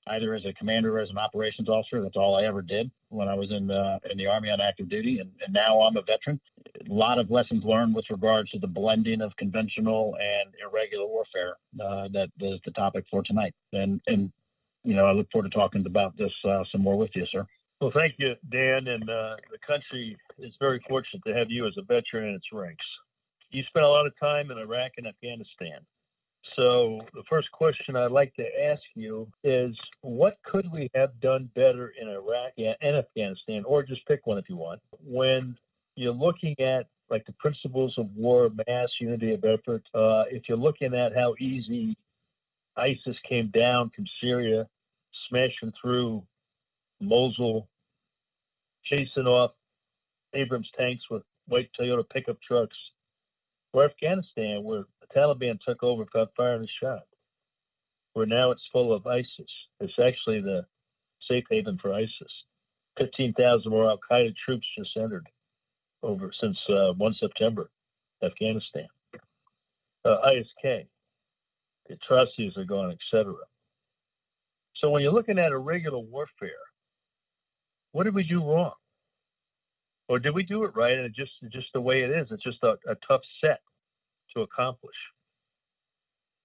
either 0.09 0.35
as 0.35 0.45
a 0.45 0.53
commander 0.55 0.97
or 0.99 1.01
as 1.01 1.11
an 1.11 1.19
operations 1.19 1.69
officer. 1.69 2.03
That's 2.03 2.17
all 2.17 2.35
I 2.37 2.45
ever 2.45 2.63
did 2.63 2.91
when 3.09 3.29
I 3.29 3.35
was 3.35 3.51
in 3.51 3.67
the 3.67 3.99
in 4.11 4.19
the 4.19 4.27
army 4.27 4.51
on 4.51 4.61
active 4.61 4.89
duty, 4.89 5.19
and, 5.21 5.31
and 5.45 5.53
now 5.53 5.81
I'm 5.83 5.97
a 5.97 6.03
veteran. 6.03 6.41
A 6.89 6.93
lot 6.93 7.19
of 7.19 7.31
lessons 7.31 7.65
learned 7.65 7.95
with 7.95 8.07
regards 8.11 8.51
to 8.51 8.59
the 8.59 8.67
blending 8.67 9.21
of 9.21 9.33
conventional 9.37 10.17
and 10.17 10.53
irregular 10.61 11.07
warfare. 11.07 11.57
Uh, 11.81 12.09
that 12.13 12.29
is 12.41 12.61
the 12.65 12.73
topic 12.73 13.05
for 13.11 13.23
tonight, 13.23 13.55
and 13.73 14.01
and 14.07 14.33
you 14.85 14.95
know 14.95 15.07
I 15.07 15.13
look 15.13 15.31
forward 15.31 15.51
to 15.51 15.57
talking 15.57 15.87
about 15.87 16.17
this 16.17 16.33
uh, 16.45 16.65
some 16.73 16.83
more 16.83 16.99
with 16.99 17.11
you, 17.15 17.27
sir. 17.31 17.47
Well, 17.83 17.91
thank 17.93 18.15
you, 18.17 18.37
Dan. 18.53 18.87
And 18.87 19.03
uh, 19.11 19.35
the 19.51 19.59
country 19.67 20.17
is 20.39 20.53
very 20.61 20.81
fortunate 20.89 21.25
to 21.27 21.35
have 21.35 21.49
you 21.51 21.67
as 21.67 21.73
a 21.77 21.83
veteran 21.83 22.29
in 22.29 22.37
its 22.37 22.45
ranks. 22.53 22.85
You 23.51 23.65
spent 23.65 23.85
a 23.85 23.89
lot 23.89 24.07
of 24.07 24.17
time 24.21 24.53
in 24.53 24.59
Iraq 24.59 24.93
and 24.99 25.09
Afghanistan. 25.09 25.81
So, 26.55 27.01
the 27.13 27.25
first 27.29 27.51
question 27.51 27.97
I'd 27.97 28.13
like 28.13 28.33
to 28.37 28.45
ask 28.71 28.83
you 28.95 29.27
is 29.43 29.77
what 30.03 30.37
could 30.45 30.71
we 30.73 30.93
have 30.95 31.19
done 31.21 31.51
better 31.57 31.93
in 32.01 32.09
Iraq 32.09 32.53
and 32.57 32.97
Afghanistan, 32.97 33.65
or 33.67 33.83
just 33.83 34.07
pick 34.07 34.29
one 34.29 34.39
if 34.39 34.49
you 34.49 34.57
want, 34.57 34.81
when 35.05 35.57
you're 35.97 36.15
looking 36.15 36.55
at 36.61 36.87
like 37.11 37.27
the 37.27 37.33
principles 37.33 37.95
of 37.99 38.09
war, 38.15 38.49
mass 38.69 38.91
unity 39.01 39.35
of 39.35 39.45
effort, 39.45 39.83
uh, 39.93 40.23
if 40.31 40.45
you're 40.49 40.57
looking 40.57 40.95
at 40.95 41.17
how 41.17 41.35
easy 41.41 41.97
ISIS 42.77 43.17
came 43.29 43.49
down 43.49 43.91
from 43.95 44.05
Syria, 44.21 44.69
smashing 45.29 45.73
through 45.83 46.23
Mosul, 47.01 47.69
chasing 48.85 49.27
off 49.27 49.53
Abrams 50.35 50.71
tanks 50.79 51.05
with 51.11 51.23
white 51.47 51.71
Toyota 51.79 52.09
pickup 52.09 52.41
trucks. 52.43 52.77
Or 53.73 53.85
Afghanistan, 53.85 54.63
where 54.65 54.85
the 55.01 55.07
Taliban 55.19 55.59
took 55.67 55.83
over 55.83 56.05
without 56.05 56.33
firing 56.37 56.65
a 56.65 56.85
shot, 56.85 57.05
where 58.13 58.27
now 58.27 58.51
it's 58.51 58.61
full 58.71 58.93
of 58.93 59.07
ISIS. 59.07 59.51
It's 59.81 59.99
actually 59.99 60.43
the 60.43 60.67
safe 61.29 61.45
haven 61.51 61.79
for 61.81 61.95
ISIS. 61.95 62.33
15,000 62.99 63.71
more 63.71 63.89
Al 63.89 63.99
Qaeda 64.11 64.35
troops 64.45 64.67
just 64.77 64.95
entered 64.97 65.27
over 66.03 66.31
since 66.41 66.59
uh, 66.69 66.93
1 66.93 67.15
September, 67.19 67.71
Afghanistan. 68.23 68.87
Uh, 70.05 70.17
ISK, 70.27 70.87
the 71.89 71.95
atrocities 71.95 72.57
are 72.57 72.65
gone, 72.65 72.91
etc. 72.91 73.35
So 74.77 74.91
when 74.91 75.03
you're 75.03 75.13
looking 75.13 75.39
at 75.39 75.53
irregular 75.53 76.01
warfare, 76.01 76.51
what 77.93 78.05
did 78.05 78.15
we 78.15 78.25
do 78.25 78.41
wrong? 78.41 78.73
Or 80.09 80.19
did 80.19 80.35
we 80.35 80.43
do 80.43 80.65
it 80.65 80.73
right 80.75 80.93
and 80.93 81.07
it 81.07 81.15
just 81.15 81.33
just 81.53 81.69
the 81.73 81.81
way 81.81 82.03
it 82.03 82.11
is? 82.11 82.27
It's 82.31 82.43
just 82.43 82.63
a, 82.63 82.73
a 82.91 82.97
tough 83.07 83.23
set 83.41 83.61
to 84.35 84.43
accomplish. 84.43 84.97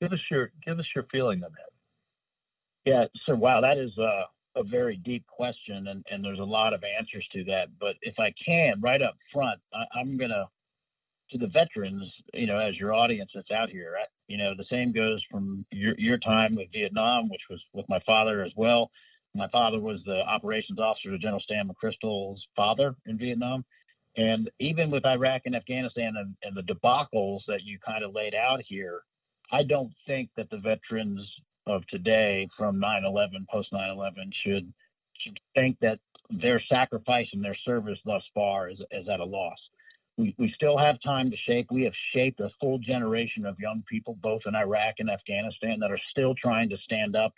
Give 0.01 0.11
us 0.13 0.19
your 0.29 0.51
give 0.65 0.79
us 0.79 0.85
your 0.95 1.05
feeling 1.11 1.43
on 1.43 1.51
that. 1.51 1.71
Yeah, 2.85 3.05
so 3.25 3.35
wow, 3.35 3.59
that 3.61 3.77
is 3.77 3.91
a, 3.97 4.23
a 4.59 4.63
very 4.63 4.95
deep 4.95 5.25
question, 5.27 5.87
and, 5.87 6.05
and 6.09 6.23
there's 6.23 6.39
a 6.39 6.43
lot 6.43 6.73
of 6.73 6.83
answers 6.97 7.27
to 7.33 7.43
that. 7.45 7.67
But 7.79 7.95
if 8.01 8.15
I 8.19 8.33
can, 8.45 8.79
right 8.79 9.01
up 9.01 9.15
front, 9.33 9.59
I, 9.73 9.99
I'm 9.99 10.17
gonna 10.17 10.47
to 11.31 11.37
the 11.37 11.47
veterans, 11.47 12.09
you 12.33 12.47
know, 12.47 12.57
as 12.57 12.77
your 12.77 12.93
audience 12.93 13.31
that's 13.35 13.51
out 13.51 13.69
here, 13.69 13.97
you 14.27 14.37
know, 14.37 14.53
the 14.55 14.65
same 14.69 14.93
goes 14.93 15.21
from 15.29 15.65
your 15.71 15.95
your 15.97 16.17
time 16.19 16.55
with 16.55 16.67
Vietnam, 16.71 17.29
which 17.29 17.41
was 17.49 17.61
with 17.73 17.87
my 17.89 17.99
father 18.05 18.43
as 18.43 18.51
well. 18.55 18.91
My 19.35 19.47
father 19.49 19.79
was 19.79 19.99
the 20.05 20.21
operations 20.21 20.79
officer 20.79 21.11
to 21.11 21.17
General 21.17 21.41
Stan 21.41 21.69
McChrystal's 21.69 22.41
father 22.55 22.95
in 23.05 23.17
Vietnam. 23.17 23.63
And 24.15 24.49
even 24.59 24.89
with 24.89 25.05
Iraq 25.05 25.43
and 25.45 25.55
Afghanistan 25.55 26.13
and, 26.17 26.35
and 26.43 26.55
the 26.55 26.73
debacles 26.73 27.41
that 27.47 27.63
you 27.63 27.77
kind 27.85 28.03
of 28.03 28.15
laid 28.15 28.33
out 28.33 28.61
here, 28.67 29.01
I 29.51 29.63
don't 29.63 29.93
think 30.07 30.29
that 30.35 30.49
the 30.49 30.57
veterans 30.57 31.21
of 31.67 31.85
today 31.87 32.47
from 32.57 32.81
9/11, 32.81 33.47
post 33.49 33.71
9/11, 33.71 34.33
should 34.43 34.73
should 35.19 35.39
think 35.55 35.77
that 35.81 35.99
their 36.29 36.61
sacrifice 36.69 37.27
and 37.33 37.43
their 37.43 37.57
service 37.65 37.99
thus 38.05 38.23
far 38.33 38.69
is, 38.69 38.79
is 38.91 39.07
at 39.07 39.19
a 39.19 39.25
loss. 39.25 39.57
We, 40.17 40.35
we 40.37 40.51
still 40.55 40.77
have 40.77 40.99
time 41.01 41.29
to 41.31 41.37
shape. 41.45 41.67
We 41.71 41.83
have 41.83 41.93
shaped 42.13 42.39
a 42.39 42.49
full 42.59 42.79
generation 42.79 43.45
of 43.45 43.59
young 43.59 43.83
people, 43.87 44.17
both 44.21 44.41
in 44.45 44.55
Iraq 44.55 44.95
and 44.99 45.09
Afghanistan, 45.09 45.79
that 45.79 45.91
are 45.91 45.99
still 46.11 46.33
trying 46.35 46.69
to 46.69 46.77
stand 46.83 47.15
up 47.15 47.33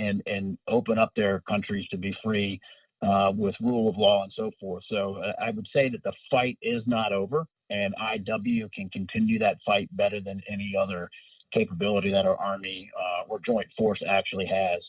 and 0.00 0.22
and 0.26 0.58
open 0.68 0.98
up 0.98 1.12
their 1.14 1.40
countries 1.48 1.86
to 1.88 1.96
be 1.96 2.14
free 2.24 2.60
uh, 3.02 3.32
with 3.34 3.54
rule 3.60 3.88
of 3.88 3.96
law 3.96 4.22
and 4.22 4.32
so 4.36 4.50
forth. 4.60 4.84
So 4.90 5.16
uh, 5.16 5.32
I 5.42 5.50
would 5.50 5.68
say 5.74 5.88
that 5.88 6.02
the 6.02 6.12
fight 6.30 6.58
is 6.62 6.82
not 6.86 7.12
over, 7.12 7.46
and 7.70 7.94
IW 7.96 8.72
can 8.72 8.88
continue 8.90 9.38
that 9.38 9.58
fight 9.64 9.88
better 9.96 10.20
than 10.20 10.42
any 10.50 10.72
other 10.80 11.08
capability 11.52 12.10
that 12.10 12.26
our 12.26 12.36
Army 12.36 12.90
uh, 12.96 13.28
or 13.28 13.40
Joint 13.44 13.68
Force 13.76 14.00
actually 14.08 14.46
has. 14.46 14.80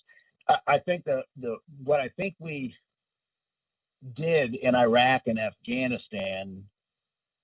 I, 0.50 0.76
I 0.76 0.80
think 0.80 1.04
the 1.06 1.22
the 1.40 1.58
what 1.84 2.00
I 2.00 2.10
think 2.18 2.36
we 2.40 2.74
did 4.16 4.56
in 4.56 4.76
Iraq 4.76 5.24
and 5.28 5.40
Afghanistan 5.40 6.64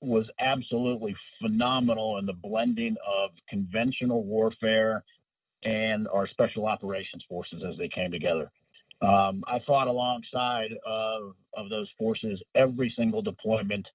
was 0.02 0.26
absolutely 0.40 1.16
phenomenal 1.42 2.18
in 2.18 2.26
the 2.26 2.34
blending 2.34 2.96
of 3.24 3.32
conventional 3.50 4.24
warfare 4.24 5.04
and 5.68 6.08
our 6.08 6.28
special 6.30 6.66
operations 6.66 7.24
forces 7.28 7.62
as 7.70 7.78
they 7.78 7.90
came 7.90 8.10
together. 8.10 8.50
Um, 9.02 9.44
I 9.48 9.60
fought 9.68 9.88
alongside 9.88 10.72
of, 10.86 11.36
of 11.56 11.70
those 11.70 11.90
forces 12.00 12.42
every 12.56 12.94
single 12.98 13.22
deployment, 13.22 13.86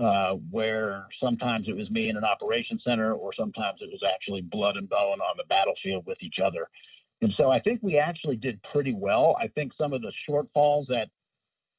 uh, 0.00 0.34
where 0.50 1.06
sometimes 1.22 1.66
it 1.68 1.76
was 1.76 1.90
me 1.90 2.08
in 2.10 2.16
an 2.16 2.24
operations 2.24 2.82
center, 2.86 3.14
or 3.14 3.32
sometimes 3.34 3.78
it 3.80 3.90
was 3.90 4.02
actually 4.14 4.42
blood 4.42 4.76
and 4.76 4.88
bone 4.88 5.20
on 5.20 5.36
the 5.36 5.44
battlefield 5.48 6.04
with 6.06 6.18
each 6.20 6.36
other. 6.44 6.68
And 7.22 7.32
so 7.36 7.50
I 7.50 7.58
think 7.60 7.80
we 7.82 7.96
actually 7.96 8.36
did 8.36 8.60
pretty 8.70 8.92
well. 8.92 9.36
I 9.40 9.48
think 9.48 9.72
some 9.80 9.92
of 9.92 10.02
the 10.02 10.12
shortfalls 10.28 10.86
that 10.88 11.08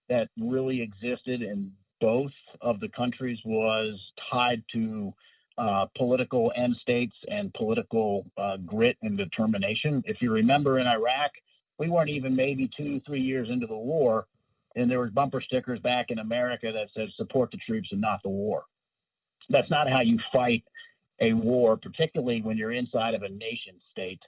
that 0.10 0.29
really 0.39 0.82
existed 0.82 1.41
in 1.41 1.72
both 1.99 2.32
of 2.61 2.80
the 2.80 2.89
countries 2.89 3.39
was 3.43 3.99
tied 4.32 4.63
to 4.74 5.13
uh, 5.58 5.86
political 5.97 6.51
end 6.56 6.76
states 6.82 7.16
and 7.28 7.53
political 7.53 8.26
uh, 8.38 8.58
grit 8.58 8.97
and 9.01 9.18
determination. 9.18 10.03
If 10.06 10.18
you 10.22 10.32
remember 10.32 10.80
in 10.80 10.88
Iraq, 10.88 11.32
we 11.78 11.89
weren't 11.89 12.10
even 12.10 12.36
maybe 12.36 12.70
two, 12.76 13.01
three 13.06 13.22
years 13.22 13.49
into 13.49 13.68
the 13.68 13.76
war, 13.76 14.28
and 14.76 14.89
there 14.89 14.99
was 14.99 15.12
bumper 15.12 15.41
stickers 15.41 15.80
back 15.80 16.08
in 16.10 16.20
America 16.20 16.72
that 16.74 16.89
said 16.93 17.08
support 17.16 17.51
the 17.51 17.58
troops 17.66 17.89
and 17.91 18.01
not 18.01 18.22
the 18.24 18.30
war. 18.30 18.64
That's 19.49 19.70
not 19.70 19.89
how 19.89 20.01
you 20.01 20.20
fight 20.34 20.64
a 21.22 21.34
war, 21.34 21.78
particularly 21.78 22.41
when 22.41 22.58
you're 22.58 22.74
inside 22.74 23.14
of 23.14 23.24
a 23.24 23.30
nation 23.30 23.76
state 23.91 24.20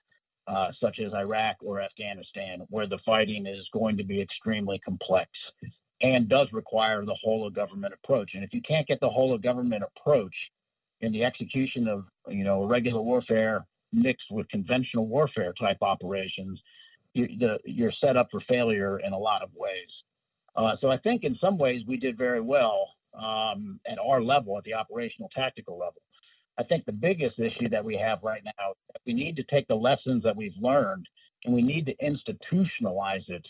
uh, 0.47 0.69
such 0.81 0.99
as 1.05 1.13
Iraq 1.13 1.57
or 1.61 1.81
Afghanistan, 1.81 2.61
where 2.69 2.87
the 2.87 2.99
fighting 3.05 3.45
is 3.45 3.67
going 3.73 3.97
to 3.97 4.03
be 4.03 4.21
extremely 4.21 4.79
complex 4.79 5.29
and 6.01 6.29
does 6.29 6.47
require 6.53 7.03
the 7.03 7.17
whole 7.21 7.45
of 7.45 7.53
government 7.53 7.93
approach. 7.93 8.31
And 8.33 8.43
if 8.43 8.53
you 8.53 8.61
can't 8.61 8.87
get 8.87 8.99
the 9.01 9.09
whole 9.09 9.33
of 9.33 9.41
government 9.41 9.83
approach 9.83 10.33
in 11.01 11.11
the 11.11 11.23
execution 11.23 11.87
of 11.87 12.05
you 12.27 12.43
know 12.43 12.65
regular 12.65 13.01
warfare 13.01 13.65
mixed 13.93 14.25
with 14.31 14.47
conventional 14.49 15.07
warfare 15.07 15.53
type 15.59 15.77
operations, 15.81 16.59
you, 17.13 17.27
the, 17.39 17.57
you're 17.65 17.93
set 18.01 18.17
up 18.17 18.27
for 18.29 18.41
failure 18.47 18.99
in 18.99 19.13
a 19.13 19.17
lot 19.17 19.41
of 19.41 19.49
ways. 19.55 19.89
Uh, 20.55 20.75
so 20.81 20.89
I 20.89 20.97
think 20.97 21.23
in 21.23 21.37
some 21.39 21.57
ways 21.57 21.83
we 21.87 21.97
did 21.97 22.17
very 22.17 22.41
well 22.41 22.89
um, 23.17 23.79
at 23.89 23.97
our 23.99 24.21
level, 24.21 24.57
at 24.57 24.63
the 24.63 24.73
operational 24.73 25.29
tactical 25.33 25.77
level. 25.77 26.01
I 26.59 26.63
think 26.63 26.85
the 26.85 26.91
biggest 26.91 27.39
issue 27.39 27.69
that 27.69 27.85
we 27.85 27.95
have 27.97 28.19
right 28.23 28.41
now, 28.43 28.73
we 29.05 29.13
need 29.13 29.35
to 29.35 29.43
take 29.43 29.67
the 29.67 29.75
lessons 29.75 30.23
that 30.23 30.35
we've 30.35 30.57
learned 30.59 31.07
and 31.45 31.53
we 31.53 31.61
need 31.61 31.85
to 31.85 31.95
institutionalize 32.03 33.27
it 33.29 33.45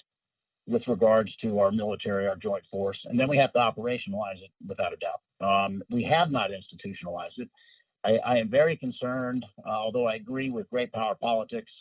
with 0.68 0.84
regards 0.88 1.32
to 1.42 1.60
our 1.60 1.72
military, 1.72 2.28
our 2.28 2.36
joint 2.36 2.64
force, 2.70 3.00
and 3.06 3.20
then 3.20 3.30
we 3.30 3.38
have 3.38 3.54
to 3.54 3.60
operationalize 3.60 4.42
it 4.44 4.52
without 4.68 4.92
a 4.94 4.98
doubt. 4.98 5.22
Um, 5.40 5.82
we 5.90 6.04
have 6.04 6.30
not 6.30 6.52
institutionalized 6.52 7.36
it. 7.38 7.50
I, 8.04 8.18
I 8.26 8.38
am 8.38 8.50
very 8.50 8.76
concerned, 8.78 9.46
uh, 9.66 9.70
although 9.70 10.08
I 10.08 10.16
agree 10.16 10.50
with 10.50 10.70
great 10.70 10.92
power 10.92 11.16
politics 11.16 11.72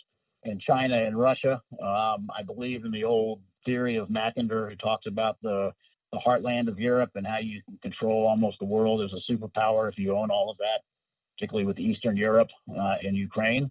in 0.44 0.60
China 0.60 0.96
and 0.96 1.18
Russia. 1.18 1.60
Um, 1.72 2.30
I 2.36 2.42
believe 2.46 2.84
in 2.84 2.92
the 2.92 3.04
old 3.04 3.40
theory 3.64 3.96
of 3.96 4.08
Mackinder, 4.08 4.70
who 4.70 4.76
talks 4.76 5.06
about 5.06 5.36
the, 5.42 5.72
the 6.12 6.18
heartland 6.24 6.68
of 6.68 6.78
Europe 6.78 7.10
and 7.16 7.26
how 7.26 7.38
you 7.38 7.60
can 7.64 7.78
control 7.82 8.26
almost 8.26 8.58
the 8.60 8.64
world 8.66 9.02
as 9.02 9.10
a 9.12 9.32
superpower 9.32 9.90
if 9.90 9.98
you 9.98 10.16
own 10.16 10.30
all 10.30 10.50
of 10.50 10.56
that, 10.58 10.80
particularly 11.36 11.66
with 11.66 11.78
Eastern 11.78 12.16
Europe 12.16 12.48
uh, 12.70 12.94
and 13.02 13.16
Ukraine. 13.16 13.70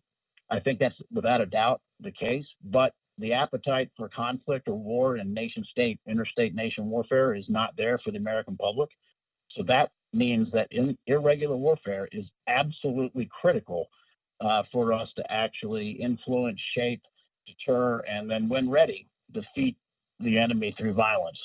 I 0.51 0.59
think 0.59 0.79
that's 0.79 0.95
without 1.11 1.41
a 1.41 1.45
doubt 1.45 1.81
the 2.01 2.11
case, 2.11 2.45
but 2.63 2.93
the 3.17 3.33
appetite 3.33 3.89
for 3.95 4.09
conflict 4.09 4.67
or 4.67 4.77
war 4.77 5.15
and 5.15 5.33
nation 5.33 5.63
state, 5.69 5.99
interstate 6.07 6.53
nation 6.53 6.89
warfare 6.89 7.33
is 7.33 7.45
not 7.47 7.75
there 7.77 7.99
for 8.03 8.11
the 8.11 8.17
American 8.17 8.57
public. 8.57 8.89
So 9.55 9.63
that 9.67 9.91
means 10.13 10.47
that 10.53 10.67
in, 10.71 10.97
irregular 11.07 11.55
warfare 11.55 12.07
is 12.11 12.25
absolutely 12.47 13.29
critical 13.41 13.87
uh, 14.41 14.63
for 14.71 14.91
us 14.91 15.07
to 15.15 15.31
actually 15.31 15.91
influence, 15.91 16.59
shape, 16.75 17.01
deter, 17.47 17.99
and 18.09 18.29
then, 18.29 18.49
when 18.49 18.69
ready, 18.69 19.07
defeat 19.33 19.77
the 20.19 20.37
enemy 20.37 20.75
through 20.77 20.93
violence 20.93 21.37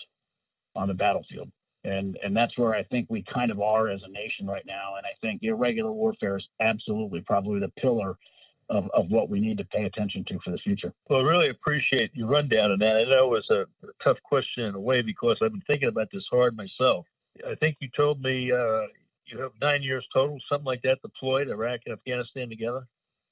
on 0.74 0.88
the 0.88 0.94
battlefield. 0.94 1.50
And 1.84 2.18
and 2.22 2.36
that's 2.36 2.56
where 2.58 2.74
I 2.74 2.82
think 2.84 3.06
we 3.08 3.24
kind 3.32 3.50
of 3.50 3.60
are 3.60 3.88
as 3.88 4.00
a 4.04 4.10
nation 4.10 4.46
right 4.46 4.66
now. 4.66 4.96
And 4.96 5.06
I 5.06 5.14
think 5.22 5.42
irregular 5.42 5.92
warfare 5.92 6.36
is 6.36 6.44
absolutely 6.60 7.22
probably 7.22 7.60
the 7.60 7.72
pillar 7.80 8.16
of, 8.70 8.88
of 8.94 9.10
what 9.10 9.28
we 9.28 9.40
need 9.40 9.58
to 9.58 9.64
pay 9.64 9.84
attention 9.84 10.24
to 10.28 10.38
for 10.44 10.50
the 10.50 10.58
future. 10.58 10.92
Well, 11.08 11.20
I 11.20 11.22
really 11.22 11.50
appreciate 11.50 12.10
your 12.14 12.28
rundown 12.28 12.70
on 12.70 12.78
that. 12.78 12.96
I 12.96 13.04
know 13.04 13.34
it 13.34 13.42
was 13.50 13.50
a 13.50 13.66
tough 14.02 14.18
question 14.24 14.64
in 14.64 14.74
a 14.74 14.80
way 14.80 15.02
because 15.02 15.36
I've 15.42 15.52
been 15.52 15.62
thinking 15.66 15.88
about 15.88 16.08
this 16.12 16.24
hard 16.30 16.56
myself. 16.56 17.06
I 17.46 17.54
think 17.56 17.76
you 17.80 17.88
told 17.96 18.22
me 18.22 18.50
uh, 18.52 18.82
you 19.26 19.40
have 19.40 19.52
nine 19.60 19.82
years 19.82 20.06
total, 20.12 20.38
something 20.48 20.66
like 20.66 20.82
that, 20.82 21.02
deployed 21.02 21.48
Iraq 21.48 21.80
and 21.86 21.92
Afghanistan 21.92 22.48
together. 22.48 22.86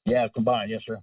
Yeah, 0.05 0.27
combined, 0.29 0.71
yes, 0.71 0.81
sir. 0.87 0.99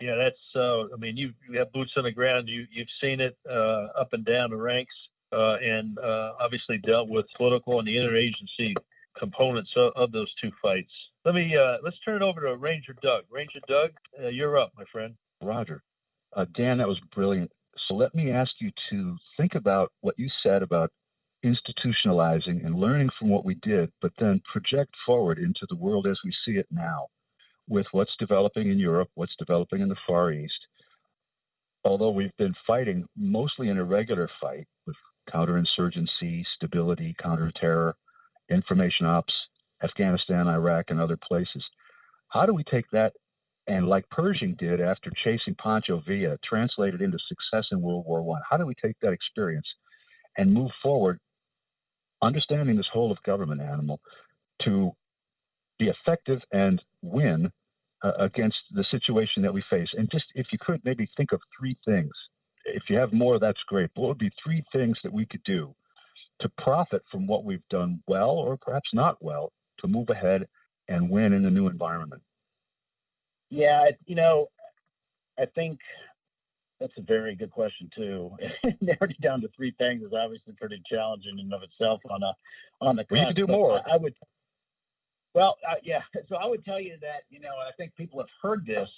Yeah, 0.00 0.16
that's. 0.16 0.36
Uh, 0.54 0.92
I 0.92 0.96
mean, 0.98 1.16
you 1.16 1.32
you 1.48 1.58
have 1.58 1.72
boots 1.72 1.92
on 1.96 2.04
the 2.04 2.12
ground. 2.12 2.48
You 2.48 2.66
you've 2.70 2.88
seen 3.00 3.20
it 3.20 3.36
uh, 3.48 3.86
up 3.98 4.12
and 4.12 4.24
down 4.24 4.50
the 4.50 4.56
ranks, 4.56 4.94
uh, 5.32 5.56
and 5.62 5.98
uh, 5.98 6.32
obviously 6.40 6.78
dealt 6.78 7.08
with 7.08 7.26
political 7.36 7.78
and 7.78 7.88
the 7.88 7.96
interagency 7.96 8.74
components 9.18 9.70
of, 9.76 9.92
of 9.96 10.12
those 10.12 10.32
two 10.42 10.50
fights. 10.60 10.92
Let 11.24 11.34
me 11.34 11.56
uh, 11.56 11.78
let's 11.82 11.98
turn 12.04 12.16
it 12.16 12.22
over 12.22 12.42
to 12.42 12.56
Ranger 12.56 12.94
Doug. 13.02 13.24
Ranger 13.30 13.60
Doug, 13.66 13.90
uh, 14.22 14.28
you're 14.28 14.58
up, 14.58 14.72
my 14.76 14.84
friend. 14.92 15.14
Roger, 15.42 15.82
uh, 16.36 16.44
Dan, 16.54 16.78
that 16.78 16.88
was 16.88 17.00
brilliant. 17.14 17.50
So 17.88 17.94
let 17.94 18.14
me 18.14 18.30
ask 18.30 18.50
you 18.60 18.70
to 18.90 19.16
think 19.38 19.54
about 19.54 19.90
what 20.02 20.18
you 20.18 20.28
said 20.42 20.62
about 20.62 20.90
institutionalizing 21.44 22.64
and 22.64 22.74
learning 22.74 23.08
from 23.18 23.30
what 23.30 23.44
we 23.44 23.54
did, 23.62 23.90
but 24.02 24.12
then 24.18 24.40
project 24.50 24.94
forward 25.06 25.38
into 25.38 25.66
the 25.68 25.76
world 25.76 26.06
as 26.06 26.18
we 26.24 26.32
see 26.44 26.58
it 26.58 26.66
now, 26.70 27.06
with 27.68 27.86
what's 27.92 28.12
developing 28.18 28.70
in 28.70 28.78
Europe, 28.78 29.08
what's 29.14 29.34
developing 29.38 29.80
in 29.80 29.88
the 29.88 29.96
Far 30.06 30.32
East. 30.32 30.52
Although 31.84 32.10
we've 32.10 32.36
been 32.38 32.54
fighting 32.66 33.06
mostly 33.16 33.68
in 33.68 33.78
a 33.78 33.84
regular 33.84 34.28
fight 34.40 34.66
with 34.86 34.96
counterinsurgency, 35.32 36.44
stability, 36.56 37.14
counterterror, 37.22 37.94
information 38.50 39.06
ops, 39.06 39.32
Afghanistan, 39.84 40.48
Iraq, 40.48 40.86
and 40.88 41.00
other 41.00 41.18
places. 41.28 41.64
How 42.28 42.46
do 42.46 42.54
we 42.54 42.64
take 42.64 42.86
that 42.92 43.12
and, 43.66 43.88
like 43.88 44.08
Pershing 44.10 44.56
did 44.58 44.80
after 44.80 45.10
chasing 45.24 45.54
Pancho 45.62 46.02
Villa, 46.06 46.36
translate 46.48 46.94
it 46.94 47.00
into 47.00 47.18
success 47.28 47.66
in 47.72 47.80
World 47.80 48.04
War 48.06 48.22
One? 48.22 48.42
How 48.48 48.56
do 48.56 48.66
we 48.66 48.74
take 48.74 48.96
that 49.00 49.12
experience 49.12 49.66
and 50.36 50.52
move 50.52 50.70
forward, 50.82 51.18
understanding 52.22 52.76
this 52.76 52.88
whole 52.92 53.10
of 53.10 53.22
government 53.24 53.62
animal, 53.62 54.00
to 54.64 54.90
be 55.78 55.88
effective 55.88 56.40
and 56.52 56.82
win 57.02 57.50
uh, 58.02 58.12
against 58.18 58.58
the 58.72 58.84
situation 58.90 59.42
that 59.42 59.54
we 59.54 59.62
face? 59.70 59.88
And 59.96 60.10
just 60.10 60.26
if 60.34 60.46
you 60.52 60.58
could 60.60 60.80
maybe 60.84 61.08
think 61.16 61.32
of 61.32 61.40
three 61.58 61.76
things. 61.86 62.12
If 62.66 62.84
you 62.88 62.96
have 62.96 63.12
more, 63.12 63.38
that's 63.38 63.60
great. 63.68 63.90
But 63.94 64.02
what 64.02 64.08
would 64.08 64.18
be 64.18 64.32
three 64.42 64.64
things 64.72 64.98
that 65.04 65.12
we 65.12 65.26
could 65.26 65.42
do 65.44 65.74
to 66.40 66.48
profit 66.58 67.02
from 67.10 67.26
what 67.26 67.44
we've 67.44 67.66
done 67.70 68.02
well 68.06 68.30
or 68.30 68.56
perhaps 68.56 68.88
not 68.92 69.16
well 69.22 69.52
to 69.80 69.88
move 69.88 70.10
ahead 70.10 70.46
and 70.88 71.08
win 71.08 71.32
in 71.32 71.42
the 71.42 71.50
new 71.50 71.68
environment? 71.68 72.22
Yeah, 73.50 73.90
you 74.06 74.14
know, 74.14 74.48
I 75.38 75.46
think 75.54 75.78
that's 76.80 76.92
a 76.98 77.02
very 77.02 77.34
good 77.34 77.50
question 77.50 77.88
too. 77.94 78.30
Narrowing 78.80 79.16
down 79.22 79.40
to 79.42 79.48
three 79.56 79.74
things 79.78 80.02
is 80.02 80.12
obviously 80.12 80.54
pretty 80.58 80.82
challenging 80.90 81.38
in 81.38 81.52
of 81.52 81.62
itself 81.62 82.00
on 82.10 82.22
a 82.22 82.32
on 82.84 82.96
the. 82.96 83.04
We 83.10 83.18
well, 83.18 83.28
could 83.28 83.36
do 83.36 83.46
more. 83.46 83.80
I, 83.86 83.94
I 83.94 83.96
would. 83.96 84.14
Well, 85.34 85.56
uh, 85.68 85.76
yeah. 85.82 86.00
So 86.28 86.36
I 86.36 86.46
would 86.46 86.64
tell 86.64 86.80
you 86.80 86.96
that 87.00 87.22
you 87.30 87.40
know 87.40 87.50
I 87.50 87.70
think 87.76 87.94
people 87.96 88.18
have 88.20 88.28
heard 88.42 88.66
this, 88.66 88.88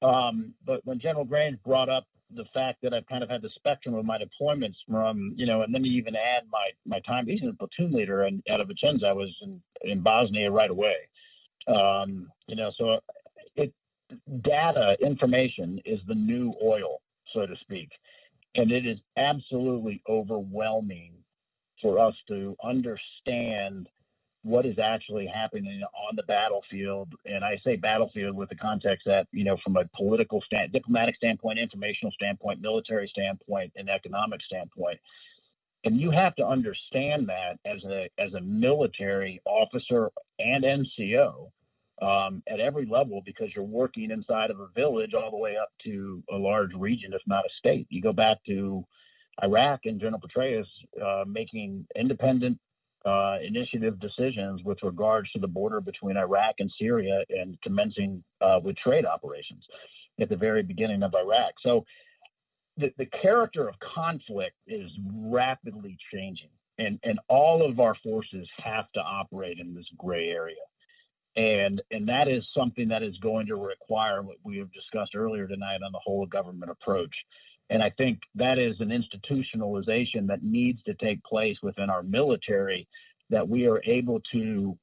um, 0.00 0.54
but 0.66 0.80
when 0.84 0.98
General 1.00 1.24
Grange 1.24 1.58
brought 1.64 1.88
up 1.88 2.06
the 2.34 2.44
fact 2.54 2.78
that 2.82 2.94
I've 2.94 3.06
kind 3.06 3.22
of 3.22 3.30
had 3.30 3.42
the 3.42 3.50
spectrum 3.56 3.94
of 3.94 4.04
my 4.04 4.18
deployments 4.18 4.76
from, 4.88 5.34
you 5.36 5.46
know, 5.46 5.62
and 5.62 5.74
then 5.74 5.84
you 5.84 5.92
even 5.98 6.16
add 6.16 6.44
my 6.50 6.70
my 6.86 7.00
time. 7.00 7.26
He's 7.26 7.40
a 7.42 7.52
platoon 7.52 7.92
leader, 7.92 8.22
and 8.22 8.42
out 8.50 8.60
of 8.60 8.68
Vicenza, 8.68 9.04
I 9.06 9.12
was 9.12 9.34
in 9.42 9.60
in 9.82 10.00
Bosnia 10.00 10.50
right 10.50 10.70
away. 10.70 10.96
Um, 11.68 12.28
you 12.46 12.56
know, 12.56 12.70
so 12.78 12.98
it 13.56 13.72
data 14.42 14.96
information 15.00 15.80
is 15.84 16.00
the 16.08 16.14
new 16.14 16.54
oil, 16.62 17.00
so 17.32 17.46
to 17.46 17.54
speak, 17.60 17.90
and 18.54 18.70
it 18.70 18.86
is 18.86 18.98
absolutely 19.16 20.02
overwhelming 20.08 21.12
for 21.80 21.98
us 21.98 22.14
to 22.28 22.56
understand 22.64 23.88
what 24.42 24.66
is 24.66 24.78
actually 24.78 25.26
happening 25.26 25.82
on 26.08 26.16
the 26.16 26.22
battlefield. 26.24 27.12
And 27.24 27.44
I 27.44 27.60
say 27.64 27.76
battlefield 27.76 28.34
with 28.34 28.48
the 28.48 28.56
context 28.56 29.04
that, 29.06 29.26
you 29.32 29.44
know, 29.44 29.56
from 29.62 29.76
a 29.76 29.84
political 29.96 30.42
stand, 30.44 30.72
diplomatic 30.72 31.16
standpoint, 31.16 31.58
informational 31.58 32.12
standpoint, 32.12 32.60
military 32.60 33.08
standpoint, 33.08 33.72
and 33.76 33.88
economic 33.88 34.40
standpoint. 34.42 34.98
And 35.84 36.00
you 36.00 36.10
have 36.10 36.34
to 36.36 36.46
understand 36.46 37.28
that 37.28 37.58
as 37.66 37.82
a 37.84 38.08
as 38.18 38.34
a 38.34 38.40
military 38.40 39.40
officer 39.44 40.10
and 40.38 40.64
NCO 40.64 41.50
um, 42.00 42.42
at 42.48 42.60
every 42.60 42.86
level 42.86 43.22
because 43.24 43.48
you're 43.54 43.64
working 43.64 44.10
inside 44.10 44.50
of 44.50 44.60
a 44.60 44.68
village 44.74 45.12
all 45.14 45.30
the 45.30 45.36
way 45.36 45.56
up 45.60 45.70
to 45.84 46.22
a 46.32 46.36
large 46.36 46.72
region, 46.74 47.12
if 47.12 47.22
not 47.26 47.44
a 47.44 47.48
state. 47.58 47.86
You 47.90 48.00
go 48.00 48.12
back 48.12 48.38
to 48.46 48.84
Iraq 49.42 49.80
and 49.84 50.00
General 50.00 50.20
Petraeus 50.20 50.66
uh, 51.02 51.24
making 51.26 51.86
independent 51.96 52.58
uh, 53.04 53.36
initiative 53.44 53.98
decisions 54.00 54.62
with 54.64 54.78
regards 54.82 55.30
to 55.32 55.38
the 55.38 55.46
border 55.46 55.80
between 55.80 56.16
Iraq 56.16 56.56
and 56.58 56.70
Syria 56.78 57.24
and 57.30 57.60
commencing 57.62 58.22
uh, 58.40 58.60
with 58.62 58.76
trade 58.76 59.04
operations 59.04 59.64
at 60.20 60.28
the 60.28 60.36
very 60.36 60.62
beginning 60.62 61.02
of 61.02 61.14
Iraq. 61.14 61.54
So 61.62 61.84
the, 62.76 62.92
the 62.98 63.06
character 63.06 63.68
of 63.68 63.74
conflict 63.94 64.56
is 64.66 64.90
rapidly 65.14 65.96
changing, 66.12 66.50
and, 66.78 66.98
and 67.02 67.18
all 67.28 67.68
of 67.68 67.80
our 67.80 67.96
forces 68.02 68.48
have 68.62 68.90
to 68.92 69.00
operate 69.00 69.58
in 69.58 69.74
this 69.74 69.86
gray 69.98 70.28
area. 70.28 70.56
And, 71.34 71.80
and 71.90 72.06
that 72.08 72.28
is 72.28 72.44
something 72.56 72.88
that 72.88 73.02
is 73.02 73.16
going 73.18 73.46
to 73.46 73.56
require 73.56 74.22
what 74.22 74.36
we 74.44 74.58
have 74.58 74.70
discussed 74.72 75.14
earlier 75.14 75.46
tonight 75.46 75.80
on 75.84 75.92
the 75.92 76.00
whole 76.04 76.26
government 76.26 76.70
approach. 76.70 77.14
And 77.72 77.82
I 77.82 77.88
think 77.96 78.20
that 78.34 78.58
is 78.58 78.76
an 78.80 78.90
institutionalization 78.90 80.26
that 80.26 80.42
needs 80.42 80.82
to 80.82 80.92
take 80.94 81.24
place 81.24 81.56
within 81.62 81.88
our 81.88 82.02
military 82.02 82.86
that 83.30 83.48
we 83.48 83.66
are 83.66 83.82
able 83.86 84.20
to 84.32 84.76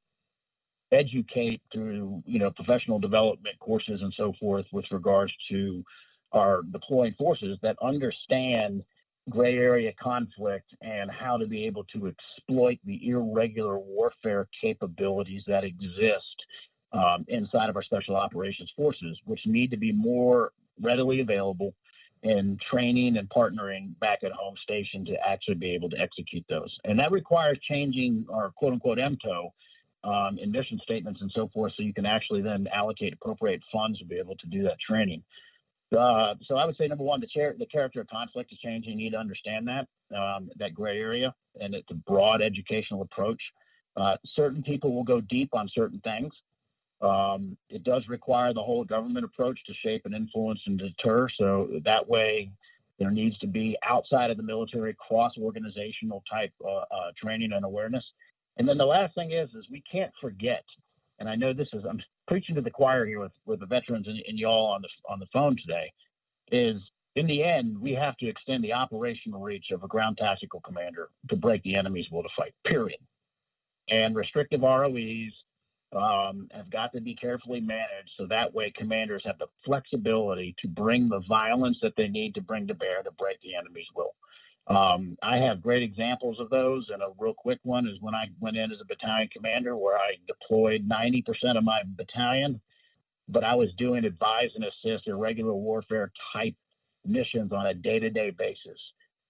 educate 0.91 1.61
through, 1.71 2.23
you 2.25 2.39
know, 2.39 2.49
professional 2.49 2.97
development 2.97 3.59
courses 3.59 3.99
and 4.01 4.11
so 4.17 4.33
forth 4.39 4.65
with 4.73 4.85
regards 4.89 5.31
to 5.51 5.83
our 6.31 6.63
deploying 6.71 7.13
forces 7.15 7.59
that 7.61 7.75
understand 7.79 8.81
gray 9.29 9.55
area 9.55 9.91
conflict 10.01 10.65
and 10.81 11.11
how 11.11 11.37
to 11.37 11.45
be 11.45 11.67
able 11.67 11.83
to 11.93 12.07
exploit 12.07 12.79
the 12.85 13.07
irregular 13.07 13.77
warfare 13.77 14.47
capabilities 14.59 15.43
that 15.45 15.63
exist 15.63 16.25
um, 16.93 17.23
inside 17.27 17.69
of 17.69 17.75
our 17.75 17.83
special 17.83 18.15
operations 18.15 18.71
forces, 18.75 19.15
which 19.25 19.41
need 19.45 19.69
to 19.69 19.77
be 19.77 19.91
more 19.91 20.53
readily 20.81 21.19
available 21.19 21.75
and 22.23 22.59
training 22.69 23.17
and 23.17 23.29
partnering 23.29 23.97
back 23.99 24.19
at 24.23 24.31
home 24.31 24.55
station 24.63 25.05
to 25.05 25.15
actually 25.25 25.55
be 25.55 25.73
able 25.73 25.89
to 25.89 25.97
execute 25.99 26.45
those. 26.49 26.75
And 26.83 26.99
that 26.99 27.11
requires 27.11 27.57
changing 27.69 28.25
our 28.31 28.51
quote 28.51 28.73
unquote 28.73 28.97
MTO 28.97 29.51
um, 30.03 30.37
mission 30.47 30.79
statements 30.83 31.21
and 31.21 31.31
so 31.35 31.49
forth, 31.53 31.73
so 31.75 31.83
you 31.83 31.93
can 31.93 32.05
actually 32.05 32.41
then 32.41 32.67
allocate 32.73 33.13
appropriate 33.13 33.61
funds 33.71 33.99
to 33.99 34.05
be 34.05 34.15
able 34.15 34.35
to 34.37 34.47
do 34.47 34.63
that 34.63 34.77
training. 34.85 35.23
Uh, 35.97 36.35
so 36.45 36.55
I 36.55 36.65
would 36.65 36.77
say 36.77 36.87
number 36.87 37.03
one, 37.03 37.19
the, 37.19 37.27
char- 37.27 37.55
the 37.57 37.65
character 37.65 38.01
of 38.01 38.07
conflict 38.07 38.51
is 38.51 38.59
changing. 38.59 38.91
You 38.91 39.05
need 39.05 39.11
to 39.11 39.17
understand 39.17 39.67
that 39.67 39.87
um, 40.15 40.49
that 40.57 40.73
gray 40.73 40.99
area, 40.99 41.33
and 41.59 41.73
it's 41.73 41.89
a 41.91 41.95
broad 41.95 42.41
educational 42.41 43.01
approach. 43.01 43.41
Uh, 43.97 44.15
certain 44.35 44.61
people 44.61 44.93
will 44.93 45.03
go 45.03 45.19
deep 45.19 45.49
on 45.53 45.69
certain 45.73 45.99
things. 46.03 46.31
Um, 47.01 47.55
it 47.69 47.83
does 47.83 48.03
require 48.09 48.53
the 48.53 48.63
whole 48.63 48.83
government 48.83 49.25
approach 49.25 49.59
to 49.65 49.73
shape 49.83 50.03
and 50.05 50.13
influence 50.13 50.59
and 50.65 50.77
deter. 50.77 51.27
So 51.37 51.69
that 51.85 52.07
way, 52.07 52.51
there 52.99 53.11
needs 53.11 53.37
to 53.39 53.47
be 53.47 53.77
outside 53.87 54.29
of 54.29 54.37
the 54.37 54.43
military 54.43 54.95
cross 54.95 55.31
organizational 55.39 56.23
type 56.29 56.51
uh, 56.63 56.79
uh, 56.79 57.11
training 57.21 57.53
and 57.53 57.63
awareness. 57.63 58.03
And 58.57 58.67
then 58.67 58.77
the 58.77 58.85
last 58.85 59.15
thing 59.15 59.31
is, 59.31 59.49
is 59.51 59.65
we 59.71 59.81
can't 59.89 60.11
forget. 60.19 60.65
And 61.19 61.29
I 61.29 61.35
know 61.35 61.53
this 61.53 61.69
is 61.73 61.83
I'm 61.89 62.01
preaching 62.27 62.55
to 62.55 62.61
the 62.61 62.69
choir 62.69 63.05
here 63.05 63.21
with, 63.21 63.31
with 63.45 63.61
the 63.61 63.65
veterans 63.65 64.07
and, 64.07 64.21
and 64.27 64.37
y'all 64.37 64.67
on 64.67 64.81
the 64.81 64.89
on 65.09 65.19
the 65.19 65.27
phone 65.31 65.55
today. 65.55 65.91
Is 66.51 66.81
in 67.15 67.27
the 67.27 67.43
end, 67.43 67.79
we 67.79 67.93
have 67.93 68.17
to 68.17 68.27
extend 68.27 68.63
the 68.63 68.73
operational 68.73 69.41
reach 69.41 69.71
of 69.71 69.83
a 69.83 69.87
ground 69.87 70.17
tactical 70.17 70.61
commander 70.61 71.09
to 71.29 71.35
break 71.35 71.63
the 71.63 71.75
enemy's 71.75 72.09
will 72.11 72.23
to 72.23 72.29
fight. 72.37 72.53
Period. 72.65 72.99
And 73.89 74.15
restrictive 74.15 74.61
ROEs 74.61 75.33
um, 75.93 76.47
have 76.51 76.69
got 76.69 76.93
to 76.93 77.01
be 77.01 77.15
carefully 77.15 77.59
managed 77.59 78.11
so 78.17 78.27
that 78.27 78.53
way 78.53 78.71
commanders 78.75 79.23
have 79.25 79.39
the 79.39 79.47
flexibility 79.65 80.55
to 80.61 80.67
bring 80.67 81.09
the 81.09 81.21
violence 81.27 81.77
that 81.81 81.93
they 81.97 82.07
need 82.07 82.35
to 82.35 82.41
bring 82.41 82.67
to 82.67 82.75
bear 82.75 83.01
to 83.03 83.11
break 83.11 83.41
the 83.41 83.55
enemy's 83.55 83.87
will. 83.95 84.13
Um, 84.67 85.17
I 85.23 85.37
have 85.37 85.63
great 85.63 85.81
examples 85.81 86.39
of 86.39 86.51
those, 86.51 86.87
and 86.93 87.01
a 87.01 87.07
real 87.17 87.33
quick 87.33 87.59
one 87.63 87.87
is 87.87 87.99
when 88.01 88.13
I 88.13 88.25
went 88.39 88.55
in 88.55 88.71
as 88.71 88.77
a 88.79 88.85
battalion 88.85 89.27
commander, 89.35 89.75
where 89.75 89.97
I 89.97 90.17
deployed 90.27 90.87
90% 90.87 91.57
of 91.57 91.63
my 91.63 91.81
battalion, 91.95 92.61
but 93.27 93.43
I 93.43 93.55
was 93.55 93.69
doing 93.79 94.05
advise 94.05 94.49
and 94.53 94.65
assist 94.65 95.07
irregular 95.07 95.53
warfare 95.53 96.11
type 96.33 96.53
missions 97.03 97.51
on 97.51 97.65
a 97.65 97.73
day 97.73 97.97
to 97.97 98.11
day 98.11 98.29
basis. 98.29 98.79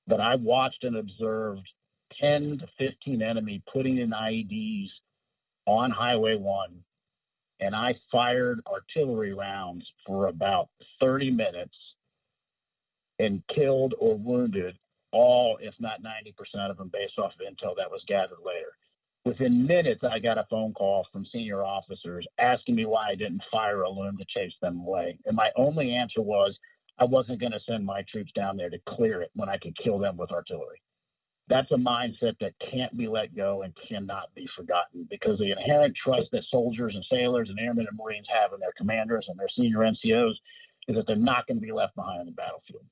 But 0.07 0.19
I 0.19 0.35
watched 0.35 0.83
and 0.83 0.97
observed 0.97 1.65
10 2.19 2.59
to 2.59 2.67
15 2.77 3.21
enemy 3.21 3.61
putting 3.71 3.99
in 3.99 4.09
IEDs 4.09 4.89
on 5.69 5.91
Highway 5.91 6.35
1, 6.35 6.69
and 7.59 7.75
I 7.75 7.93
fired 8.11 8.61
artillery 8.67 9.33
rounds 9.33 9.85
for 10.05 10.27
about 10.27 10.69
30 10.99 11.31
minutes 11.31 11.75
and 13.19 13.43
killed 13.53 13.93
or 13.99 14.17
wounded 14.17 14.77
all, 15.11 15.57
if 15.61 15.73
not 15.79 16.01
90% 16.01 16.69
of 16.69 16.77
them, 16.77 16.89
based 16.91 17.19
off 17.19 17.33
of 17.33 17.45
intel 17.45 17.75
that 17.77 17.91
was 17.91 18.01
gathered 18.07 18.39
later. 18.45 18.71
Within 19.25 19.67
minutes, 19.67 20.01
I 20.09 20.19
got 20.19 20.37
a 20.37 20.47
phone 20.49 20.73
call 20.73 21.05
from 21.11 21.25
senior 21.31 21.63
officers 21.63 22.25
asking 22.39 22.75
me 22.75 22.85
why 22.85 23.09
I 23.09 23.15
didn't 23.15 23.43
fire 23.51 23.83
illum 23.83 24.17
to 24.17 24.25
chase 24.25 24.53
them 24.61 24.79
away. 24.79 25.19
And 25.25 25.35
my 25.35 25.49
only 25.55 25.93
answer 25.93 26.21
was 26.21 26.57
I 26.99 27.03
wasn't 27.03 27.39
going 27.39 27.51
to 27.51 27.59
send 27.67 27.85
my 27.85 28.03
troops 28.11 28.31
down 28.33 28.57
there 28.57 28.69
to 28.69 28.79
clear 28.87 29.21
it 29.21 29.31
when 29.35 29.49
I 29.49 29.57
could 29.57 29.77
kill 29.83 29.99
them 29.99 30.17
with 30.17 30.31
artillery 30.31 30.81
that's 31.49 31.71
a 31.71 31.75
mindset 31.75 32.37
that 32.39 32.53
can't 32.71 32.95
be 32.95 33.07
let 33.07 33.35
go 33.35 33.63
and 33.63 33.73
cannot 33.87 34.33
be 34.35 34.47
forgotten 34.55 35.07
because 35.09 35.37
the 35.39 35.51
inherent 35.51 35.95
trust 36.03 36.27
that 36.31 36.43
soldiers 36.51 36.93
and 36.93 37.03
sailors 37.11 37.49
and 37.49 37.59
airmen 37.59 37.87
and 37.89 37.97
Marines 37.97 38.27
have 38.33 38.53
in 38.53 38.59
their 38.59 38.73
commanders 38.77 39.25
and 39.27 39.37
their 39.39 39.49
senior 39.57 39.79
NCOs 39.79 40.33
is 40.87 40.95
that 40.95 41.05
they're 41.07 41.15
not 41.15 41.47
going 41.47 41.57
to 41.57 41.65
be 41.65 41.71
left 41.71 41.95
behind 41.95 42.19
on 42.19 42.25
the 42.27 42.31
battlefield. 42.31 42.83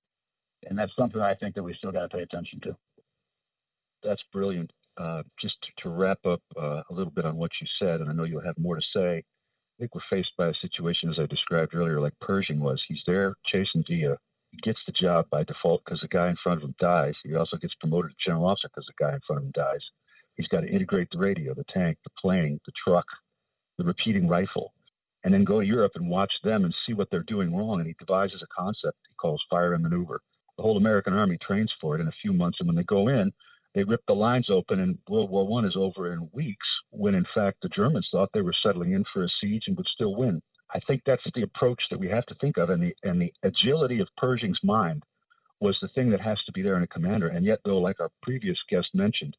And 0.67 0.77
that's 0.77 0.91
something 0.97 1.21
I 1.21 1.35
think 1.35 1.55
that 1.55 1.63
we 1.63 1.75
still 1.77 1.91
got 1.91 2.01
to 2.01 2.09
pay 2.09 2.23
attention 2.23 2.59
to. 2.63 2.75
That's 4.03 4.21
brilliant. 4.33 4.71
Uh, 4.97 5.21
just 5.39 5.55
to, 5.83 5.89
wrap 5.89 6.17
up 6.25 6.41
uh, 6.59 6.81
a 6.89 6.93
little 6.93 7.11
bit 7.11 7.25
on 7.25 7.37
what 7.37 7.51
you 7.61 7.67
said, 7.79 8.01
and 8.01 8.09
I 8.09 8.13
know 8.13 8.23
you'll 8.23 8.41
have 8.41 8.57
more 8.57 8.75
to 8.75 8.81
say. 8.95 9.17
I 9.19 9.77
think 9.79 9.93
we're 9.93 10.01
faced 10.09 10.31
by 10.35 10.47
a 10.47 10.53
situation, 10.59 11.09
as 11.11 11.19
I 11.19 11.27
described 11.27 11.75
earlier, 11.75 12.01
like 12.01 12.13
Pershing 12.19 12.59
was. 12.59 12.81
He's 12.87 13.03
there 13.05 13.35
chasing 13.45 13.83
Dia 13.87 14.17
he 14.17 14.26
gets 14.63 14.79
the 14.85 14.93
job 14.99 15.25
by 15.29 15.43
default 15.43 15.83
because 15.85 15.99
the 16.01 16.07
guy 16.07 16.29
in 16.29 16.35
front 16.41 16.61
of 16.61 16.69
him 16.69 16.75
dies. 16.79 17.13
He 17.23 17.35
also 17.35 17.57
gets 17.57 17.73
promoted 17.75 18.11
to 18.11 18.17
general 18.25 18.47
officer 18.47 18.69
because 18.69 18.87
the 18.87 19.03
guy 19.03 19.13
in 19.13 19.21
front 19.25 19.39
of 19.41 19.45
him 19.45 19.51
dies. 19.53 19.81
He's 20.35 20.47
got 20.47 20.61
to 20.61 20.67
integrate 20.67 21.09
the 21.11 21.17
radio, 21.17 21.53
the 21.53 21.65
tank, 21.73 21.97
the 22.03 22.11
plane, 22.21 22.59
the 22.65 22.71
truck, 22.83 23.05
the 23.77 23.83
repeating 23.83 24.27
rifle, 24.27 24.73
and 25.23 25.33
then 25.33 25.43
go 25.43 25.59
to 25.59 25.65
Europe 25.65 25.93
and 25.95 26.09
watch 26.09 26.31
them 26.43 26.63
and 26.63 26.73
see 26.85 26.93
what 26.93 27.09
they're 27.09 27.23
doing 27.23 27.55
wrong. 27.55 27.79
And 27.79 27.87
he 27.87 27.95
devises 27.99 28.41
a 28.43 28.55
concept 28.55 28.97
he 29.07 29.15
calls 29.19 29.43
fire 29.49 29.73
and 29.73 29.83
maneuver. 29.83 30.21
The 30.57 30.63
whole 30.63 30.77
American 30.77 31.13
army 31.13 31.37
trains 31.45 31.71
for 31.79 31.95
it 31.95 32.01
in 32.01 32.07
a 32.07 32.19
few 32.21 32.33
months, 32.33 32.57
and 32.59 32.67
when 32.67 32.75
they 32.75 32.83
go 32.83 33.07
in, 33.07 33.31
they 33.75 33.83
rip 33.83 34.01
the 34.07 34.13
lines 34.13 34.47
open, 34.49 34.79
and 34.79 34.97
World 35.07 35.29
War 35.29 35.45
One 35.45 35.65
is 35.65 35.75
over 35.75 36.13
in 36.13 36.29
weeks. 36.33 36.65
When 36.89 37.13
in 37.13 37.25
fact 37.35 37.57
the 37.61 37.69
Germans 37.69 38.07
thought 38.11 38.29
they 38.33 38.41
were 38.41 38.55
settling 38.63 38.93
in 38.93 39.03
for 39.13 39.23
a 39.23 39.29
siege 39.41 39.63
and 39.67 39.77
would 39.77 39.87
still 39.93 40.15
win. 40.15 40.41
I 40.73 40.79
think 40.85 41.01
that's 41.05 41.23
the 41.33 41.43
approach 41.43 41.81
that 41.89 41.99
we 41.99 42.09
have 42.09 42.25
to 42.25 42.35
think 42.35 42.57
of, 42.57 42.69
and 42.69 42.83
the 42.83 42.95
and 43.03 43.21
the 43.21 43.33
agility 43.43 43.99
of 43.99 44.07
Pershing's 44.17 44.59
mind 44.63 45.03
was 45.59 45.77
the 45.81 45.87
thing 45.89 46.11
that 46.11 46.21
has 46.21 46.37
to 46.45 46.51
be 46.51 46.61
there 46.61 46.77
in 46.77 46.83
a 46.83 46.87
commander. 46.87 47.27
And 47.27 47.45
yet, 47.45 47.59
though, 47.65 47.79
like 47.79 47.99
our 47.99 48.11
previous 48.21 48.57
guest 48.69 48.87
mentioned, 48.93 49.35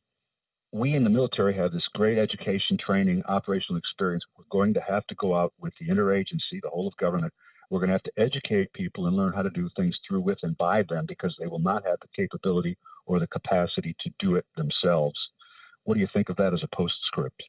we 0.72 0.94
in 0.94 1.04
the 1.04 1.10
military 1.10 1.54
have 1.56 1.72
this 1.72 1.86
great 1.94 2.18
education, 2.18 2.76
training, 2.84 3.22
operational 3.28 3.78
experience. 3.78 4.24
We're 4.36 4.44
going 4.50 4.74
to 4.74 4.80
have 4.80 5.06
to 5.06 5.14
go 5.14 5.36
out 5.36 5.52
with 5.60 5.72
the 5.78 5.88
interagency, 5.88 6.60
the 6.62 6.70
whole 6.70 6.88
of 6.88 6.96
government. 6.96 7.32
We're 7.70 7.80
going 7.80 7.88
to 7.88 7.94
have 7.94 8.02
to 8.02 8.20
educate 8.20 8.72
people 8.72 9.06
and 9.06 9.16
learn 9.16 9.32
how 9.32 9.42
to 9.42 9.50
do 9.50 9.68
things 9.76 9.96
through, 10.06 10.22
with, 10.22 10.38
and 10.42 10.56
by 10.56 10.82
them 10.88 11.04
because 11.06 11.36
they 11.38 11.46
will 11.46 11.58
not 11.58 11.86
have 11.86 11.98
the 12.00 12.08
capability 12.16 12.76
or 13.06 13.20
the 13.20 13.26
capacity 13.26 13.94
to 14.00 14.10
do 14.18 14.36
it 14.36 14.46
themselves. 14.56 15.18
What 15.84 15.94
do 15.94 16.00
you 16.00 16.08
think 16.12 16.28
of 16.28 16.36
that 16.36 16.54
as 16.54 16.62
a 16.62 16.76
postscript? 16.76 17.42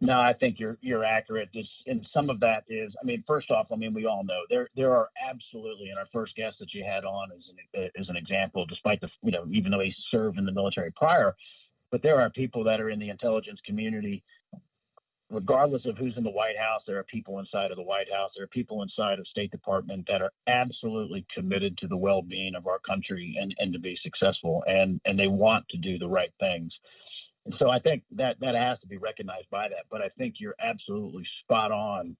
No, 0.00 0.20
I 0.20 0.32
think 0.32 0.60
you're 0.60 0.78
you're 0.80 1.04
accurate. 1.04 1.48
It's, 1.52 1.68
and 1.86 2.06
some 2.14 2.30
of 2.30 2.38
that 2.40 2.62
is, 2.68 2.92
I 3.02 3.04
mean, 3.04 3.24
first 3.26 3.50
off, 3.50 3.66
I 3.72 3.76
mean, 3.76 3.92
we 3.92 4.06
all 4.06 4.22
know 4.22 4.42
there 4.48 4.68
there 4.76 4.92
are 4.92 5.08
absolutely, 5.28 5.90
and 5.90 5.98
our 5.98 6.06
first 6.12 6.36
guest 6.36 6.56
that 6.60 6.72
you 6.72 6.84
had 6.84 7.04
on 7.04 7.30
is 7.32 7.42
an 7.50 7.82
uh, 7.82 8.00
is 8.00 8.08
an 8.08 8.16
example, 8.16 8.64
despite 8.64 9.00
the 9.00 9.08
you 9.22 9.32
know 9.32 9.44
even 9.50 9.72
though 9.72 9.80
he 9.80 9.92
served 10.10 10.38
in 10.38 10.44
the 10.44 10.52
military 10.52 10.92
prior, 10.92 11.34
but 11.90 12.00
there 12.02 12.20
are 12.20 12.30
people 12.30 12.62
that 12.64 12.80
are 12.80 12.90
in 12.90 13.00
the 13.00 13.08
intelligence 13.08 13.58
community, 13.66 14.22
regardless 15.30 15.84
of 15.84 15.98
who's 15.98 16.16
in 16.16 16.22
the 16.22 16.30
White 16.30 16.56
House. 16.56 16.82
There 16.86 16.98
are 16.98 17.04
people 17.04 17.40
inside 17.40 17.72
of 17.72 17.76
the 17.76 17.82
White 17.82 18.12
House. 18.12 18.30
There 18.36 18.44
are 18.44 18.48
people 18.48 18.84
inside 18.84 19.18
of 19.18 19.26
State 19.26 19.50
Department 19.50 20.06
that 20.06 20.22
are 20.22 20.32
absolutely 20.46 21.26
committed 21.34 21.76
to 21.78 21.88
the 21.88 21.96
well-being 21.96 22.54
of 22.54 22.68
our 22.68 22.78
country 22.88 23.36
and 23.40 23.52
and 23.58 23.72
to 23.72 23.80
be 23.80 23.98
successful, 24.04 24.62
and 24.68 25.00
and 25.06 25.18
they 25.18 25.26
want 25.26 25.68
to 25.70 25.76
do 25.76 25.98
the 25.98 26.08
right 26.08 26.32
things. 26.38 26.72
And 27.48 27.56
so 27.58 27.70
I 27.70 27.78
think 27.78 28.02
that 28.14 28.36
that 28.40 28.54
has 28.54 28.78
to 28.80 28.86
be 28.86 28.98
recognized 28.98 29.48
by 29.50 29.68
that. 29.68 29.86
But 29.90 30.02
I 30.02 30.10
think 30.18 30.34
you're 30.38 30.54
absolutely 30.62 31.24
spot 31.42 31.72
on 31.72 32.14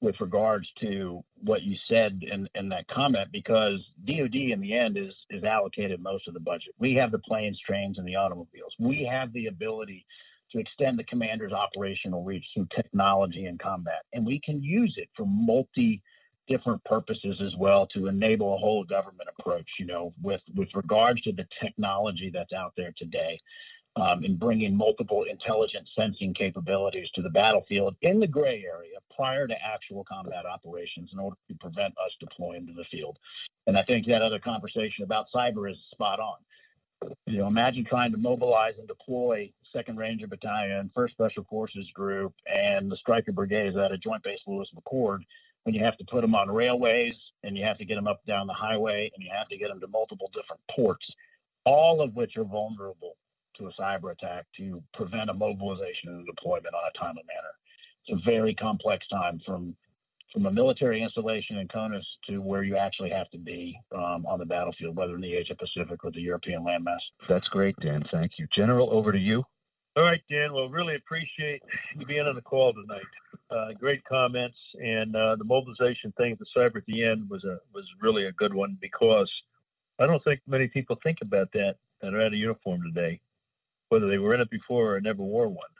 with 0.00 0.16
regards 0.20 0.66
to 0.80 1.22
what 1.44 1.62
you 1.62 1.76
said 1.88 2.20
in, 2.22 2.48
in 2.56 2.68
that 2.70 2.88
comment 2.88 3.28
because 3.32 3.78
DoD 4.04 4.34
in 4.34 4.60
the 4.60 4.76
end 4.76 4.98
is 4.98 5.14
is 5.30 5.44
allocated 5.44 6.02
most 6.02 6.26
of 6.26 6.34
the 6.34 6.40
budget. 6.40 6.74
We 6.80 6.94
have 6.94 7.12
the 7.12 7.20
planes, 7.20 7.60
trains, 7.64 7.98
and 7.98 8.06
the 8.06 8.16
automobiles. 8.16 8.74
We 8.80 9.08
have 9.08 9.32
the 9.32 9.46
ability 9.46 10.04
to 10.50 10.58
extend 10.58 10.98
the 10.98 11.04
commander's 11.04 11.52
operational 11.52 12.24
reach 12.24 12.44
through 12.52 12.66
technology 12.74 13.44
and 13.44 13.60
combat, 13.60 14.02
and 14.12 14.26
we 14.26 14.40
can 14.44 14.60
use 14.60 14.94
it 14.96 15.08
for 15.16 15.26
multi 15.26 16.02
different 16.48 16.82
purposes 16.82 17.40
as 17.40 17.52
well 17.56 17.86
to 17.94 18.08
enable 18.08 18.52
a 18.52 18.58
whole 18.58 18.82
government 18.82 19.28
approach. 19.38 19.68
You 19.78 19.86
know, 19.86 20.12
with 20.20 20.42
with 20.56 20.70
regards 20.74 21.22
to 21.22 21.30
the 21.30 21.46
technology 21.62 22.32
that's 22.34 22.52
out 22.52 22.72
there 22.76 22.92
today 22.98 23.38
um, 23.96 24.24
in 24.24 24.36
bringing 24.36 24.74
multiple 24.74 25.24
intelligent 25.30 25.86
sensing 25.96 26.32
capabilities 26.34 27.08
to 27.14 27.22
the 27.22 27.28
battlefield 27.28 27.94
in 28.02 28.20
the 28.20 28.26
gray 28.26 28.64
area 28.66 28.96
prior 29.14 29.46
to 29.46 29.54
actual 29.62 30.04
combat 30.04 30.46
operations 30.46 31.10
in 31.12 31.18
order 31.18 31.36
to 31.48 31.54
prevent 31.56 31.92
us 31.98 32.12
deploying 32.18 32.66
to 32.66 32.72
the 32.72 32.84
field. 32.90 33.18
And 33.66 33.76
I 33.76 33.82
think 33.82 34.06
that 34.06 34.22
other 34.22 34.38
conversation 34.38 35.04
about 35.04 35.26
cyber 35.34 35.70
is 35.70 35.76
spot 35.90 36.20
on. 36.20 36.36
You 37.26 37.38
know, 37.38 37.48
imagine 37.48 37.84
trying 37.84 38.12
to 38.12 38.18
mobilize 38.18 38.74
and 38.78 38.88
deploy 38.88 39.52
Second 39.72 39.98
Ranger 39.98 40.26
Battalion, 40.26 40.90
First 40.94 41.14
Special 41.14 41.44
Forces 41.50 41.86
Group, 41.94 42.32
and 42.46 42.90
the 42.90 42.96
Stryker 42.96 43.32
Brigades 43.32 43.76
at 43.76 43.92
a 43.92 43.98
Joint 43.98 44.22
Base 44.22 44.38
Lewis 44.46 44.68
McChord 44.74 45.18
when 45.64 45.74
you 45.74 45.84
have 45.84 45.96
to 45.98 46.04
put 46.04 46.20
them 46.20 46.34
on 46.34 46.50
railways 46.50 47.14
and 47.42 47.56
you 47.56 47.64
have 47.64 47.78
to 47.78 47.84
get 47.84 47.96
them 47.96 48.06
up 48.06 48.24
down 48.26 48.46
the 48.46 48.54
highway 48.54 49.10
and 49.14 49.24
you 49.24 49.30
have 49.36 49.48
to 49.48 49.56
get 49.56 49.68
them 49.68 49.80
to 49.80 49.86
multiple 49.88 50.30
different 50.32 50.60
ports, 50.74 51.04
all 51.64 52.00
of 52.00 52.14
which 52.14 52.36
are 52.36 52.44
vulnerable 52.44 53.16
to 53.62 53.68
a 53.68 53.82
cyber 53.82 54.12
attack 54.12 54.46
to 54.56 54.82
prevent 54.94 55.30
a 55.30 55.34
mobilization 55.34 56.08
and 56.08 56.22
a 56.22 56.32
deployment 56.32 56.74
on 56.74 56.82
a 56.94 56.98
timely 56.98 57.22
manner. 57.26 57.54
It's 58.06 58.20
a 58.20 58.30
very 58.30 58.54
complex 58.54 59.06
time 59.08 59.40
from 59.46 59.76
from 60.32 60.46
a 60.46 60.50
military 60.50 61.02
installation 61.02 61.58
in 61.58 61.68
CONUS 61.68 62.06
to 62.26 62.38
where 62.38 62.62
you 62.62 62.74
actually 62.74 63.10
have 63.10 63.30
to 63.30 63.38
be 63.38 63.78
um, 63.94 64.24
on 64.26 64.38
the 64.38 64.46
battlefield, 64.46 64.96
whether 64.96 65.14
in 65.14 65.20
the 65.20 65.34
Asia 65.34 65.54
Pacific 65.54 66.02
or 66.04 66.10
the 66.10 66.22
European 66.22 66.64
landmass. 66.64 67.00
That's 67.28 67.46
great, 67.48 67.76
Dan. 67.82 68.02
Thank 68.10 68.32
you. 68.38 68.46
General, 68.56 68.88
over 68.90 69.12
to 69.12 69.18
you. 69.18 69.44
All 69.94 70.04
right, 70.04 70.22
Dan. 70.30 70.54
Well, 70.54 70.70
really 70.70 70.94
appreciate 70.94 71.60
you 71.98 72.06
being 72.06 72.26
on 72.26 72.34
the 72.34 72.40
call 72.40 72.72
tonight. 72.72 73.02
Uh, 73.50 73.74
great 73.78 74.02
comments, 74.06 74.56
and 74.80 75.14
uh, 75.14 75.36
the 75.36 75.44
mobilization 75.44 76.14
thing, 76.16 76.32
at 76.32 76.38
the 76.38 76.46
cyber 76.56 76.76
at 76.76 76.86
the 76.86 77.04
end 77.04 77.28
was 77.28 77.44
a 77.44 77.58
was 77.74 77.84
really 78.00 78.24
a 78.24 78.32
good 78.32 78.54
one 78.54 78.78
because 78.80 79.30
I 80.00 80.06
don't 80.06 80.24
think 80.24 80.40
many 80.46 80.68
people 80.68 80.96
think 81.02 81.18
about 81.20 81.52
that 81.52 81.74
that 82.00 82.14
are 82.14 82.22
out 82.22 82.28
of 82.28 82.38
uniform 82.38 82.80
today 82.82 83.20
whether 83.92 84.08
they 84.08 84.16
were 84.16 84.34
in 84.34 84.40
it 84.40 84.48
before 84.48 84.96
or 84.96 85.00
never 85.02 85.22
wore 85.22 85.48
one. 85.48 85.74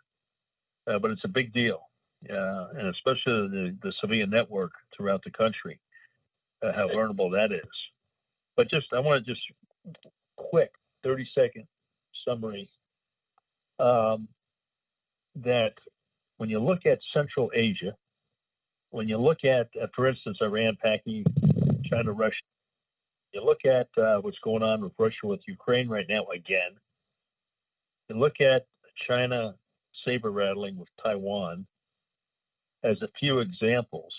uh, 0.86 0.98
but 0.98 1.10
it's 1.10 1.24
a 1.24 1.28
big 1.28 1.50
deal, 1.54 1.80
uh, 2.28 2.66
and 2.76 2.88
especially 2.88 3.48
the, 3.48 3.76
the 3.82 3.90
civilian 4.02 4.28
network 4.28 4.72
throughout 4.94 5.22
the 5.24 5.30
country, 5.30 5.80
uh, 6.62 6.72
how 6.74 6.88
vulnerable 6.88 7.30
that 7.30 7.52
is. 7.52 7.70
But 8.54 8.68
just, 8.68 8.88
I 8.92 9.00
want 9.00 9.24
to 9.24 9.32
just 9.32 9.40
quick 10.36 10.72
30 11.04 11.26
second 11.34 11.64
summary 12.28 12.68
um, 13.78 14.28
that 15.36 15.72
when 16.36 16.50
you 16.50 16.58
look 16.58 16.84
at 16.84 16.98
Central 17.14 17.50
Asia, 17.54 17.96
when 18.90 19.08
you 19.08 19.16
look 19.16 19.42
at, 19.42 19.68
uh, 19.82 19.86
for 19.96 20.06
instance, 20.06 20.36
Iran, 20.42 20.76
Pakistan, 20.82 21.24
China, 21.90 22.12
Russia, 22.12 22.44
you 23.32 23.42
look 23.42 23.64
at 23.64 23.88
uh, 23.96 24.20
what's 24.20 24.38
going 24.44 24.62
on 24.62 24.82
with 24.82 24.92
Russia 24.98 25.24
with 25.24 25.40
Ukraine 25.46 25.88
right 25.88 26.04
now 26.10 26.26
again. 26.34 26.76
You 28.08 28.18
look 28.18 28.40
at 28.40 28.66
China 29.08 29.54
saber 30.04 30.30
rattling 30.30 30.76
with 30.78 30.88
Taiwan 31.02 31.66
as 32.84 33.00
a 33.02 33.08
few 33.18 33.40
examples. 33.40 34.12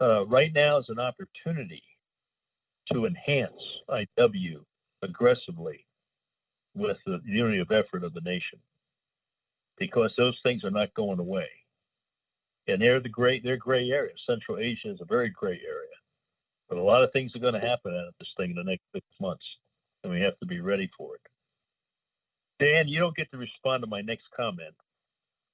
Uh, 0.00 0.26
right 0.26 0.52
now 0.54 0.78
is 0.78 0.86
an 0.88 0.98
opportunity 0.98 1.82
to 2.92 3.06
enhance 3.06 3.52
IW 3.88 4.64
aggressively 5.02 5.86
with 6.74 6.96
the 7.06 7.20
unity 7.24 7.60
of 7.60 7.70
effort 7.70 8.04
of 8.04 8.12
the 8.14 8.20
nation 8.20 8.58
because 9.78 10.12
those 10.16 10.38
things 10.42 10.64
are 10.64 10.70
not 10.70 10.92
going 10.94 11.18
away. 11.18 11.48
And 12.66 12.80
they're 12.80 13.00
the 13.00 13.08
gray, 13.08 13.40
they're 13.40 13.56
gray 13.56 13.90
areas. 13.90 14.18
Central 14.26 14.58
Asia 14.58 14.90
is 14.90 15.00
a 15.00 15.04
very 15.04 15.30
gray 15.30 15.60
area. 15.66 15.94
But 16.68 16.78
a 16.78 16.82
lot 16.82 17.04
of 17.04 17.12
things 17.12 17.32
are 17.34 17.40
going 17.40 17.54
to 17.54 17.60
happen 17.60 17.92
out 17.92 18.08
of 18.08 18.14
this 18.18 18.28
thing 18.36 18.50
in 18.50 18.56
the 18.56 18.64
next 18.64 18.84
six 18.92 19.06
months, 19.20 19.44
and 20.02 20.12
we 20.12 20.20
have 20.20 20.38
to 20.38 20.46
be 20.46 20.60
ready 20.60 20.90
for 20.96 21.14
it. 21.16 21.20
Dan, 22.60 22.86
you 22.86 23.00
don't 23.00 23.16
get 23.16 23.30
to 23.32 23.38
respond 23.38 23.82
to 23.82 23.86
my 23.88 24.00
next 24.00 24.24
comment, 24.36 24.74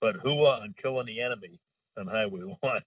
but 0.00 0.16
who 0.22 0.30
on 0.30 0.74
killing 0.82 1.06
the 1.06 1.20
enemy 1.20 1.58
on 1.98 2.06
Highway 2.06 2.40
1 2.60 2.80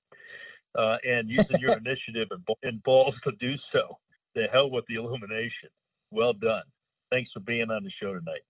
uh, 0.77 0.97
and 1.03 1.29
using 1.29 1.59
your 1.59 1.77
initiative 1.77 2.27
and, 2.31 2.43
and 2.63 2.83
balls 2.83 3.15
to 3.23 3.31
do 3.39 3.53
so. 3.71 3.97
The 4.35 4.45
hell 4.51 4.69
with 4.69 4.85
the 4.87 4.95
illumination. 4.95 5.69
Well 6.11 6.33
done. 6.33 6.63
Thanks 7.11 7.31
for 7.33 7.39
being 7.39 7.69
on 7.69 7.83
the 7.83 7.91
show 8.01 8.13
tonight. 8.13 8.41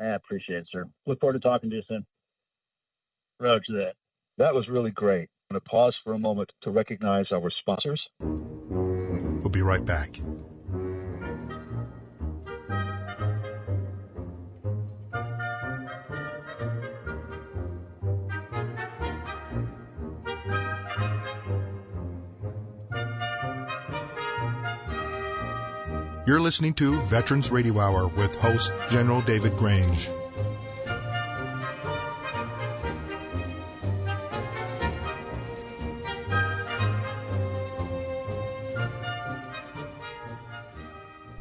I 0.00 0.14
appreciate 0.14 0.60
it, 0.60 0.68
sir. 0.72 0.86
Look 1.06 1.20
forward 1.20 1.34
to 1.34 1.40
talking 1.40 1.70
to 1.70 1.76
you 1.76 1.82
soon. 1.88 2.06
Roger 3.38 3.72
that. 3.72 3.92
That 4.38 4.54
was 4.54 4.68
really 4.68 4.90
great. 4.90 5.28
I'm 5.50 5.54
going 5.54 5.60
to 5.60 5.68
pause 5.68 5.94
for 6.02 6.14
a 6.14 6.18
moment 6.18 6.50
to 6.62 6.70
recognize 6.70 7.26
our 7.32 7.50
sponsors. 7.60 8.00
We'll 8.20 9.50
be 9.50 9.62
right 9.62 9.84
back. 9.84 10.20
You're 26.26 26.40
listening 26.40 26.72
to 26.74 26.98
Veterans 27.00 27.50
Radio 27.50 27.78
Hour 27.78 28.08
with 28.08 28.34
host 28.40 28.72
General 28.88 29.20
David 29.20 29.58
Grange. 29.58 30.08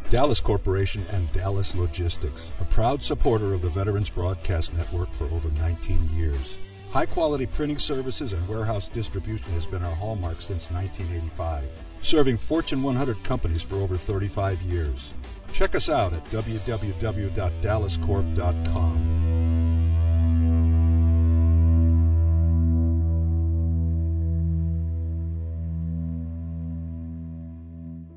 Dallas 0.09 0.41
Corporation 0.41 1.01
and 1.13 1.31
Dallas 1.31 1.73
Logistics, 1.75 2.51
a 2.59 2.65
proud 2.65 3.01
supporter 3.01 3.53
of 3.53 3.61
the 3.61 3.69
Veterans 3.69 4.09
Broadcast 4.09 4.73
Network 4.73 5.09
for 5.11 5.23
over 5.33 5.49
19 5.51 6.09
years. 6.13 6.57
High 6.91 7.05
quality 7.05 7.45
printing 7.45 7.79
services 7.79 8.33
and 8.33 8.45
warehouse 8.49 8.89
distribution 8.89 9.53
has 9.53 9.65
been 9.65 9.81
our 9.81 9.95
hallmark 9.95 10.41
since 10.41 10.69
1985 10.71 11.69
serving 12.03 12.37
Fortune 12.37 12.83
100 12.83 13.23
companies 13.23 13.63
for 13.63 13.77
over 13.77 13.97
35 13.97 14.61
years. 14.63 15.13
Check 15.51 15.75
us 15.75 15.89
out 15.89 16.13
at 16.13 16.23
www.dallascorp.com. 16.25 19.09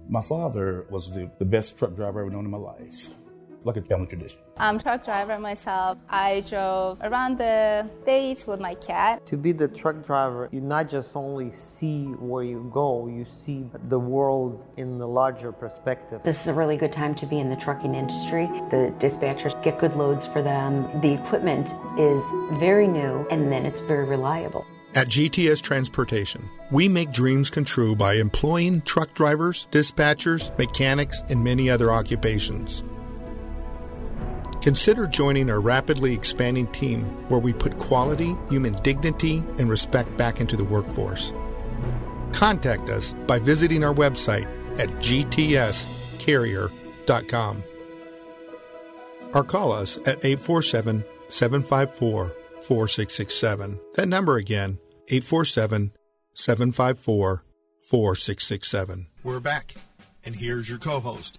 My 0.08 0.22
father 0.22 0.86
was 0.88 1.12
the, 1.12 1.28
the 1.38 1.44
best 1.44 1.78
truck 1.78 1.94
driver 1.94 2.20
I've 2.20 2.26
ever 2.26 2.34
known 2.34 2.46
in 2.46 2.50
my 2.50 2.56
life 2.56 3.10
like 3.66 3.76
a 3.76 3.82
family 3.82 4.06
tradition. 4.06 4.40
I'm 4.56 4.76
a 4.76 4.82
truck 4.82 5.04
driver 5.04 5.38
myself. 5.38 5.98
I 6.08 6.44
drove 6.48 6.98
around 7.02 7.38
the 7.38 7.88
states 8.02 8.46
with 8.46 8.60
my 8.60 8.74
cat. 8.74 9.26
To 9.26 9.36
be 9.36 9.52
the 9.52 9.68
truck 9.68 10.04
driver, 10.04 10.48
you 10.52 10.60
not 10.60 10.88
just 10.88 11.16
only 11.16 11.52
see 11.52 12.04
where 12.04 12.44
you 12.44 12.70
go, 12.72 13.08
you 13.08 13.24
see 13.24 13.66
the 13.88 13.98
world 13.98 14.64
in 14.76 14.98
the 14.98 15.06
larger 15.06 15.52
perspective. 15.52 16.22
This 16.22 16.40
is 16.40 16.48
a 16.48 16.54
really 16.54 16.76
good 16.76 16.92
time 16.92 17.14
to 17.16 17.26
be 17.26 17.40
in 17.40 17.50
the 17.50 17.56
trucking 17.56 17.94
industry. 17.94 18.46
The 18.70 18.94
dispatchers 18.98 19.60
get 19.62 19.78
good 19.78 19.94
loads 19.96 20.26
for 20.26 20.42
them. 20.42 21.00
The 21.00 21.12
equipment 21.12 21.70
is 21.98 22.22
very 22.58 22.88
new 22.88 23.26
and 23.30 23.50
then 23.52 23.66
it's 23.66 23.80
very 23.80 24.04
reliable. 24.04 24.64
At 24.94 25.08
GTS 25.08 25.60
Transportation, 25.60 26.48
we 26.70 26.88
make 26.88 27.12
dreams 27.12 27.50
come 27.50 27.66
true 27.66 27.94
by 27.94 28.14
employing 28.14 28.80
truck 28.80 29.12
drivers, 29.12 29.68
dispatchers, 29.70 30.56
mechanics, 30.56 31.22
and 31.28 31.44
many 31.44 31.68
other 31.68 31.92
occupations. 31.92 32.82
Consider 34.62 35.06
joining 35.06 35.50
our 35.50 35.60
rapidly 35.60 36.12
expanding 36.12 36.66
team 36.68 37.02
where 37.28 37.40
we 37.40 37.52
put 37.52 37.78
quality, 37.78 38.34
human 38.50 38.72
dignity, 38.74 39.38
and 39.58 39.68
respect 39.68 40.16
back 40.16 40.40
into 40.40 40.56
the 40.56 40.64
workforce. 40.64 41.32
Contact 42.32 42.88
us 42.88 43.14
by 43.26 43.38
visiting 43.38 43.84
our 43.84 43.94
website 43.94 44.46
at 44.78 44.88
gtscarrier.com 45.00 47.64
or 49.34 49.44
call 49.44 49.72
us 49.72 49.98
at 49.98 50.24
847 50.24 51.04
754 51.28 52.34
4667. 52.62 53.80
That 53.94 54.08
number 54.08 54.36
again, 54.36 54.78
847 55.08 55.92
754 56.34 57.44
4667. 57.82 59.06
We're 59.22 59.40
back, 59.40 59.74
and 60.24 60.34
here's 60.34 60.68
your 60.68 60.78
co 60.78 61.00
host, 61.00 61.38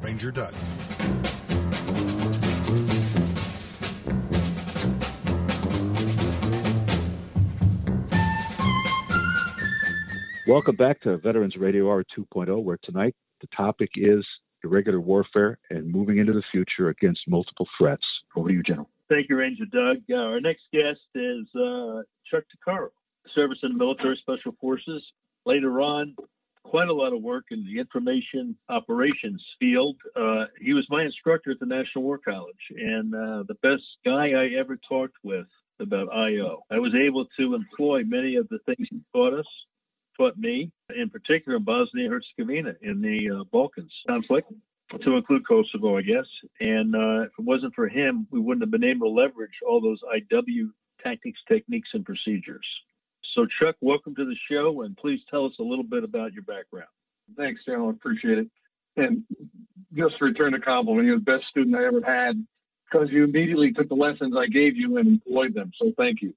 Ranger 0.00 0.30
Doug. 0.30 0.54
Welcome 10.48 10.76
back 10.76 11.02
to 11.02 11.18
Veterans 11.18 11.58
Radio 11.58 11.90
Hour 11.90 12.02
2.0, 12.18 12.62
where 12.62 12.78
tonight 12.82 13.14
the 13.42 13.48
topic 13.54 13.90
is 13.96 14.26
irregular 14.64 14.98
warfare 14.98 15.58
and 15.68 15.92
moving 15.92 16.16
into 16.16 16.32
the 16.32 16.42
future 16.50 16.88
against 16.88 17.20
multiple 17.28 17.68
threats. 17.76 18.06
Over 18.34 18.48
to 18.48 18.54
you, 18.54 18.62
General. 18.62 18.88
Thank 19.10 19.28
you, 19.28 19.36
Ranger 19.36 19.66
Doug. 19.66 19.98
Uh, 20.10 20.14
our 20.14 20.40
next 20.40 20.62
guest 20.72 21.00
is 21.14 21.46
uh, 21.54 22.00
Chuck 22.30 22.44
de 22.50 22.56
Caro, 22.64 22.88
service 23.34 23.58
in 23.62 23.72
the 23.72 23.78
military 23.78 24.16
special 24.22 24.52
forces. 24.58 25.04
Later 25.44 25.82
on, 25.82 26.16
quite 26.64 26.88
a 26.88 26.94
lot 26.94 27.12
of 27.12 27.20
work 27.20 27.44
in 27.50 27.66
the 27.66 27.78
information 27.78 28.56
operations 28.70 29.44
field. 29.60 29.96
Uh, 30.16 30.46
he 30.58 30.72
was 30.72 30.86
my 30.88 31.02
instructor 31.02 31.50
at 31.50 31.60
the 31.60 31.66
National 31.66 32.04
War 32.04 32.16
College 32.16 32.72
and 32.74 33.14
uh, 33.14 33.42
the 33.46 33.56
best 33.60 33.82
guy 34.02 34.30
I 34.30 34.58
ever 34.58 34.78
talked 34.88 35.16
with 35.22 35.46
about 35.78 36.08
IO. 36.10 36.62
I 36.70 36.78
was 36.78 36.94
able 36.94 37.26
to 37.38 37.54
employ 37.54 38.04
many 38.04 38.36
of 38.36 38.48
the 38.48 38.60
things 38.64 38.88
he 38.90 39.02
taught 39.12 39.34
us 39.34 39.46
taught 40.18 40.36
me, 40.36 40.70
in 40.94 41.08
particular 41.10 41.58
Bosnia 41.58 42.10
Herzegovina 42.10 42.74
in 42.82 43.00
the 43.00 43.40
uh, 43.40 43.44
Balkans 43.52 43.92
conflict, 44.06 44.52
to 45.02 45.16
include 45.16 45.46
Kosovo, 45.46 45.98
I 45.98 46.02
guess. 46.02 46.26
And 46.60 46.94
uh, 46.94 47.22
if 47.22 47.32
it 47.38 47.44
wasn't 47.44 47.74
for 47.74 47.88
him, 47.88 48.26
we 48.30 48.40
wouldn't 48.40 48.62
have 48.62 48.70
been 48.70 48.88
able 48.88 49.08
to 49.08 49.20
leverage 49.20 49.52
all 49.66 49.80
those 49.80 50.00
IW 50.02 50.70
tactics, 51.02 51.38
techniques, 51.48 51.90
and 51.92 52.04
procedures. 52.04 52.66
So, 53.34 53.46
Chuck, 53.60 53.76
welcome 53.80 54.14
to 54.16 54.24
the 54.24 54.36
show, 54.50 54.82
and 54.82 54.96
please 54.96 55.20
tell 55.30 55.44
us 55.44 55.52
a 55.60 55.62
little 55.62 55.84
bit 55.84 56.04
about 56.04 56.32
your 56.32 56.42
background. 56.42 56.88
Thanks, 57.36 57.60
Dale. 57.66 57.90
Appreciate 57.90 58.38
it. 58.38 58.48
And 58.96 59.22
just 59.94 60.18
to 60.18 60.24
return 60.24 60.52
the 60.52 60.58
compliment, 60.58 61.06
you're 61.06 61.18
the 61.18 61.24
best 61.24 61.44
student 61.50 61.76
I 61.76 61.84
ever 61.86 62.00
had 62.04 62.44
because 62.90 63.08
you 63.10 63.24
immediately 63.24 63.72
took 63.72 63.88
the 63.88 63.94
lessons 63.94 64.34
I 64.36 64.46
gave 64.46 64.76
you 64.76 64.96
and 64.96 65.06
employed 65.06 65.54
them. 65.54 65.70
So, 65.80 65.92
thank 65.96 66.22
you. 66.22 66.34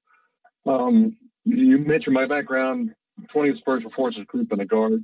Um, 0.66 1.16
you 1.46 1.80
mentioned 1.80 2.14
my 2.14 2.28
background 2.28 2.94
20th 3.34 3.60
Special 3.60 3.92
Forces 3.96 4.26
Group 4.28 4.52
in 4.52 4.60
the 4.60 4.66
Guard. 4.66 5.04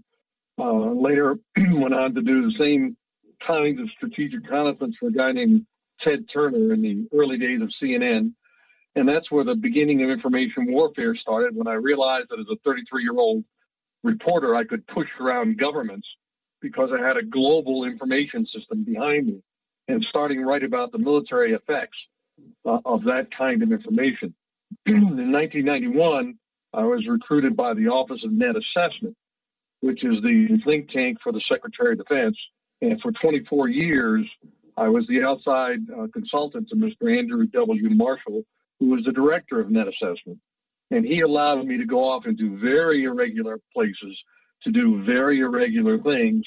Uh, 0.60 0.92
later 0.92 1.36
went 1.58 1.94
on 1.94 2.16
to 2.16 2.22
do 2.22 2.44
the 2.44 2.58
same 2.60 2.98
kinds 3.46 3.80
of 3.80 3.88
strategic 3.96 4.44
reconnaissance 4.44 4.96
for 5.00 5.10
a 5.10 5.12
guy 5.12 5.32
named 5.32 5.66
Ted 6.02 6.26
Turner 6.34 6.74
in 6.74 6.82
the 6.82 7.08
early 7.18 7.38
days 7.38 7.62
of 7.62 7.70
CNN. 7.82 8.34
And 8.96 9.08
that's 9.08 9.32
where 9.32 9.44
the 9.44 9.56
beginning 9.56 10.04
of 10.04 10.10
information 10.10 10.72
warfare 10.72 11.16
started 11.16 11.56
when 11.56 11.68
I 11.68 11.74
realized 11.74 12.28
that 12.30 12.40
as 12.40 12.48
a 12.52 12.58
33 12.66 13.04
year 13.04 13.18
old 13.18 13.44
reporter, 14.04 14.56
I 14.56 14.64
could 14.64 14.88
push 14.88 15.08
around 15.20 15.60
governments 15.60 16.08
because 16.62 16.90
I 16.92 17.06
had 17.06 17.18
a 17.18 17.24
global 17.24 17.84
information 17.84 18.48
system 18.48 18.84
behind 18.84 19.28
me. 19.28 19.44
And 19.88 20.06
starting 20.10 20.42
right 20.42 20.64
about 20.64 20.92
the 20.92 20.98
military 20.98 21.54
effects, 21.54 21.98
uh, 22.66 22.80
of 22.86 23.04
that 23.06 23.28
kind 23.38 23.64
of 23.64 23.72
information. 23.72 24.34
in 24.86 25.32
1991, 25.32 26.38
I 26.74 26.84
was 26.84 27.06
recruited 27.08 27.56
by 27.56 27.74
the 27.74 27.88
Office 27.88 28.22
of 28.24 28.32
Net 28.32 28.56
Assessment, 28.56 29.16
which 29.82 30.04
is 30.04 30.22
the 30.22 30.60
think 30.66 30.90
tank 30.92 31.18
for 31.24 31.32
the 31.32 31.42
Secretary 31.52 31.94
of 31.94 32.00
Defense. 32.00 32.38
And 32.82 33.00
for 33.02 33.12
24 33.12 33.70
years, 33.70 34.26
I 34.76 34.88
was 34.90 35.06
the 35.08 35.24
outside 35.24 35.80
uh, 35.92 36.08
consultant 36.14 36.70
to 36.70 36.76
Mr. 36.76 37.18
Andrew 37.18 37.48
W. 37.48 37.90
Marshall, 37.90 38.44
who 38.80 38.90
was 38.90 39.04
the 39.06 39.12
director 39.12 39.60
of 39.60 39.72
Net 39.72 39.88
Assessment. 39.88 40.40
And 40.92 41.06
he 41.06 41.22
allowed 41.22 41.66
me 41.66 41.78
to 41.78 41.86
go 41.86 42.04
off 42.04 42.26
into 42.28 42.58
very 42.60 43.04
irregular 43.04 43.60
places 43.74 44.18
to 44.64 44.72
do 44.72 45.04
very 45.04 45.40
irregular 45.40 45.98
things. 46.00 46.44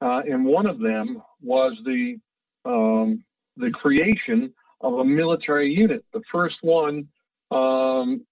Uh, 0.00 0.22
and 0.30 0.44
one 0.44 0.66
of 0.66 0.78
them 0.78 1.22
was 1.42 1.76
the 1.84 2.16
um, 2.64 3.22
the 3.56 3.70
creation 3.70 4.52
of 4.80 4.94
a 4.94 5.04
military 5.04 5.70
unit, 5.70 6.04
the 6.12 6.22
first 6.32 6.56
one 6.62 7.06
um, 7.50 8.24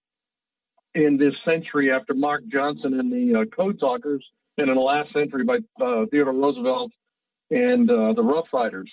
in 0.95 1.17
this 1.17 1.35
century 1.45 1.91
after 1.91 2.15
Mark 2.15 2.43
Johnson 2.49 2.99
and 2.99 3.13
the 3.13 3.41
uh, 3.41 3.45
Code 3.55 3.81
Talkers, 3.81 4.25
and 4.59 4.69
in 4.69 4.75
the 4.75 4.81
last 4.81 5.13
century 5.13 5.45
by 5.45 5.59
uh, 5.83 6.05
Theodore 6.11 6.35
Roosevelt 6.35 6.93
and 7.51 7.91
uh, 7.91 8.13
the 8.15 8.23
Rough 8.23 8.47
Riders. 8.53 8.91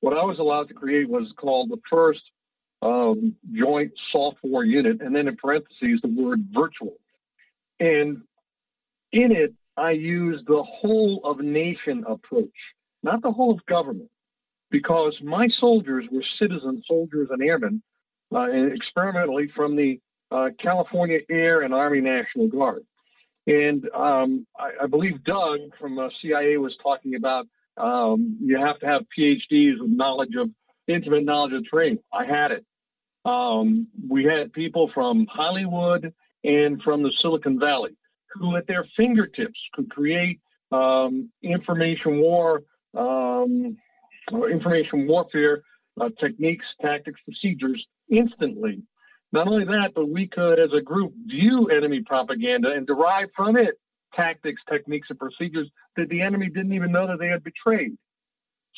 What 0.00 0.16
I 0.16 0.24
was 0.24 0.38
allowed 0.38 0.68
to 0.68 0.74
create 0.74 1.08
was 1.08 1.32
called 1.36 1.70
the 1.70 1.80
first 1.90 2.22
um, 2.82 3.36
joint 3.52 3.92
soft 4.12 4.38
war 4.42 4.64
unit, 4.64 5.00
and 5.00 5.14
then 5.14 5.28
in 5.28 5.36
parentheses 5.36 6.00
the 6.02 6.08
word 6.08 6.46
virtual. 6.52 6.96
And 7.78 8.22
in 9.12 9.32
it, 9.32 9.54
I 9.76 9.92
used 9.92 10.46
the 10.46 10.62
whole 10.62 11.20
of 11.24 11.40
nation 11.40 12.04
approach, 12.06 12.48
not 13.02 13.22
the 13.22 13.32
whole 13.32 13.52
of 13.52 13.66
government, 13.66 14.10
because 14.70 15.16
my 15.22 15.48
soldiers 15.58 16.04
were 16.10 16.24
citizen 16.40 16.82
soldiers 16.86 17.28
and 17.30 17.42
airmen, 17.42 17.82
uh, 18.32 18.42
and 18.42 18.72
experimentally 18.72 19.50
from 19.54 19.76
the 19.76 20.00
uh, 20.30 20.50
California 20.62 21.20
Air 21.30 21.62
and 21.62 21.74
Army 21.74 22.00
National 22.00 22.48
Guard. 22.48 22.84
And 23.46 23.88
um, 23.94 24.46
I, 24.58 24.84
I, 24.84 24.86
believe 24.86 25.24
Doug 25.24 25.60
from 25.80 25.98
uh, 25.98 26.08
CIA 26.20 26.56
was 26.58 26.76
talking 26.82 27.14
about 27.14 27.46
um, 27.76 28.38
you 28.40 28.58
have 28.58 28.78
to 28.80 28.86
have 28.86 29.02
PhDs 29.18 29.80
with 29.80 29.90
knowledge 29.90 30.34
of 30.38 30.50
intimate 30.86 31.24
knowledge 31.24 31.54
of 31.54 31.64
terrain. 31.70 31.98
I 32.12 32.26
had 32.26 32.52
it. 32.52 32.64
Um, 33.24 33.88
we 34.08 34.24
had 34.24 34.52
people 34.52 34.90
from 34.94 35.26
Hollywood 35.30 36.12
and 36.44 36.80
from 36.82 37.02
the 37.02 37.12
Silicon 37.22 37.58
Valley 37.58 37.96
who, 38.32 38.56
at 38.56 38.66
their 38.66 38.86
fingertips, 38.96 39.58
could 39.72 39.90
create 39.90 40.40
um, 40.72 41.30
information 41.42 42.20
war, 42.20 42.62
um, 42.96 43.76
information 44.50 45.06
warfare 45.06 45.62
uh, 46.00 46.08
techniques, 46.20 46.64
tactics, 46.80 47.20
procedures 47.24 47.84
instantly. 48.08 48.82
Not 49.32 49.46
only 49.46 49.64
that, 49.64 49.92
but 49.94 50.08
we 50.08 50.26
could, 50.26 50.58
as 50.58 50.70
a 50.76 50.82
group, 50.82 51.12
view 51.26 51.68
enemy 51.68 52.02
propaganda 52.04 52.72
and 52.72 52.86
derive 52.86 53.28
from 53.36 53.56
it 53.56 53.78
tactics, 54.14 54.60
techniques, 54.68 55.08
and 55.10 55.18
procedures 55.18 55.70
that 55.96 56.08
the 56.08 56.20
enemy 56.20 56.48
didn't 56.48 56.72
even 56.72 56.90
know 56.90 57.06
that 57.06 57.18
they 57.20 57.28
had 57.28 57.44
betrayed. 57.44 57.96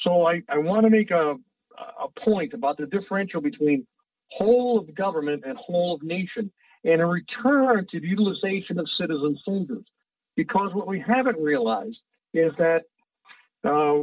So 0.05 0.27
I, 0.27 0.43
I 0.49 0.59
want 0.59 0.85
to 0.85 0.91
make 0.91 1.11
a, 1.11 1.37
a 1.79 2.21
point 2.21 2.53
about 2.53 2.77
the 2.77 2.87
differential 2.87 3.41
between 3.41 3.87
whole 4.31 4.79
of 4.79 4.95
government 4.95 5.45
and 5.47 5.57
whole 5.57 5.95
of 5.95 6.03
nation 6.03 6.51
and 6.85 7.01
a 7.01 7.07
return 7.07 7.87
to 7.91 8.01
the 8.01 8.07
utilization 8.07 8.79
of 8.79 8.87
citizen 9.01 9.39
soldiers. 9.45 9.85
Because 10.37 10.71
what 10.75 10.87
we 10.87 11.01
haven't 11.01 11.39
realized 11.39 11.99
is 12.35 12.53
that 12.59 12.83
uh, 13.65 14.03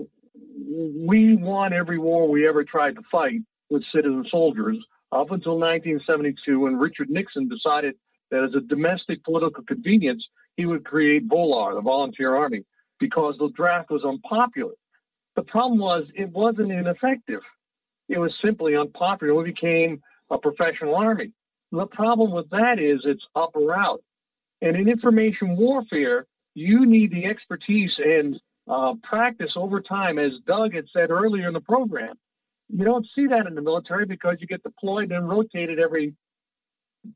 we 1.08 1.36
won 1.36 1.74
every 1.74 1.98
war 1.98 2.30
we 2.30 2.48
ever 2.48 2.64
tried 2.64 2.96
to 2.96 3.02
fight 3.12 3.42
with 3.70 3.84
citizen 3.94 4.26
soldiers 4.30 4.78
up 5.12 5.32
until 5.32 5.58
1972 5.58 6.60
when 6.60 6.78
Richard 6.78 7.10
Nixon 7.10 7.50
decided 7.50 7.96
that 8.32 8.44
as 8.44 8.56
a 8.56 8.62
domestic 8.62 9.24
political 9.24 9.64
convenience, 9.64 10.24
he 10.56 10.66
would 10.66 10.86
create 10.86 11.28
VOLAR, 11.28 11.76
the 11.76 11.82
Volunteer 11.82 12.36
Army, 12.36 12.64
because 13.00 13.36
the 13.40 13.50
draft 13.56 13.90
was 13.90 14.04
unpopular. 14.04 14.74
The 15.36 15.44
problem 15.44 15.80
was 15.80 16.06
it 16.16 16.30
wasn't 16.30 16.72
ineffective. 16.72 17.42
It 18.08 18.20
was 18.20 18.34
simply 18.44 18.76
unpopular. 18.76 19.42
It 19.42 19.56
became 19.56 20.02
a 20.30 20.38
professional 20.38 20.96
army. 20.96 21.32
The 21.72 21.86
problem 21.86 22.32
with 22.32 22.50
that 22.50 22.80
is 22.80 23.02
it's 23.04 23.26
up 23.36 23.52
or 23.54 23.76
out. 23.76 24.02
And 24.62 24.76
in 24.76 24.90
information 24.90 25.56
warfare, 25.56 26.26
you 26.56 26.86
need 26.86 27.12
the 27.12 27.26
expertise 27.26 27.92
and 27.98 28.40
uh, 28.68 28.96
practice 29.04 29.52
over 29.56 29.82
time, 29.82 30.20
as 30.20 30.32
Doug 30.46 30.74
had 30.74 30.86
said 30.92 31.10
earlier 31.10 31.48
in 31.48 31.54
the 31.54 31.62
program. 31.62 32.16
You 32.70 32.86
don't 32.86 33.06
see 33.16 33.28
that 33.28 33.48
in 33.48 33.56
the 33.56 33.62
military 33.62 34.06
because 34.06 34.38
you 34.40 34.48
get 34.48 34.64
deployed 34.64 35.12
and 35.12 35.28
rotated 35.28 35.80
every 35.80 36.14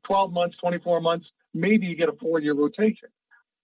12 0.06 0.32
months, 0.32 0.56
24 0.60 1.00
months, 1.00 1.26
maybe 1.52 1.86
you 1.86 1.96
get 1.96 2.08
a 2.08 2.16
four 2.20 2.40
year 2.40 2.54
rotation. 2.54 3.08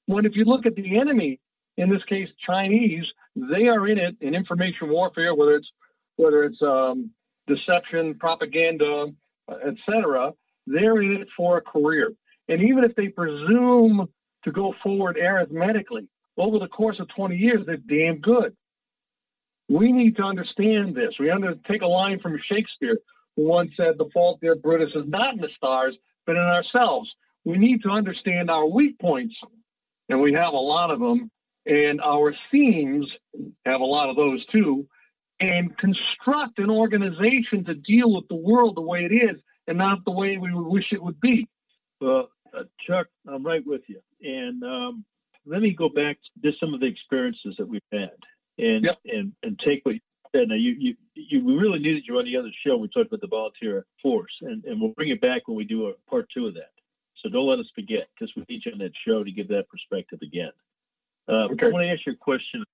When 0.06 0.24
if 0.24 0.32
you 0.34 0.44
look 0.44 0.66
at 0.66 0.74
the 0.74 0.98
enemy, 0.98 1.40
in 1.76 1.90
this 1.90 2.02
case 2.08 2.28
Chinese, 2.46 3.04
they 3.34 3.68
are 3.68 3.88
in 3.88 3.98
it 3.98 4.16
in 4.20 4.34
information 4.34 4.90
warfare, 4.90 5.34
whether 5.34 5.54
it's 5.56 5.68
whether 6.16 6.44
it's 6.44 6.60
um, 6.62 7.10
deception, 7.46 8.16
propaganda, 8.18 9.06
etc. 9.66 10.32
They're 10.66 11.00
in 11.02 11.22
it 11.22 11.28
for 11.36 11.58
a 11.58 11.62
career, 11.62 12.12
and 12.48 12.62
even 12.62 12.84
if 12.84 12.94
they 12.96 13.08
presume 13.08 14.08
to 14.44 14.52
go 14.52 14.74
forward 14.82 15.16
arithmetically 15.16 16.08
over 16.36 16.58
the 16.58 16.68
course 16.68 16.98
of 17.00 17.08
20 17.14 17.36
years, 17.36 17.60
they're 17.66 17.76
damn 17.76 18.20
good. 18.20 18.56
We 19.70 19.92
need 19.92 20.16
to 20.16 20.22
understand 20.22 20.94
this. 20.94 21.14
We 21.18 21.30
under 21.30 21.54
take 21.70 21.82
a 21.82 21.86
line 21.86 22.18
from 22.20 22.38
Shakespeare, 22.50 22.98
who 23.36 23.44
once 23.44 23.70
said, 23.76 23.96
"The 23.96 24.10
fault, 24.12 24.40
dear 24.40 24.56
Brutus, 24.56 24.94
is 24.94 25.08
not 25.08 25.34
in 25.34 25.40
the 25.40 25.48
stars, 25.56 25.96
but 26.26 26.36
in 26.36 26.42
ourselves." 26.42 27.08
We 27.44 27.56
need 27.56 27.82
to 27.84 27.90
understand 27.90 28.50
our 28.50 28.66
weak 28.66 28.98
points 28.98 29.34
and 30.10 30.20
we 30.20 30.32
have 30.34 30.52
a 30.52 30.58
lot 30.58 30.90
of 30.90 30.98
them. 30.98 31.30
And 31.66 32.00
our 32.00 32.34
themes 32.50 33.06
have 33.64 33.80
a 33.80 33.84
lot 33.84 34.10
of 34.10 34.16
those 34.16 34.44
too. 34.46 34.86
And 35.38 35.76
construct 35.78 36.58
an 36.58 36.68
organization 36.68 37.64
to 37.64 37.74
deal 37.74 38.12
with 38.14 38.28
the 38.28 38.34
world 38.34 38.76
the 38.76 38.82
way 38.82 39.04
it 39.04 39.14
is 39.14 39.40
and 39.66 39.78
not 39.78 40.04
the 40.04 40.10
way 40.10 40.36
we 40.36 40.52
would 40.52 40.66
wish 40.66 40.92
it 40.92 41.02
would 41.02 41.20
be. 41.20 41.48
Well, 42.00 42.28
uh, 42.52 42.64
Chuck, 42.86 43.06
I'm 43.26 43.44
right 43.44 43.62
with 43.64 43.82
you. 43.86 44.00
And 44.22 44.62
um, 44.62 45.04
let 45.46 45.62
me 45.62 45.72
go 45.72 45.88
back 45.88 46.18
to 46.42 46.50
some 46.58 46.74
of 46.74 46.80
the 46.80 46.86
experiences 46.86 47.54
that 47.58 47.68
we've 47.68 47.80
had 47.92 48.10
and 48.60 48.84
yep. 48.84 48.98
and, 49.06 49.32
and 49.42 49.58
take 49.64 49.84
what 49.84 49.94
you 49.94 50.00
said. 50.34 50.48
Now, 50.48 50.54
you, 50.54 50.74
you, 50.78 50.94
you, 51.14 51.44
we 51.44 51.54
really 51.54 51.78
needed 51.78 52.04
you 52.06 52.18
on 52.18 52.24
the 52.24 52.36
other 52.36 52.50
show. 52.64 52.76
We 52.76 52.88
talked 52.88 53.08
about 53.08 53.20
the 53.20 53.26
volunteer 53.26 53.86
force, 54.02 54.32
and, 54.42 54.64
and 54.64 54.80
we'll 54.80 54.92
bring 54.92 55.10
it 55.10 55.20
back 55.20 55.48
when 55.48 55.56
we 55.56 55.64
do 55.64 55.88
a 55.88 55.92
part 56.08 56.28
two 56.34 56.46
of 56.46 56.54
that. 56.54 56.70
So 57.22 57.28
don't 57.28 57.46
let 57.46 57.58
us 57.58 57.66
forget 57.74 58.08
because 58.14 58.32
we 58.36 58.44
need 58.48 58.62
you 58.64 58.72
on 58.72 58.78
that 58.78 58.92
show 59.06 59.24
to 59.24 59.30
give 59.30 59.48
that 59.48 59.68
perspective 59.68 60.20
again. 60.22 60.52
Uh, 61.28 61.48
okay. 61.52 61.66
I 61.66 61.70
want 61.70 61.84
to 61.84 61.90
ask 61.90 62.06
you 62.06 62.12
a 62.12 62.16
question. 62.16 62.64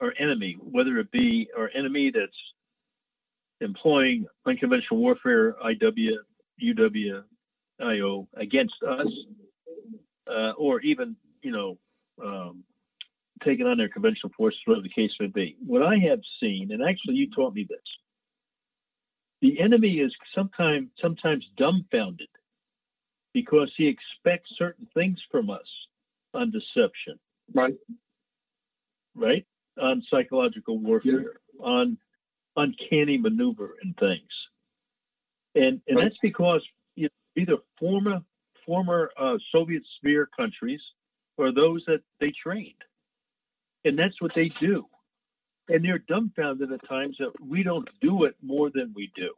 Our 0.00 0.14
enemy, 0.18 0.56
whether 0.60 0.98
it 0.98 1.10
be 1.10 1.48
our 1.56 1.70
enemy 1.74 2.10
that's 2.10 2.32
employing 3.60 4.24
unconventional 4.46 4.98
warfare, 4.98 5.56
IW, 5.62 6.12
UW, 6.62 7.22
IO 7.82 8.28
against 8.34 8.74
us, 8.88 9.06
uh, 10.26 10.52
or 10.52 10.80
even, 10.80 11.16
you 11.42 11.52
know, 11.52 11.78
um, 12.24 12.64
taking 13.44 13.66
on 13.66 13.78
their 13.78 13.88
conventional 13.88 14.32
forces, 14.36 14.60
whatever 14.64 14.82
the 14.82 14.88
case 14.88 15.10
may 15.20 15.26
be. 15.26 15.56
What 15.64 15.82
I 15.82 15.96
have 16.08 16.20
seen, 16.40 16.70
and 16.72 16.82
actually 16.82 17.14
you 17.14 17.30
taught 17.30 17.54
me 17.54 17.66
this, 17.68 17.78
the 19.40 19.60
enemy 19.60 20.00
is 20.00 20.14
sometimes 20.34 20.88
sometimes 21.00 21.44
dumbfounded 21.56 22.28
because 23.32 23.72
he 23.76 23.86
expects 23.88 24.50
certain 24.58 24.86
things 24.94 25.18
from 25.30 25.50
us 25.50 25.66
on 26.34 26.50
deception. 26.50 27.18
Right. 27.54 27.74
Right? 29.14 29.46
On 29.80 30.02
psychological 30.10 30.78
warfare, 30.78 31.34
yeah. 31.58 31.64
on 31.64 31.98
uncanny 32.56 33.18
maneuver 33.18 33.76
and 33.82 33.96
things. 33.96 34.28
And 35.54 35.80
and 35.88 35.96
right. 35.96 36.04
that's 36.04 36.18
because 36.22 36.62
you 36.96 37.04
know, 37.04 37.42
either 37.42 37.56
former 37.78 38.20
former 38.66 39.10
uh, 39.18 39.36
Soviet 39.52 39.82
sphere 39.96 40.28
countries 40.36 40.80
or 41.36 41.52
those 41.52 41.82
that 41.86 42.02
they 42.20 42.32
trained. 42.42 42.74
And 43.84 43.98
that's 43.98 44.20
what 44.20 44.32
they 44.34 44.50
do. 44.60 44.86
And 45.68 45.84
they're 45.84 45.98
dumbfounded 46.08 46.72
at 46.72 46.88
times 46.88 47.16
that 47.18 47.32
we 47.40 47.62
don't 47.62 47.88
do 48.00 48.24
it 48.24 48.34
more 48.42 48.70
than 48.74 48.92
we 48.94 49.10
do. 49.16 49.32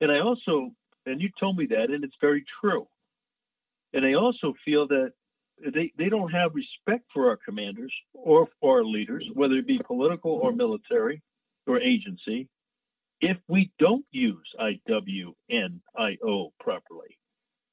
And 0.00 0.12
I 0.12 0.20
also 0.20 0.72
and 1.06 1.20
you 1.20 1.30
told 1.38 1.56
me 1.56 1.66
that, 1.66 1.90
and 1.90 2.04
it's 2.04 2.14
very 2.20 2.44
true. 2.60 2.86
And 3.92 4.04
I 4.04 4.14
also 4.14 4.54
feel 4.64 4.86
that 4.88 5.12
they, 5.74 5.92
they 5.98 6.08
don't 6.08 6.30
have 6.30 6.54
respect 6.54 7.04
for 7.12 7.28
our 7.28 7.38
commanders 7.44 7.92
or 8.14 8.48
for 8.60 8.78
our 8.78 8.84
leaders, 8.84 9.26
whether 9.34 9.54
it 9.54 9.66
be 9.66 9.80
political 9.84 10.32
or 10.32 10.52
military 10.52 11.22
or 11.66 11.80
agency, 11.80 12.48
if 13.20 13.36
we 13.48 13.70
don't 13.78 14.04
use 14.12 14.46
IWNIO 14.60 16.50
properly. 16.60 17.18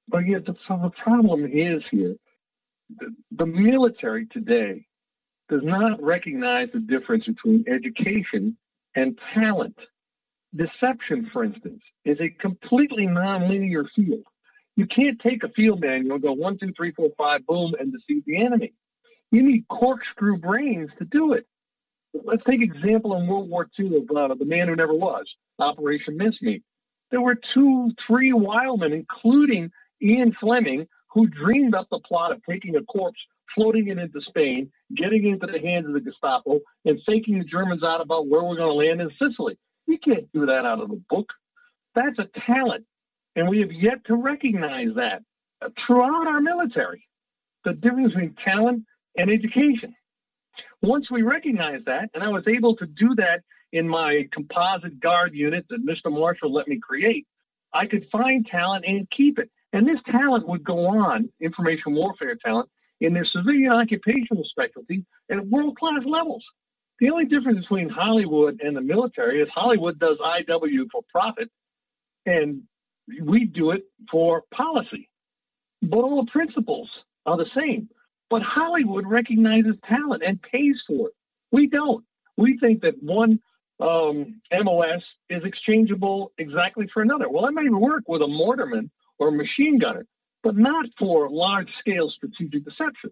But 0.10 0.26
yet 0.28 0.46
the, 0.46 0.56
the 0.70 0.92
problem 1.04 1.46
is 1.46 1.84
here 1.92 2.16
the, 3.00 3.14
the 3.38 3.46
military 3.46 4.26
today 4.28 4.87
does 5.50 5.62
not 5.64 6.02
recognize 6.02 6.70
the 6.74 6.80
difference 6.80 7.26
between 7.26 7.66
education 7.68 8.58
and 8.96 9.18
talent 9.34 9.78
deception, 10.56 11.30
for 11.32 11.44
instance, 11.44 11.82
is 12.06 12.18
a 12.20 12.30
completely 12.30 13.06
nonlinear 13.06 13.86
field. 13.96 14.24
You 14.76 14.88
can't 14.88 15.20
take 15.20 15.44
a 15.44 15.50
field 15.50 15.82
manual 15.82 16.16
and 16.16 16.24
go 16.24 16.34
one, 16.34 16.58
two, 16.58 16.72
three, 16.76 16.92
four, 16.92 17.10
five, 17.18 17.46
boom, 17.46 17.74
and 17.80 17.92
deceive 17.92 18.24
the 18.26 18.38
enemy. 18.44 18.74
You 19.32 19.44
need 19.44 19.66
corkscrew 19.68 20.38
brains 20.38 20.90
to 21.00 21.06
do 21.06 21.34
it. 21.34 21.46
Let's 22.14 22.44
take 22.50 22.62
example 22.62 23.16
in 23.18 23.28
World 23.28 23.50
War 23.50 23.68
II 23.80 23.98
of 23.98 24.04
uh, 24.16 24.36
the 24.36 24.46
man 24.46 24.68
who 24.68 24.76
never 24.76 24.94
was, 24.94 25.26
Operation 25.60 26.18
Mincemeat. 26.18 26.64
There 27.12 27.22
were 27.22 27.38
two, 27.54 27.92
three 28.08 28.34
wild 28.34 28.82
men, 28.82 28.94
including 28.94 29.72
Ian 30.02 30.34
Fleming, 30.40 30.88
who 31.14 31.28
dreamed 31.28 31.76
up 31.76 31.88
the 31.90 32.00
plot 32.00 32.32
of 32.32 32.42
taking 32.50 32.76
a 32.76 32.84
corpse, 32.84 33.20
floating 33.56 33.88
it 33.88 33.98
into 33.98 34.22
Spain, 34.28 34.72
getting 34.96 35.26
it 35.26 35.34
into 35.34 35.48
the 35.48 35.60
hands 35.60 35.88
of 35.88 35.94
the 35.94 36.02
Gestapo, 36.02 36.60
and 36.86 37.00
faking 37.06 37.40
the 37.40 37.46
Germans 37.46 37.84
out 37.84 38.02
about 38.02 38.28
where 38.28 38.44
we're 38.44 38.58
going 38.58 38.70
to 38.70 38.74
land 38.74 39.02
in 39.02 39.10
Sicily. 39.20 39.58
You 39.86 39.98
can't 39.98 40.32
do 40.34 40.46
that 40.46 40.66
out 40.66 40.82
of 40.82 40.92
a 40.92 40.98
book. 41.10 41.28
That's 41.96 42.20
a 42.20 42.28
talent. 42.46 42.86
And 43.36 43.48
we 43.48 43.60
have 43.60 43.72
yet 43.72 44.06
to 44.06 44.16
recognize 44.16 44.90
that 44.96 45.22
throughout 45.86 46.28
our 46.28 46.42
military 46.42 47.08
the 47.66 47.74
difference 47.74 48.14
between 48.14 48.36
talent 48.44 48.84
and 49.18 49.30
education. 49.30 49.94
Once 50.82 51.10
we 51.12 51.22
recognize 51.22 51.82
that, 51.86 52.10
and 52.14 52.24
I 52.24 52.30
was 52.30 52.44
able 52.48 52.76
to 52.78 52.86
do 52.86 53.16
that 53.16 53.42
in 53.74 53.88
my 53.88 54.28
composite 54.32 55.00
guard 55.00 55.34
unit 55.34 55.66
that 55.70 55.86
Mr. 55.86 56.12
Marshall 56.12 56.54
let 56.54 56.68
me 56.68 56.80
create, 56.80 57.26
I 57.74 57.86
could 57.86 58.08
find 58.12 58.46
talent 58.46 58.86
and 58.88 59.08
keep 59.16 59.40
it. 59.40 59.50
And 59.74 59.88
this 59.88 60.00
talent 60.10 60.48
would 60.48 60.64
go 60.64 60.88
on, 60.88 61.30
information 61.42 61.94
warfare 61.94 62.38
talent, 62.44 62.70
in 63.02 63.14
their 63.14 63.26
civilian 63.26 63.72
occupational 63.72 64.44
specialty 64.46 65.06
at 65.32 65.46
world 65.48 65.78
class 65.78 66.02
levels. 66.06 66.44
The 67.00 67.12
only 67.12 67.26
difference 67.26 67.62
between 67.62 67.90
Hollywood 67.90 68.60
and 68.62 68.76
the 68.76 68.82
military 68.82 69.42
is 69.42 69.48
Hollywood 69.54 70.00
does 70.00 70.18
IW 70.18 70.88
for 70.92 71.04
profit, 71.12 71.50
and 72.26 72.64
we 73.24 73.46
do 73.46 73.72
it 73.72 73.84
for 74.12 74.44
policy. 74.54 75.10
But 75.82 75.98
all 75.98 76.26
the 76.26 76.32
principles 76.32 76.90
are 77.26 77.38
the 77.38 77.46
same. 77.56 77.90
But 78.30 78.42
Hollywood 78.42 79.06
recognizes 79.06 79.76
talent 79.88 80.24
and 80.26 80.42
pays 80.42 80.76
for 80.88 81.10
it. 81.10 81.14
We 81.52 81.68
don't. 81.68 82.04
We 82.36 82.58
think 82.60 82.82
that 82.82 83.02
one 83.02 83.40
um, 83.80 84.42
MOS 84.52 85.04
is 85.30 85.44
exchangeable 85.44 86.32
exactly 86.38 86.88
for 86.94 87.02
another. 87.02 87.30
Well, 87.30 87.44
that 87.46 87.54
may 87.54 87.70
work 87.70 88.04
with 88.08 88.22
a 88.22 88.26
mortarman 88.26 88.90
or 89.20 89.30
a 89.30 89.32
machine 89.32 89.80
gunner, 89.80 90.06
but 90.48 90.56
not 90.56 90.86
for 90.98 91.30
large 91.30 91.68
scale 91.82 92.10
strategic 92.10 92.64
deception. 92.64 93.12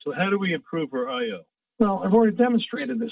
So, 0.00 0.10
how 0.10 0.30
do 0.30 0.38
we 0.38 0.54
improve 0.54 0.88
our 0.94 1.06
IO? 1.06 1.42
Well, 1.78 2.00
I've 2.02 2.14
already 2.14 2.34
demonstrated 2.34 2.98
this. 2.98 3.10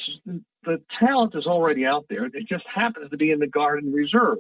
The, 0.65 0.81
talent 0.99 1.35
is 1.35 1.45
already 1.45 1.85
out 1.85 2.07
there. 2.09 2.25
It 2.25 2.49
just 2.49 2.65
happens 2.75 3.11
to 3.11 3.19
be 3.19 3.33
in 3.33 3.39
the 3.39 3.47
Guard 3.47 3.85
and 3.85 3.93
Reserve. 3.93 4.39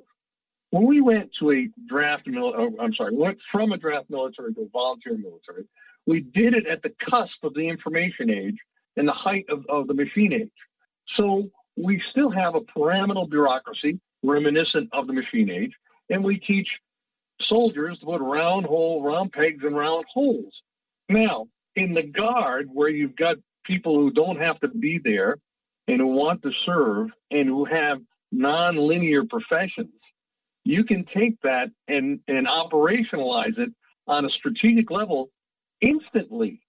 When 0.71 0.87
we 0.87 1.03
went 1.03 1.33
to 1.39 1.51
a 1.51 1.69
draft, 1.87 2.27
oh, 2.35 2.71
I'm 2.81 2.95
sorry, 2.95 3.15
went 3.15 3.37
from 3.53 3.73
a 3.73 3.77
draft 3.77 4.09
military 4.09 4.55
to 4.55 4.63
a 4.63 4.69
volunteer 4.69 5.19
military, 5.19 5.65
we 6.07 6.21
did 6.21 6.55
it 6.55 6.67
at 6.67 6.83
the 6.83 6.95
cusp 7.11 7.45
of 7.45 7.53
the 7.53 7.69
information 7.69 8.31
age 8.31 8.57
and 8.97 9.07
the 9.07 9.13
height 9.13 9.45
of, 9.51 9.67
of 9.69 9.87
the 9.87 9.95
machine 9.95 10.33
age. 10.33 10.49
So 11.19 11.51
we 11.77 12.03
still 12.11 12.31
have 12.31 12.55
a 12.55 12.63
pyramidal 12.63 13.27
bureaucracy 13.27 14.01
reminiscent 14.23 14.89
of 14.95 15.07
the 15.07 15.13
machine 15.13 15.51
age, 15.51 15.73
and 16.09 16.25
we 16.25 16.39
teach 16.39 16.69
soldiers 17.49 17.99
to 17.99 18.07
put 18.07 18.21
round 18.21 18.67
hole, 18.67 19.03
round 19.03 19.33
pegs 19.33 19.65
in 19.65 19.75
round 19.75 20.05
holes. 20.13 20.53
Now, 21.09 21.49
in 21.77 21.95
the 21.95 22.03
guard, 22.03 22.69
where 22.73 22.89
you've 22.89 23.17
got 23.17 23.37
people 23.65 23.97
who 23.97 24.11
don't 24.11 24.41
have 24.41 24.61
to 24.61 24.69
be 24.69 25.01
there 25.03 25.37
and 25.87 26.01
who 26.01 26.09
want 26.09 26.43
to 26.43 26.51
serve 26.67 27.09
and 27.31 27.49
who 27.49 27.65
have 27.65 27.99
non-linear 28.33 29.25
professions, 29.25 29.95
you 30.65 30.85
can 30.85 31.05
take 31.05 31.41
that 31.43 31.71
and, 31.89 32.21
and 32.29 32.47
operationalize 32.47 33.59
it 33.59 33.71
on 34.07 34.25
a 34.25 34.31
strategic 34.31 34.91
level 34.91 35.31
instantly. 35.81 36.61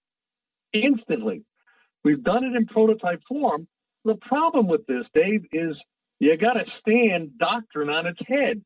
Instantly. 0.72 1.42
We've 2.04 2.22
done 2.22 2.44
it 2.44 2.56
in 2.56 2.66
prototype 2.66 3.22
form. 3.28 3.68
The 4.04 4.16
problem 4.16 4.66
with 4.66 4.86
this, 4.86 5.04
Dave, 5.14 5.44
is 5.52 5.76
you 6.18 6.36
got 6.36 6.54
to 6.54 6.64
stand 6.80 7.38
doctrine 7.38 7.90
on 7.90 8.06
its 8.06 8.20
head. 8.26 8.62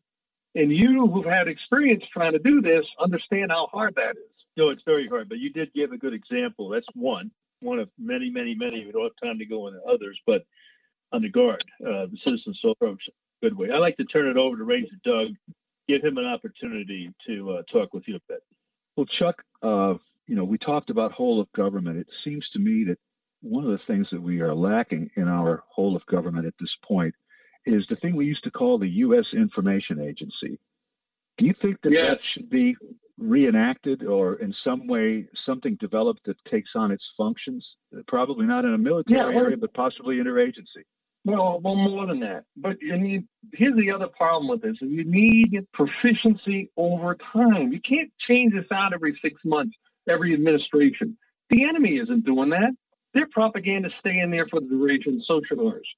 And 0.57 0.73
you 0.73 1.07
who've 1.07 1.27
had 1.27 1.49
experience 1.49 2.03
trying 2.13 2.33
to 2.33 2.39
do 2.39 2.63
this 2.63 2.85
understand 2.99 3.51
how 3.51 3.69
hard 3.71 3.95
that 3.97 4.13
is. 4.13 4.33
No, 4.57 4.71
it's 4.71 4.83
very 4.87 5.07
hard, 5.07 5.29
but 5.29 5.39
you 5.39 5.51
did 5.51 5.73
give 5.75 5.93
a 5.93 5.99
good 5.99 6.15
example. 6.15 6.71
That's 6.71 6.87
one, 6.95 7.31
one 7.61 7.79
of 7.79 7.91
many, 7.99 8.31
many, 8.31 8.55
many. 8.55 8.87
We 8.87 8.91
don't 8.91 9.03
have 9.03 9.29
time 9.29 9.39
to 9.39 9.45
go 9.45 9.67
into 9.69 9.81
others, 9.83 10.19
but 10.27 10.47
on 11.13 11.21
the 11.21 11.29
guard, 11.29 11.63
uh, 11.83 12.07
the 12.07 12.17
citizens 12.25 12.59
approach 12.65 13.03
good 13.43 13.57
way. 13.57 13.69
I'd 13.71 13.79
like 13.79 13.99
to 13.99 14.05
turn 14.05 14.29
it 14.29 14.39
over 14.39 14.57
to 14.57 14.65
Ranger 14.65 14.97
Doug, 15.05 15.29
give 15.89 16.03
him 16.03 16.17
an 16.17 16.25
opportunity 16.25 17.13
to 17.27 17.59
uh, 17.59 17.63
talk 17.71 17.93
with 17.93 18.05
you 18.07 18.17
a 18.17 18.21
bit. 18.27 18.43
Well, 18.97 19.07
Chuck, 19.19 19.43
uh, 19.63 19.95
you 20.27 20.35
know, 20.35 20.45
we 20.45 20.57
talked 20.57 20.89
about 20.89 21.13
whole 21.13 21.39
of 21.39 21.53
government. 21.53 21.99
It 21.99 22.09
seems 22.25 22.45
to 22.55 22.59
me 22.59 22.85
that 22.85 22.99
one 23.43 23.65
of 23.65 23.71
the 23.71 23.81
things 23.87 24.07
that 24.11 24.23
we 24.23 24.41
are 24.41 24.55
lacking 24.55 25.11
in 25.17 25.29
our 25.29 25.63
whole 25.69 25.95
of 25.95 26.07
government 26.07 26.47
at 26.47 26.55
this 26.59 26.75
point 26.83 27.15
is 27.67 27.85
the 27.91 27.97
thing 27.97 28.15
we 28.15 28.25
used 28.25 28.45
to 28.45 28.51
call 28.51 28.79
the 28.79 28.89
U.S. 28.89 29.25
Information 29.35 30.01
Agency. 30.01 30.59
Do 31.39 31.45
you 31.45 31.55
think 31.61 31.77
that 31.83 31.93
yes. 31.93 32.07
that 32.07 32.19
should 32.33 32.49
be 32.49 32.77
reenacted 33.19 34.05
or 34.05 34.37
in 34.37 34.55
some 34.65 34.87
way 34.87 35.27
something 35.45 35.77
developed 35.81 36.21
that 36.27 36.37
takes 36.51 36.71
on 36.75 36.91
its 36.91 37.05
functions? 37.17 37.67
Probably 38.09 38.47
not 38.47 38.65
in 38.65 38.73
a 38.73 38.79
military 38.79 39.19
yeah, 39.19 39.29
well, 39.29 39.45
area, 39.45 39.57
but 39.57 39.75
possibly 39.75 40.17
interagency. 40.17 40.85
Well, 41.25 41.61
well, 41.63 41.75
more 41.75 42.07
than 42.07 42.21
that. 42.21 42.45
But 42.57 42.81
you 42.81 42.97
need, 42.97 43.27
here's 43.53 43.77
the 43.77 43.91
other 43.93 44.07
problem 44.07 44.49
with 44.49 44.63
this: 44.63 44.77
you 44.81 45.05
need 45.05 45.67
proficiency 45.75 46.71
over 46.77 47.17
time. 47.33 47.73
You 47.73 47.81
can't 47.81 48.13
change 48.29 48.55
this 48.55 48.67
out 48.73 48.95
every 48.95 49.19
six 49.21 49.35
months, 49.45 49.77
every 50.09 50.33
administration. 50.35 51.19
The 51.51 51.65
enemy 51.65 51.99
isn't 51.99 52.25
doing 52.25 52.51
that. 52.51 52.71
Their 53.13 53.27
propaganda 53.33 53.89
stay 53.99 54.21
in 54.21 54.31
there 54.31 54.47
for 54.49 54.61
the 54.61 54.69
duration. 54.69 55.21
So 55.27 55.41
should 55.49 55.59
ours. 55.59 55.89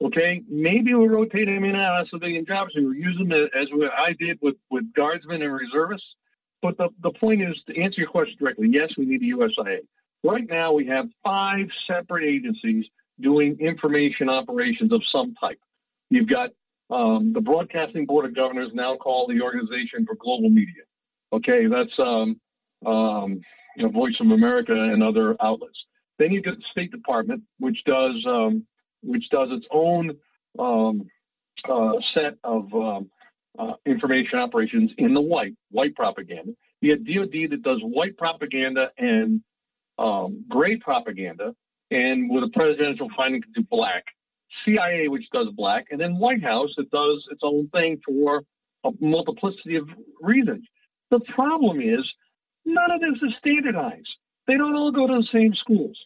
Okay, 0.00 0.42
maybe 0.48 0.94
we'll 0.94 1.08
rotate 1.08 1.46
them 1.46 1.64
in 1.64 1.70
and 1.70 1.76
out 1.76 2.02
of 2.02 2.08
civilian 2.08 2.46
jobs. 2.46 2.70
and 2.76 2.88
We 2.88 2.98
use 2.98 3.18
them 3.18 3.32
as 3.32 3.68
I 3.96 4.12
did 4.18 4.38
with 4.40 4.56
with 4.70 4.92
guardsmen 4.94 5.42
and 5.42 5.52
reservists. 5.52 6.06
But 6.62 6.76
the, 6.76 6.88
the 7.02 7.10
point 7.10 7.42
is 7.42 7.54
to 7.68 7.80
answer 7.80 8.00
your 8.00 8.10
question 8.10 8.36
directly. 8.38 8.68
Yes, 8.70 8.90
we 8.96 9.06
need 9.06 9.22
a 9.22 9.36
USIA. 9.36 9.78
Right 10.24 10.44
now, 10.48 10.72
we 10.72 10.86
have 10.86 11.06
five 11.24 11.66
separate 11.86 12.24
agencies 12.24 12.84
doing 13.20 13.56
information 13.60 14.28
operations 14.28 14.92
of 14.92 15.02
some 15.12 15.34
type. 15.40 15.60
You've 16.10 16.28
got 16.28 16.50
um, 16.90 17.32
the 17.32 17.40
Broadcasting 17.40 18.06
Board 18.06 18.24
of 18.24 18.34
Governors, 18.34 18.70
now 18.74 18.96
called 18.96 19.30
the 19.30 19.40
Organization 19.42 20.06
for 20.06 20.14
Global 20.16 20.50
Media. 20.50 20.82
Okay, 21.32 21.66
that's 21.66 21.92
um, 21.98 22.40
um, 22.86 23.40
you 23.76 23.84
know, 23.84 23.90
Voice 23.90 24.14
of 24.20 24.30
America 24.30 24.72
and 24.72 25.02
other 25.02 25.36
outlets. 25.40 25.78
Then 26.18 26.32
you've 26.32 26.44
got 26.44 26.56
the 26.56 26.64
State 26.72 26.90
Department, 26.90 27.42
which 27.58 27.78
does 27.84 28.24
um, 28.26 28.66
which 29.08 29.28
does 29.30 29.48
its 29.50 29.66
own 29.70 30.16
um, 30.58 31.08
uh, 31.68 31.92
set 32.16 32.34
of 32.44 32.72
um, 32.74 33.10
uh, 33.58 33.72
information 33.86 34.38
operations 34.38 34.90
in 34.98 35.14
the 35.14 35.20
white 35.20 35.54
white 35.70 35.94
propaganda. 35.94 36.52
You 36.80 36.92
have 36.92 37.04
DoD 37.04 37.50
that 37.50 37.62
does 37.62 37.80
white 37.82 38.16
propaganda 38.16 38.90
and 38.96 39.42
um, 39.98 40.44
gray 40.48 40.76
propaganda, 40.76 41.54
and 41.90 42.30
with 42.30 42.44
a 42.44 42.50
presidential 42.52 43.08
finding 43.16 43.42
to 43.42 43.48
do 43.54 43.66
black, 43.68 44.04
CIA 44.64 45.08
which 45.08 45.24
does 45.32 45.48
black, 45.56 45.86
and 45.90 46.00
then 46.00 46.18
White 46.18 46.42
House 46.42 46.70
that 46.76 46.90
does 46.90 47.24
its 47.30 47.40
own 47.42 47.68
thing 47.68 48.00
for 48.06 48.42
a 48.84 48.90
multiplicity 49.00 49.76
of 49.76 49.88
reasons. 50.20 50.64
The 51.10 51.20
problem 51.34 51.80
is 51.80 52.04
none 52.64 52.90
of 52.90 53.00
this 53.00 53.20
is 53.22 53.34
standardized. 53.38 54.08
They 54.46 54.56
don't 54.56 54.74
all 54.74 54.92
go 54.92 55.06
to 55.06 55.14
the 55.14 55.28
same 55.32 55.54
schools. 55.54 55.98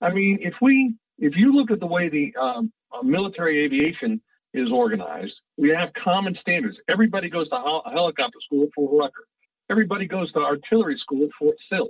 I 0.00 0.12
mean, 0.12 0.38
if 0.42 0.54
we 0.60 0.94
if 1.18 1.36
you 1.36 1.52
look 1.54 1.70
at 1.70 1.80
the 1.80 1.86
way 1.86 2.08
the 2.08 2.34
um, 2.40 2.72
uh, 2.92 3.02
military 3.02 3.64
aviation 3.64 4.20
is 4.52 4.70
organized, 4.70 5.34
we 5.56 5.70
have 5.70 5.90
common 6.02 6.36
standards. 6.40 6.76
Everybody 6.88 7.28
goes 7.28 7.48
to 7.50 7.80
helicopter 7.92 8.38
school 8.44 8.64
at 8.64 8.70
Fort 8.74 8.92
Rucker. 8.92 9.26
Everybody 9.70 10.06
goes 10.06 10.30
to 10.32 10.40
artillery 10.40 10.96
school 10.98 11.24
at 11.24 11.30
Fort 11.38 11.56
Sill. 11.70 11.88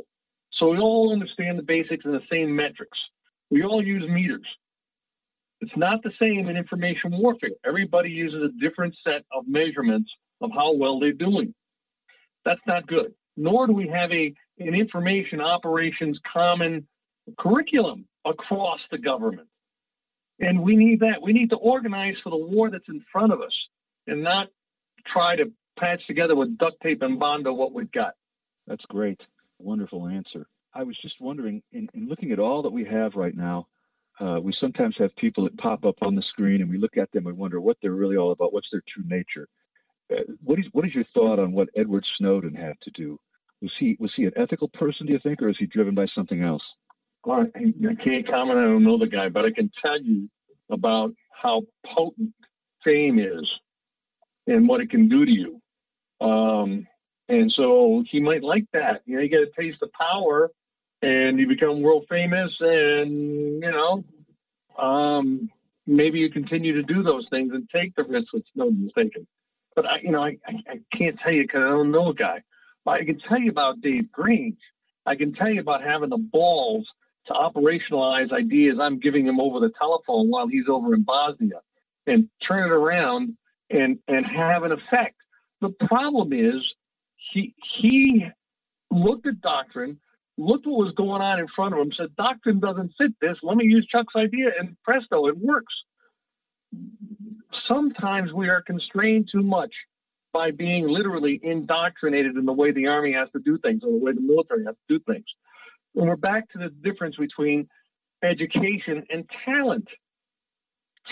So 0.52 0.70
we 0.70 0.78
all 0.78 1.12
understand 1.12 1.58
the 1.58 1.62
basics 1.62 2.04
and 2.04 2.14
the 2.14 2.22
same 2.30 2.54
metrics. 2.54 2.98
We 3.50 3.64
all 3.64 3.84
use 3.84 4.08
meters. 4.08 4.46
It's 5.60 5.76
not 5.76 6.02
the 6.02 6.12
same 6.20 6.48
in 6.48 6.56
information 6.56 7.10
warfare. 7.12 7.50
Everybody 7.66 8.10
uses 8.10 8.42
a 8.42 8.60
different 8.60 8.94
set 9.06 9.24
of 9.32 9.44
measurements 9.46 10.10
of 10.40 10.50
how 10.54 10.74
well 10.74 11.00
they're 11.00 11.12
doing. 11.12 11.54
That's 12.44 12.60
not 12.66 12.86
good. 12.86 13.14
Nor 13.36 13.66
do 13.66 13.72
we 13.72 13.88
have 13.88 14.10
a 14.12 14.34
an 14.58 14.74
information 14.74 15.40
operations 15.40 16.20
common 16.32 16.86
curriculum 17.38 18.06
across 18.24 18.80
the 18.90 18.98
government. 18.98 19.48
And 20.40 20.62
we 20.62 20.76
need 20.76 21.00
that. 21.00 21.22
We 21.22 21.32
need 21.32 21.50
to 21.50 21.56
organize 21.56 22.14
for 22.22 22.30
the 22.30 22.36
war 22.36 22.70
that's 22.70 22.88
in 22.88 23.04
front 23.12 23.32
of 23.32 23.40
us 23.40 23.54
and 24.06 24.22
not 24.22 24.48
try 25.12 25.36
to 25.36 25.52
patch 25.78 26.00
together 26.06 26.34
with 26.34 26.58
duct 26.58 26.80
tape 26.82 27.02
and 27.02 27.18
Bondo 27.18 27.52
what 27.52 27.72
we've 27.72 27.90
got. 27.92 28.14
That's 28.66 28.84
great. 28.88 29.20
Wonderful 29.58 30.08
answer. 30.08 30.46
I 30.74 30.82
was 30.82 30.96
just 31.00 31.14
wondering, 31.20 31.62
in, 31.72 31.88
in 31.94 32.08
looking 32.08 32.32
at 32.32 32.40
all 32.40 32.62
that 32.62 32.72
we 32.72 32.84
have 32.84 33.14
right 33.14 33.36
now, 33.36 33.68
uh, 34.20 34.38
we 34.40 34.54
sometimes 34.60 34.94
have 34.98 35.14
people 35.16 35.44
that 35.44 35.56
pop 35.58 35.84
up 35.84 35.96
on 36.02 36.14
the 36.14 36.22
screen 36.30 36.60
and 36.60 36.70
we 36.70 36.78
look 36.78 36.96
at 36.96 37.10
them 37.12 37.26
and 37.26 37.36
wonder 37.36 37.60
what 37.60 37.76
they're 37.80 37.92
really 37.92 38.16
all 38.16 38.32
about. 38.32 38.52
What's 38.52 38.68
their 38.70 38.82
true 38.92 39.04
nature? 39.06 39.48
Uh, 40.12 40.22
what 40.42 40.58
is 40.58 40.66
what 40.72 40.84
is 40.84 40.94
your 40.94 41.04
thought 41.14 41.38
on 41.38 41.52
what 41.52 41.68
Edward 41.76 42.04
Snowden 42.18 42.54
had 42.54 42.74
to 42.82 42.90
do? 42.90 43.18
Was 43.62 43.72
he 43.78 43.96
was 43.98 44.12
he 44.16 44.24
an 44.24 44.32
ethical 44.36 44.68
person? 44.68 45.06
Do 45.06 45.12
you 45.12 45.20
think, 45.22 45.40
or 45.42 45.48
is 45.48 45.56
he 45.58 45.66
driven 45.66 45.94
by 45.94 46.06
something 46.14 46.42
else? 46.42 46.62
Well, 47.24 47.46
I, 47.54 47.94
can't 48.04 48.28
comment. 48.28 48.58
I 48.58 48.64
don't 48.64 48.84
know 48.84 48.98
the 48.98 49.06
guy, 49.06 49.28
but 49.28 49.44
I 49.44 49.50
can 49.50 49.70
tell 49.84 50.00
you 50.00 50.28
about 50.70 51.12
how 51.30 51.62
potent 51.94 52.34
fame 52.84 53.18
is 53.18 53.48
and 54.46 54.68
what 54.68 54.80
it 54.80 54.90
can 54.90 55.08
do 55.08 55.24
to 55.24 55.30
you. 55.30 55.60
Um, 56.20 56.86
and 57.28 57.50
so 57.56 58.04
he 58.10 58.20
might 58.20 58.42
like 58.42 58.66
that. 58.74 59.02
You 59.06 59.16
know, 59.16 59.22
you 59.22 59.30
get 59.30 59.40
a 59.40 59.50
taste 59.58 59.82
of 59.82 59.90
power 59.92 60.50
and 61.00 61.38
you 61.38 61.48
become 61.48 61.80
world 61.80 62.04
famous 62.10 62.50
and, 62.60 63.62
you 63.62 63.70
know, 63.70 64.04
um, 64.82 65.50
maybe 65.86 66.18
you 66.18 66.30
continue 66.30 66.74
to 66.74 66.82
do 66.82 67.02
those 67.02 67.26
things 67.30 67.52
and 67.54 67.68
take 67.74 67.94
the 67.94 68.04
risks 68.04 68.30
that 68.34 68.42
Snowden's 68.54 68.92
taken. 68.96 69.26
But 69.74 69.86
I, 69.86 70.00
you 70.02 70.12
know, 70.12 70.22
I, 70.22 70.36
I, 70.46 70.96
can't 70.96 71.18
tell 71.18 71.32
you 71.32 71.42
because 71.42 71.62
I 71.64 71.70
don't 71.70 71.90
know 71.90 72.10
a 72.10 72.14
guy. 72.14 72.42
But 72.84 73.00
I 73.00 73.04
can 73.04 73.18
tell 73.18 73.38
you 73.38 73.50
about 73.50 73.80
Dave 73.80 74.12
Grange. 74.12 74.58
I 75.06 75.16
can 75.16 75.32
tell 75.34 75.48
you 75.48 75.60
about 75.60 75.82
having 75.82 76.10
the 76.10 76.18
balls 76.18 76.86
to 77.26 77.32
operationalize 77.32 78.32
ideas 78.32 78.76
I'm 78.80 78.98
giving 78.98 79.26
him 79.26 79.40
over 79.40 79.60
the 79.60 79.72
telephone 79.78 80.30
while 80.30 80.46
he's 80.46 80.68
over 80.68 80.94
in 80.94 81.02
Bosnia 81.02 81.60
and 82.06 82.28
turn 82.46 82.64
it 82.64 82.72
around 82.72 83.36
and 83.70 83.98
and 84.08 84.26
have 84.26 84.62
an 84.62 84.72
effect. 84.72 85.16
The 85.60 85.70
problem 85.86 86.32
is 86.32 86.62
he 87.32 87.54
he 87.80 88.26
looked 88.90 89.26
at 89.26 89.40
doctrine, 89.40 89.98
looked 90.36 90.66
what 90.66 90.86
was 90.86 90.94
going 90.96 91.22
on 91.22 91.40
in 91.40 91.46
front 91.54 91.74
of 91.74 91.80
him, 91.80 91.92
said 91.96 92.14
doctrine 92.16 92.60
doesn't 92.60 92.92
fit 92.98 93.12
this. 93.20 93.36
Let 93.42 93.56
me 93.56 93.64
use 93.64 93.86
Chuck's 93.90 94.14
idea, 94.16 94.50
and 94.58 94.76
presto, 94.84 95.26
it 95.26 95.36
works. 95.36 95.72
Sometimes 97.68 98.32
we 98.32 98.48
are 98.48 98.62
constrained 98.62 99.28
too 99.32 99.42
much 99.42 99.72
by 100.32 100.50
being 100.50 100.88
literally 100.88 101.40
indoctrinated 101.42 102.36
in 102.36 102.44
the 102.44 102.52
way 102.52 102.72
the 102.72 102.88
army 102.88 103.12
has 103.12 103.28
to 103.32 103.38
do 103.38 103.56
things 103.58 103.82
or 103.84 103.92
the 103.92 104.04
way 104.04 104.12
the 104.12 104.20
military 104.20 104.64
has 104.64 104.74
to 104.74 104.98
do 104.98 105.04
things. 105.06 105.24
And 105.96 106.08
we're 106.08 106.16
back 106.16 106.50
to 106.50 106.58
the 106.58 106.70
difference 106.82 107.16
between 107.16 107.68
education 108.22 109.04
and 109.10 109.28
talent. 109.44 109.86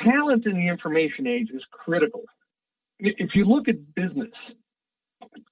Talent 0.05 0.47
in 0.47 0.55
the 0.55 0.69
information 0.69 1.27
age 1.27 1.49
is 1.55 1.63
critical. 1.71 2.23
If 2.99 3.35
you 3.35 3.45
look 3.45 3.69
at 3.69 3.95
business 3.95 4.31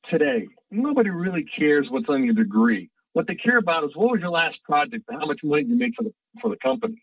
today, 0.09 0.47
nobody 0.71 1.11
really 1.11 1.45
cares 1.59 1.87
what's 1.91 2.09
on 2.09 2.25
your 2.25 2.35
degree. 2.35 2.91
What 3.13 3.27
they 3.27 3.35
care 3.35 3.59
about 3.59 3.85
is 3.85 3.91
what 3.95 4.13
was 4.13 4.21
your 4.21 4.31
last 4.31 4.63
project 4.65 5.05
how 5.11 5.27
much 5.27 5.41
money 5.43 5.65
you 5.65 5.77
make 5.77 5.95
for 5.97 6.05
the 6.05 6.13
for 6.41 6.49
the 6.49 6.57
company. 6.57 7.03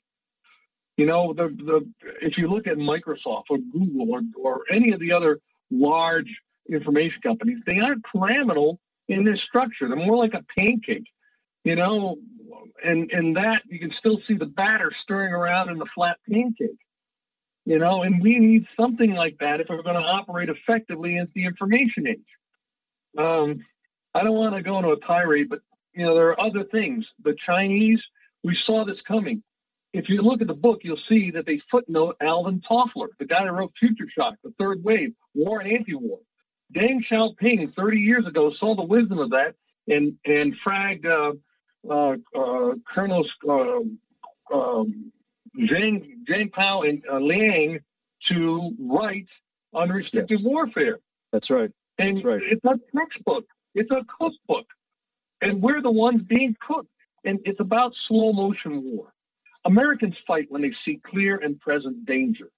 You 0.95 1.05
know, 1.05 1.33
the 1.33 1.49
the 1.49 1.87
if 2.21 2.37
you 2.37 2.47
look 2.47 2.65
at 2.65 2.77
Microsoft 2.77 3.43
or 3.49 3.57
Google 3.71 4.11
or, 4.11 4.21
or 4.41 4.61
any 4.71 4.93
of 4.93 4.99
the 4.99 5.11
other 5.11 5.39
large 5.69 6.33
information 6.69 7.19
companies, 7.21 7.57
they 7.65 7.79
aren't 7.79 8.03
pyramidal 8.11 8.79
in 9.09 9.25
this 9.25 9.39
structure. 9.47 9.87
They're 9.87 9.97
more 9.97 10.17
like 10.17 10.33
a 10.33 10.45
pancake 10.57 11.07
you 11.67 11.75
know, 11.75 12.15
and 12.81 13.11
and 13.11 13.35
that 13.35 13.63
you 13.67 13.77
can 13.77 13.91
still 13.99 14.19
see 14.25 14.35
the 14.35 14.45
batter 14.45 14.89
stirring 15.03 15.33
around 15.33 15.69
in 15.69 15.77
the 15.77 15.85
flat 15.93 16.15
pancake. 16.29 16.79
You 17.65 17.77
know, 17.77 18.03
and 18.03 18.21
we 18.21 18.39
need 18.39 18.65
something 18.79 19.11
like 19.11 19.39
that 19.41 19.59
if 19.59 19.67
we're 19.67 19.83
going 19.83 20.01
to 20.01 20.01
operate 20.01 20.47
effectively 20.47 21.17
in 21.17 21.27
the 21.35 21.43
information 21.43 22.07
age. 22.07 22.31
Um, 23.17 23.65
I 24.15 24.23
don't 24.23 24.35
want 24.35 24.55
to 24.55 24.61
go 24.61 24.77
into 24.77 24.91
a 24.91 24.99
tirade, 25.05 25.49
but 25.49 25.59
you 25.93 26.05
know, 26.05 26.15
there 26.15 26.29
are 26.29 26.41
other 26.41 26.63
things. 26.63 27.05
The 27.25 27.35
Chinese, 27.45 27.99
we 28.45 28.57
saw 28.65 28.85
this 28.85 29.01
coming. 29.05 29.43
If 29.91 30.07
you 30.07 30.21
look 30.21 30.39
at 30.39 30.47
the 30.47 30.53
book, 30.53 30.79
you'll 30.83 31.01
see 31.09 31.31
that 31.31 31.45
they 31.45 31.59
footnote 31.69 32.15
Alvin 32.21 32.61
Toffler, 32.69 33.07
the 33.19 33.25
guy 33.25 33.43
that 33.43 33.51
wrote 33.51 33.73
Future 33.77 34.07
Shock, 34.17 34.35
The 34.41 34.53
Third 34.57 34.81
Wave, 34.85 35.13
War 35.35 35.59
and 35.59 35.69
Anti-War. 35.69 36.19
Deng 36.73 36.99
Xiaoping, 37.11 37.75
30 37.75 37.99
years 37.99 38.25
ago, 38.25 38.53
saw 38.57 38.73
the 38.75 38.83
wisdom 38.83 39.19
of 39.19 39.31
that 39.31 39.55
and 39.87 40.13
and 40.25 40.53
fragged 40.65 41.05
uh, 41.05 41.33
uh, 41.89 42.15
uh, 42.37 42.73
Colonels 42.93 43.29
um, 43.49 43.99
um, 44.53 45.11
Zhang, 45.57 46.03
Zhang 46.29 46.51
Pao 46.51 46.83
and 46.83 47.03
uh, 47.11 47.19
Liang 47.19 47.79
to 48.29 48.71
write 48.79 49.27
unrestricted 49.75 50.39
yes. 50.39 50.45
warfare. 50.45 50.99
That's 51.31 51.49
right. 51.49 51.71
And 51.97 52.17
That's 52.17 52.25
right. 52.25 52.41
it's 52.51 52.65
a 52.65 52.79
textbook. 52.97 53.45
It's 53.73 53.91
a 53.91 54.03
cookbook. 54.19 54.65
And 55.41 55.61
we're 55.61 55.81
the 55.81 55.91
ones 55.91 56.21
being 56.27 56.55
cooked. 56.65 56.89
And 57.23 57.39
it's 57.45 57.59
about 57.59 57.93
slow 58.07 58.31
motion 58.31 58.83
war. 58.83 59.13
Americans 59.65 60.15
fight 60.25 60.47
when 60.49 60.61
they 60.61 60.71
see 60.85 61.01
clear 61.05 61.37
and 61.37 61.59
present 61.59 62.05
danger. 62.05 62.49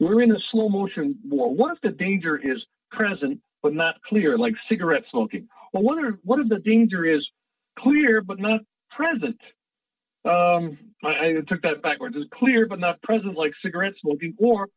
We're 0.00 0.22
in 0.22 0.32
a 0.32 0.38
slow 0.50 0.68
motion 0.68 1.16
war. 1.28 1.54
What 1.54 1.72
if 1.76 1.80
the 1.82 1.90
danger 1.90 2.36
is 2.36 2.58
present 2.90 3.40
but 3.62 3.74
not 3.74 3.96
clear, 4.08 4.36
like 4.36 4.54
cigarette 4.68 5.04
smoking? 5.10 5.48
Well, 5.72 5.82
what, 5.82 6.02
are, 6.02 6.18
what 6.24 6.40
if 6.40 6.48
the 6.48 6.58
danger 6.58 7.04
is 7.04 7.24
clear 7.82 8.20
but 8.20 8.38
not 8.38 8.60
present. 8.90 9.40
Um, 10.24 10.78
I, 11.02 11.08
I, 11.08 11.34
took 11.48 11.62
that 11.62 11.82
backwards. 11.82 12.14
It's 12.18 12.28
clear 12.34 12.66
but 12.66 12.78
not 12.78 13.00
present, 13.02 13.36
like 13.36 13.52
cigarette 13.62 13.94
smoking, 14.02 14.34
or 14.38 14.68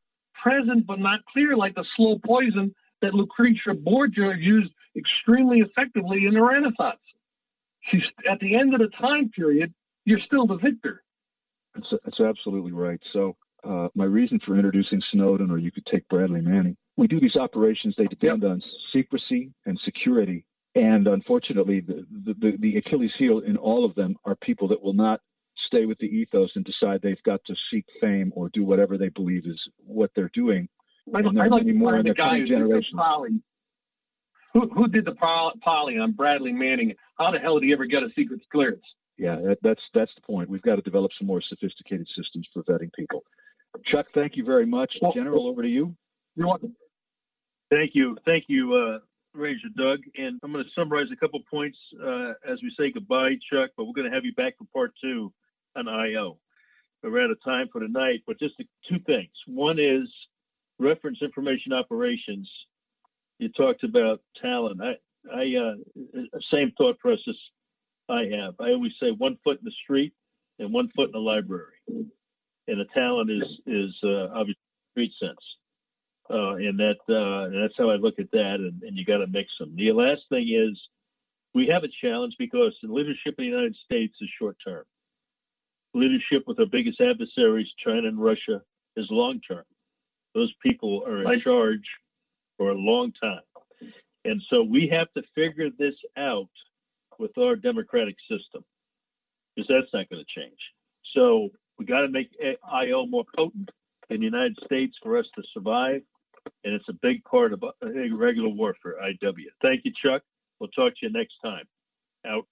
present 0.41 0.87
but 0.87 0.99
not 0.99 1.19
clear, 1.31 1.57
like 1.57 1.75
the 1.75 1.85
slow 1.97 2.17
poison 2.25 2.73
that 3.01 3.13
Lucretia 3.13 3.73
Borgia 3.73 4.33
used 4.39 4.71
extremely 4.95 5.59
effectively 5.59 6.25
in 6.25 6.33
the 6.33 6.41
Renaissance. 6.41 7.01
She's 7.91 8.03
at 8.29 8.39
the 8.39 8.55
end 8.57 8.73
of 8.73 8.79
the 8.79 8.87
time 8.99 9.29
period, 9.29 9.73
you're 10.05 10.21
still 10.25 10.47
the 10.47 10.57
victor. 10.57 11.03
That's, 11.75 11.87
that's 12.05 12.19
absolutely 12.21 12.71
right. 12.71 12.99
So, 13.11 13.35
uh, 13.67 13.87
my 13.95 14.05
reason 14.05 14.39
for 14.45 14.55
introducing 14.55 15.01
Snowden, 15.11 15.49
or 15.49 15.57
you 15.57 15.71
could 15.71 15.85
take 15.91 16.07
Bradley 16.09 16.41
Manning, 16.41 16.77
we 16.97 17.07
do 17.07 17.19
these 17.19 17.35
operations, 17.35 17.95
they 17.97 18.07
depend 18.07 18.43
yep. 18.43 18.51
on 18.51 18.61
secrecy 18.93 19.51
and 19.65 19.79
security 19.83 20.45
and 20.75 21.07
unfortunately, 21.07 21.81
the, 21.81 22.05
the, 22.25 22.57
the 22.59 22.77
Achilles 22.77 23.11
heel 23.17 23.39
in 23.39 23.57
all 23.57 23.85
of 23.85 23.95
them 23.95 24.15
are 24.25 24.35
people 24.35 24.67
that 24.69 24.81
will 24.81 24.93
not 24.93 25.21
stay 25.67 25.85
with 25.85 25.97
the 25.99 26.07
ethos 26.07 26.51
and 26.55 26.65
decide 26.65 27.01
they've 27.01 27.21
got 27.23 27.41
to 27.45 27.55
seek 27.71 27.85
fame 28.01 28.31
or 28.35 28.49
do 28.49 28.63
whatever 28.63 28.97
they 28.97 29.09
believe 29.09 29.45
is 29.45 29.59
what 29.85 30.11
they're 30.15 30.31
doing. 30.33 30.67
I, 31.13 31.19
and 31.19 31.41
I 31.41 31.47
like 31.47 31.65
more 31.67 31.97
in 31.97 32.05
the 32.05 32.13
guy 32.13 32.39
who 32.39 32.47
generation. 32.47 32.97
Who, 34.53 34.69
who 34.69 34.87
did 34.87 35.05
the 35.05 35.15
poly 35.15 35.97
on 35.97 36.11
Bradley 36.11 36.51
Manning? 36.51 36.93
How 37.17 37.31
the 37.31 37.39
hell 37.39 37.59
did 37.59 37.65
he 37.65 37.73
ever 37.73 37.85
get 37.85 38.03
a 38.03 38.09
secret 38.15 38.41
clearance? 38.51 38.83
Yeah, 39.17 39.35
that, 39.45 39.57
that's 39.61 39.81
that's 39.93 40.11
the 40.15 40.21
point. 40.21 40.49
We've 40.49 40.61
got 40.61 40.75
to 40.75 40.81
develop 40.81 41.11
some 41.17 41.27
more 41.27 41.41
sophisticated 41.47 42.07
systems 42.17 42.47
for 42.53 42.63
vetting 42.63 42.91
people. 42.93 43.23
Chuck, 43.91 44.07
thank 44.13 44.37
you 44.37 44.45
very 44.45 44.65
much. 44.65 44.93
General, 45.13 45.47
over 45.47 45.61
to 45.61 45.67
you. 45.67 45.95
You're 46.35 46.47
welcome. 46.47 46.75
Thank 47.71 47.91
you, 47.93 48.17
thank 48.25 48.45
you, 48.47 48.73
uh, 48.73 48.99
Ranger 49.33 49.69
Doug, 49.75 49.99
and 50.15 50.39
I'm 50.43 50.51
going 50.51 50.63
to 50.63 50.69
summarize 50.75 51.07
a 51.11 51.15
couple 51.15 51.39
points 51.49 51.77
uh, 52.03 52.33
as 52.49 52.59
we 52.61 52.73
say 52.77 52.91
goodbye, 52.91 53.35
Chuck. 53.51 53.71
But 53.75 53.85
we're 53.85 53.93
going 53.93 54.09
to 54.09 54.13
have 54.13 54.25
you 54.25 54.33
back 54.33 54.57
for 54.57 54.65
part 54.73 54.93
two 55.01 55.33
on 55.75 55.87
IO. 55.87 56.37
We're 57.01 57.23
out 57.23 57.31
of 57.31 57.43
time 57.43 57.67
for 57.71 57.81
tonight, 57.81 58.23
but 58.25 58.39
just 58.39 58.55
two 58.89 58.99
things. 59.05 59.31
One 59.47 59.77
is 59.79 60.07
reference 60.79 61.17
information 61.21 61.73
operations. 61.73 62.49
You 63.39 63.49
talked 63.49 63.83
about 63.83 64.21
talent. 64.41 64.79
I, 64.81 64.93
I, 65.33 65.53
uh, 65.57 66.21
same 66.51 66.71
thought 66.77 66.97
process 66.99 67.35
I 68.09 68.23
have. 68.37 68.55
I 68.59 68.69
always 68.69 68.93
say 69.01 69.11
one 69.11 69.37
foot 69.43 69.59
in 69.59 69.65
the 69.65 69.73
street 69.83 70.13
and 70.59 70.71
one 70.71 70.89
foot 70.95 71.07
in 71.07 71.11
the 71.11 71.19
library, 71.19 71.75
and 71.87 72.79
the 72.79 72.85
talent 72.93 73.31
is 73.31 73.43
is 73.65 73.91
uh, 74.03 74.27
obviously 74.33 74.61
street 74.91 75.11
sense. 75.19 75.39
Uh, 76.29 76.55
and 76.55 76.79
that 76.79 76.97
uh, 77.09 77.45
and 77.45 77.61
that's 77.61 77.73
how 77.77 77.89
I 77.89 77.95
look 77.95 78.17
at 78.17 78.31
that. 78.31 78.55
And, 78.55 78.81
and 78.83 78.97
you 78.97 79.05
got 79.05 79.17
to 79.17 79.27
mix 79.27 79.49
them. 79.59 79.75
The 79.75 79.91
last 79.91 80.21
thing 80.29 80.47
is 80.49 80.79
we 81.53 81.67
have 81.67 81.83
a 81.83 81.89
challenge 82.01 82.35
because 82.39 82.73
the 82.81 82.91
leadership 82.91 83.35
in 83.37 83.45
the 83.45 83.49
United 83.49 83.75
States 83.83 84.15
is 84.21 84.29
short 84.39 84.57
term. 84.65 84.85
Leadership 85.93 86.43
with 86.47 86.59
our 86.59 86.65
biggest 86.65 86.99
adversaries, 87.01 87.67
China 87.83 88.07
and 88.07 88.19
Russia, 88.19 88.61
is 88.95 89.05
long 89.09 89.39
term. 89.47 89.63
Those 90.33 90.53
people 90.63 91.03
are 91.05 91.31
in 91.31 91.41
charge 91.41 91.85
for 92.57 92.71
a 92.71 92.75
long 92.75 93.11
time. 93.21 93.41
And 94.25 94.41
so 94.49 94.63
we 94.63 94.87
have 94.87 95.11
to 95.13 95.23
figure 95.35 95.69
this 95.77 95.95
out 96.17 96.49
with 97.19 97.37
our 97.37 97.55
democratic 97.55 98.15
system 98.29 98.63
because 99.55 99.67
that's 99.67 99.93
not 99.93 100.09
going 100.09 100.23
to 100.23 100.39
change. 100.41 100.57
So 101.13 101.49
we 101.77 101.85
got 101.85 102.01
to 102.01 102.09
make 102.09 102.29
IO 102.71 103.05
more 103.05 103.25
potent 103.35 103.69
in 104.09 104.19
the 104.19 104.25
United 104.25 104.57
States 104.65 104.95
for 105.03 105.17
us 105.17 105.25
to 105.35 105.43
survive 105.53 106.01
and 106.63 106.73
it's 106.73 106.89
a 106.89 106.93
big 107.01 107.23
part 107.23 107.53
of 107.53 107.63
uh, 107.63 107.69
regular 108.15 108.49
warfare, 108.49 108.95
IW. 109.03 109.45
Thank 109.61 109.85
you, 109.85 109.91
Chuck. 110.03 110.21
We'll 110.59 110.69
talk 110.69 110.93
to 110.93 111.05
you 111.05 111.11
next 111.11 111.35
time. 111.43 111.65
Out. 112.25 112.45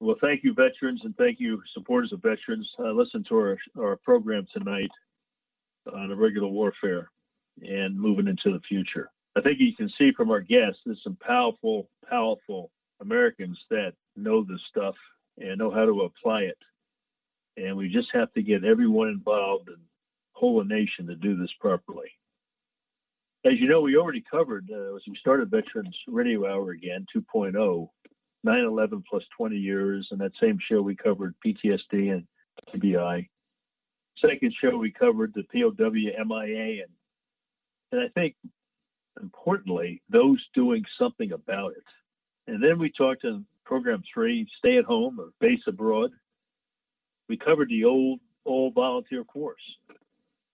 Well, 0.00 0.16
thank 0.20 0.42
you, 0.42 0.54
veterans, 0.54 1.02
and 1.04 1.16
thank 1.16 1.38
you, 1.38 1.62
supporters 1.74 2.12
of 2.12 2.22
veterans. 2.22 2.68
Uh, 2.78 2.90
listen 2.90 3.24
to 3.28 3.36
our, 3.36 3.58
our 3.78 3.96
program 3.96 4.46
tonight 4.52 4.90
on 5.92 6.10
irregular 6.10 6.48
warfare 6.48 7.10
and 7.62 7.98
moving 7.98 8.26
into 8.26 8.52
the 8.52 8.60
future. 8.68 9.10
I 9.36 9.40
think 9.40 9.58
you 9.60 9.74
can 9.76 9.90
see 9.98 10.12
from 10.16 10.30
our 10.30 10.40
guests, 10.40 10.80
there's 10.84 11.00
some 11.04 11.16
powerful, 11.16 11.88
powerful 12.08 12.70
Americans 13.00 13.58
that 13.70 13.92
know 14.16 14.44
this 14.44 14.60
stuff 14.68 14.94
and 15.38 15.58
know 15.58 15.70
how 15.70 15.84
to 15.84 16.02
apply 16.02 16.42
it 16.42 16.58
And 17.56 17.76
we 17.76 17.88
just 17.88 18.08
have 18.12 18.32
to 18.34 18.42
get 18.42 18.64
everyone 18.64 19.08
involved 19.08 19.68
and 19.68 19.78
whole 20.32 20.60
a 20.60 20.64
nation 20.64 21.06
to 21.06 21.14
do 21.14 21.36
this 21.36 21.50
properly. 21.60 22.10
As 23.44 23.54
you 23.58 23.68
know, 23.68 23.80
we 23.80 23.96
already 23.96 24.22
covered, 24.30 24.70
uh, 24.72 24.94
as 24.94 25.02
we 25.08 25.16
started 25.16 25.50
Veterans 25.50 25.96
Radio 26.06 26.46
Hour 26.46 26.70
again, 26.70 27.04
2.0, 27.14 27.88
9 28.44 28.58
11 28.58 29.02
plus 29.08 29.24
20 29.36 29.56
years. 29.56 30.06
And 30.12 30.20
that 30.20 30.30
same 30.40 30.58
show, 30.68 30.80
we 30.80 30.94
covered 30.94 31.34
PTSD 31.44 32.12
and 32.12 32.24
TBI. 32.72 33.28
Second 34.24 34.54
show, 34.60 34.76
we 34.76 34.92
covered 34.92 35.34
the 35.34 35.42
POW 35.42 36.24
MIA. 36.24 36.84
And, 36.84 36.92
and 37.90 38.00
I 38.00 38.08
think, 38.14 38.36
importantly, 39.20 40.02
those 40.08 40.38
doing 40.54 40.84
something 40.96 41.32
about 41.32 41.72
it. 41.72 41.84
And 42.46 42.62
then 42.62 42.78
we 42.78 42.92
talked 42.92 43.24
in 43.24 43.44
program 43.64 44.04
three, 44.12 44.46
stay 44.58 44.78
at 44.78 44.84
home 44.84 45.18
or 45.18 45.30
base 45.40 45.62
abroad. 45.66 46.12
We 47.28 47.36
covered 47.38 47.70
the 47.70 47.86
old, 47.86 48.20
old 48.46 48.74
volunteer 48.74 49.24
force. 49.32 49.62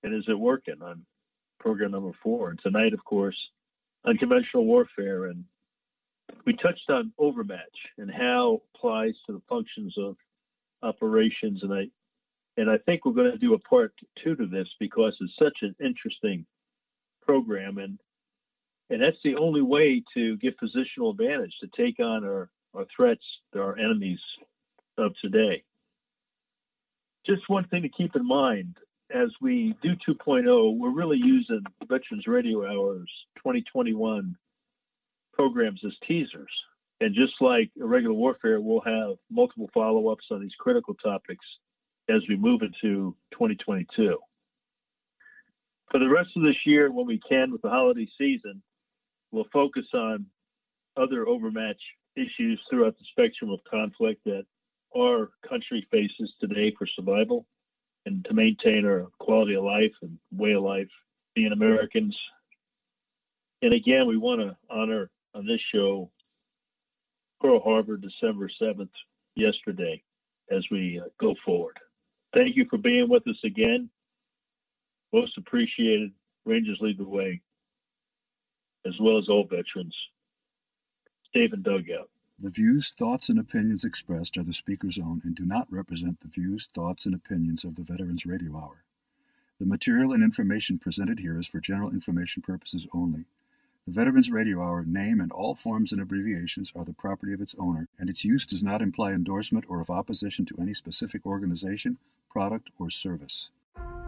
And 0.03 0.14
is 0.14 0.24
it 0.26 0.39
working 0.39 0.80
on 0.80 1.05
program 1.59 1.93
number 1.93 2.13
four? 2.23 2.51
And 2.51 2.61
tonight, 2.63 2.93
of 2.93 3.05
course, 3.05 3.37
unconventional 4.07 4.65
warfare. 4.65 5.27
And 5.27 5.45
we 6.47 6.55
touched 6.55 6.89
on 6.89 7.13
overmatch 7.19 7.61
and 7.99 8.11
how 8.11 8.55
it 8.55 8.77
applies 8.77 9.15
to 9.27 9.33
the 9.33 9.43
functions 9.49 9.95
of 9.99 10.17
operations. 10.83 11.63
And 11.63 11.73
I, 11.73 11.85
and 12.57 12.71
I 12.71 12.79
think 12.79 13.05
we're 13.05 13.13
going 13.13 13.33
to 13.33 13.39
do 13.39 13.55
a 13.55 13.59
part 13.61 13.93
two 14.23 14.37
to 14.37 14.47
this 14.47 14.69
because 14.81 15.17
it's 15.21 15.33
such 15.39 15.59
an 15.63 15.75
interesting 15.81 16.47
program. 17.23 17.79
And 17.79 17.99
and 18.91 19.03
that's 19.03 19.19
the 19.23 19.37
only 19.37 19.63
way 19.63 20.03
to 20.15 20.37
get 20.39 20.57
positional 20.59 21.11
advantage 21.11 21.53
to 21.61 21.69
take 21.77 22.01
on 22.01 22.25
our, 22.25 22.49
our 22.75 22.87
threats, 22.95 23.25
our 23.55 23.79
enemies 23.79 24.21
of 24.97 25.13
today. 25.23 25.63
Just 27.27 27.43
one 27.49 27.65
thing 27.69 27.83
to 27.83 27.91
keep 27.91 28.17
in 28.17 28.27
mind 28.27 28.77
as 29.11 29.29
we 29.41 29.75
do 29.83 29.95
2.0, 30.09 30.77
we're 30.77 30.95
really 30.95 31.19
using 31.19 31.63
Veterans 31.89 32.27
Radio 32.27 32.67
Hours 32.67 33.11
2021 33.39 34.37
programs 35.33 35.81
as 35.85 35.93
teasers. 36.07 36.51
And 37.01 37.15
just 37.15 37.35
like 37.41 37.71
irregular 37.77 38.15
warfare, 38.15 38.61
we'll 38.61 38.81
have 38.81 39.17
multiple 39.31 39.71
follow 39.73 40.09
ups 40.09 40.25
on 40.31 40.43
these 40.43 40.55
critical 40.59 40.95
topics 40.95 41.45
as 42.09 42.23
we 42.29 42.37
move 42.37 42.63
into 42.63 43.15
2022. 43.33 44.19
For 45.91 45.99
the 45.99 46.09
rest 46.09 46.31
of 46.37 46.43
this 46.43 46.57
year, 46.67 46.91
when 46.91 47.07
we 47.07 47.21
can 47.29 47.53
with 47.53 47.63
the 47.63 47.71
holiday 47.71 48.09
season, 48.19 48.63
we'll 49.31 49.47
focus 49.53 49.87
on 49.95 50.27
other 50.97 51.27
overmatch 51.27 51.81
issues 52.17 52.61
throughout 52.69 52.97
the 52.99 53.05
spectrum 53.13 53.51
of 53.51 53.61
conflict 53.71 54.23
that 54.25 54.45
our 54.97 55.31
country 55.49 55.87
faces 55.91 56.33
today 56.41 56.75
for 56.77 56.87
survival 56.87 57.47
and 58.09 58.25
to 58.25 58.33
maintain 58.33 58.87
our 58.87 59.07
quality 59.19 59.55
of 59.55 59.65
life 59.65 59.93
and 60.01 60.19
way 60.33 60.53
of 60.53 60.63
life, 60.63 60.89
being 61.35 61.53
Americans. 61.53 62.17
And 63.61 63.75
again, 63.75 64.07
we 64.07 64.17
want 64.17 64.41
to 64.41 64.57
honor 64.71 65.11
on 65.35 65.47
this 65.47 65.61
show 65.73 66.11
Pearl 67.41 67.61
Harbor, 67.61 67.99
December 67.99 68.51
7th, 68.61 68.89
yesterday, 69.37 70.03
as 70.51 70.65
we 70.71 70.99
uh, 70.99 71.09
go 71.21 71.35
forward. 71.45 71.79
Thank 72.35 72.57
you 72.57 72.67
for 72.69 72.79
being 72.79 73.09
with 73.11 73.29
us 73.29 73.39
again. 73.45 73.91
Most 75.13 75.37
appreciated. 75.37 76.11
Rangers 76.47 76.79
lead 76.81 76.99
the 76.99 77.05
way 77.05 77.43
as 78.87 78.95
well 79.01 79.19
as 79.19 79.29
all 79.29 79.45
veterans. 79.45 79.95
Dave 81.35 81.53
and 81.53 81.63
Doug 81.63 81.85
out. 81.91 82.09
The 82.41 82.51
views, 82.51 82.93
thoughts, 82.97 83.28
and 83.28 83.39
opinions 83.39 83.84
expressed 83.84 84.36
are 84.36 84.45
the 84.45 84.55
speaker's 84.55 84.97
own 84.97 85.20
and 85.24 85.34
do 85.34 85.45
not 85.45 85.66
represent 85.72 86.20
the 86.20 86.28
views, 86.28 86.68
thoughts, 86.72 87.05
and 87.05 87.12
opinions 87.12 87.64
of 87.64 87.74
the 87.74 87.82
Veterans 87.82 88.24
Radio 88.26 88.57
Hour. 88.57 88.84
The 89.59 89.66
material 89.66 90.12
and 90.12 90.22
information 90.22 90.78
presented 90.78 91.18
here 91.18 91.41
is 91.41 91.49
for 91.49 91.59
general 91.59 91.91
information 91.91 92.43
purposes 92.43 92.86
only. 92.95 93.24
The 93.86 93.93
Veterans 93.93 94.30
Radio 94.30 94.62
Hour 94.62 94.84
name 94.84 95.20
and 95.20 95.32
all 95.32 95.57
forms 95.57 95.91
and 95.91 96.01
abbreviations 96.01 96.72
are 96.76 96.84
the 96.84 96.93
property 96.93 97.32
of 97.32 97.41
its 97.41 97.57
owner, 97.59 97.89
and 97.99 98.09
its 98.09 98.24
use 98.24 98.47
does 98.47 98.62
not 98.62 98.82
imply 98.82 99.11
endorsement 99.11 99.64
or 99.68 99.80
of 99.80 99.91
opposition 99.91 100.45
to 100.47 100.59
any 100.61 100.74
specific 100.74 101.26
organization, 101.26 101.99
product, 102.30 102.70
or 102.78 102.89
service. 102.89 103.49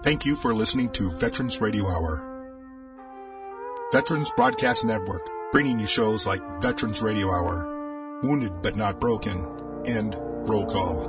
Thank 0.04 0.24
you 0.24 0.36
for 0.36 0.54
listening 0.54 0.90
to 0.90 1.10
Veterans 1.18 1.60
Radio 1.60 1.84
Hour. 1.84 2.26
Veterans 3.90 4.30
Broadcast 4.36 4.84
Network, 4.84 5.28
bringing 5.50 5.80
you 5.80 5.86
shows 5.86 6.28
like 6.28 6.40
Veterans 6.62 7.02
Radio 7.02 7.28
Hour, 7.28 7.79
Wounded 8.22 8.60
But 8.62 8.76
Not 8.76 9.00
Broken, 9.00 9.46
and 9.86 10.14
Roll 10.46 10.66
Call. 10.66 11.08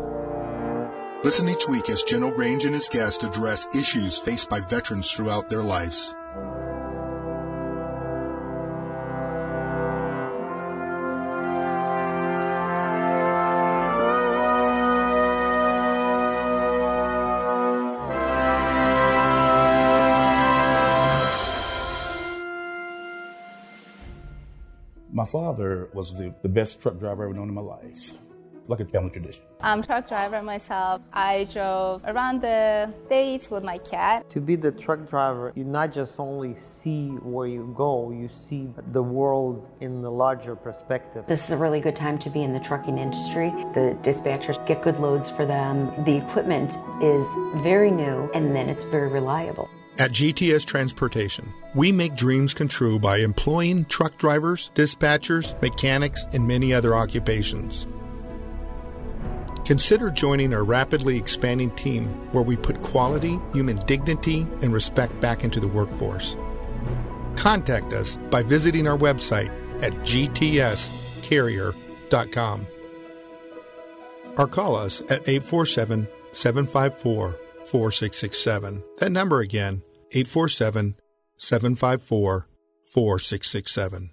Listen 1.25 1.49
each 1.49 1.67
week 1.67 1.89
as 1.89 2.03
General 2.03 2.31
Grange 2.31 2.63
and 2.63 2.73
his 2.73 2.87
guests 2.87 3.23
address 3.23 3.67
issues 3.75 4.17
faced 4.17 4.49
by 4.49 4.61
veterans 4.61 5.11
throughout 5.11 5.49
their 5.49 5.63
lives. 5.63 6.15
My 25.21 25.27
father 25.27 25.87
was 25.93 26.17
the, 26.17 26.33
the 26.41 26.49
best 26.49 26.81
truck 26.81 26.97
driver 26.97 27.21
I've 27.21 27.29
ever 27.29 27.33
known 27.35 27.47
in 27.47 27.53
my 27.53 27.61
life. 27.61 28.13
Like 28.65 28.79
a 28.79 28.85
family 28.85 29.11
tradition. 29.11 29.43
I'm 29.59 29.81
a 29.81 29.85
truck 29.85 30.07
driver 30.07 30.41
myself. 30.41 31.03
I 31.13 31.47
drove 31.53 32.03
around 32.05 32.41
the 32.41 32.91
states 33.05 33.51
with 33.51 33.63
my 33.63 33.77
cat. 33.77 34.27
To 34.31 34.41
be 34.41 34.55
the 34.55 34.71
truck 34.71 35.07
driver, 35.07 35.53
you 35.55 35.63
not 35.63 35.91
just 35.91 36.19
only 36.19 36.55
see 36.55 37.09
where 37.09 37.45
you 37.45 37.71
go, 37.77 38.09
you 38.09 38.29
see 38.29 38.73
the 38.93 39.03
world 39.03 39.69
in 39.79 40.01
the 40.01 40.09
larger 40.09 40.55
perspective. 40.55 41.25
This 41.27 41.45
is 41.45 41.51
a 41.51 41.57
really 41.57 41.81
good 41.81 41.95
time 41.95 42.17
to 42.17 42.31
be 42.31 42.41
in 42.41 42.51
the 42.51 42.59
trucking 42.59 42.97
industry. 42.97 43.51
The 43.75 43.95
dispatchers 44.01 44.57
get 44.65 44.81
good 44.81 44.99
loads 44.99 45.29
for 45.29 45.45
them. 45.45 46.03
The 46.03 46.17
equipment 46.17 46.73
is 46.99 47.23
very 47.61 47.91
new 47.91 48.27
and 48.33 48.55
then 48.55 48.69
it's 48.69 48.85
very 48.85 49.09
reliable. 49.09 49.69
At 50.01 50.11
GTS 50.13 50.65
Transportation, 50.65 51.53
we 51.75 51.91
make 51.91 52.15
dreams 52.15 52.55
come 52.55 52.67
true 52.67 52.97
by 52.97 53.17
employing 53.17 53.85
truck 53.85 54.17
drivers, 54.17 54.71
dispatchers, 54.73 55.61
mechanics, 55.61 56.25
and 56.33 56.47
many 56.47 56.73
other 56.73 56.95
occupations. 56.95 57.85
Consider 59.63 60.09
joining 60.09 60.55
our 60.55 60.63
rapidly 60.63 61.19
expanding 61.19 61.69
team 61.75 62.05
where 62.31 62.43
we 62.43 62.57
put 62.57 62.81
quality, 62.81 63.37
human 63.53 63.77
dignity, 63.85 64.47
and 64.63 64.73
respect 64.73 65.21
back 65.21 65.43
into 65.43 65.59
the 65.59 65.67
workforce. 65.67 66.35
Contact 67.35 67.93
us 67.93 68.17
by 68.31 68.41
visiting 68.41 68.87
our 68.87 68.97
website 68.97 69.51
at 69.83 69.93
gtscarrier.com 69.97 72.67
or 74.39 74.47
call 74.47 74.75
us 74.75 75.01
at 75.01 75.29
847 75.29 76.07
754 76.31 77.39
4667. 77.65 78.83
That 78.97 79.11
number 79.11 79.41
again, 79.41 79.83
847 80.13 80.95
754 81.37 82.47
4667. 82.85 84.11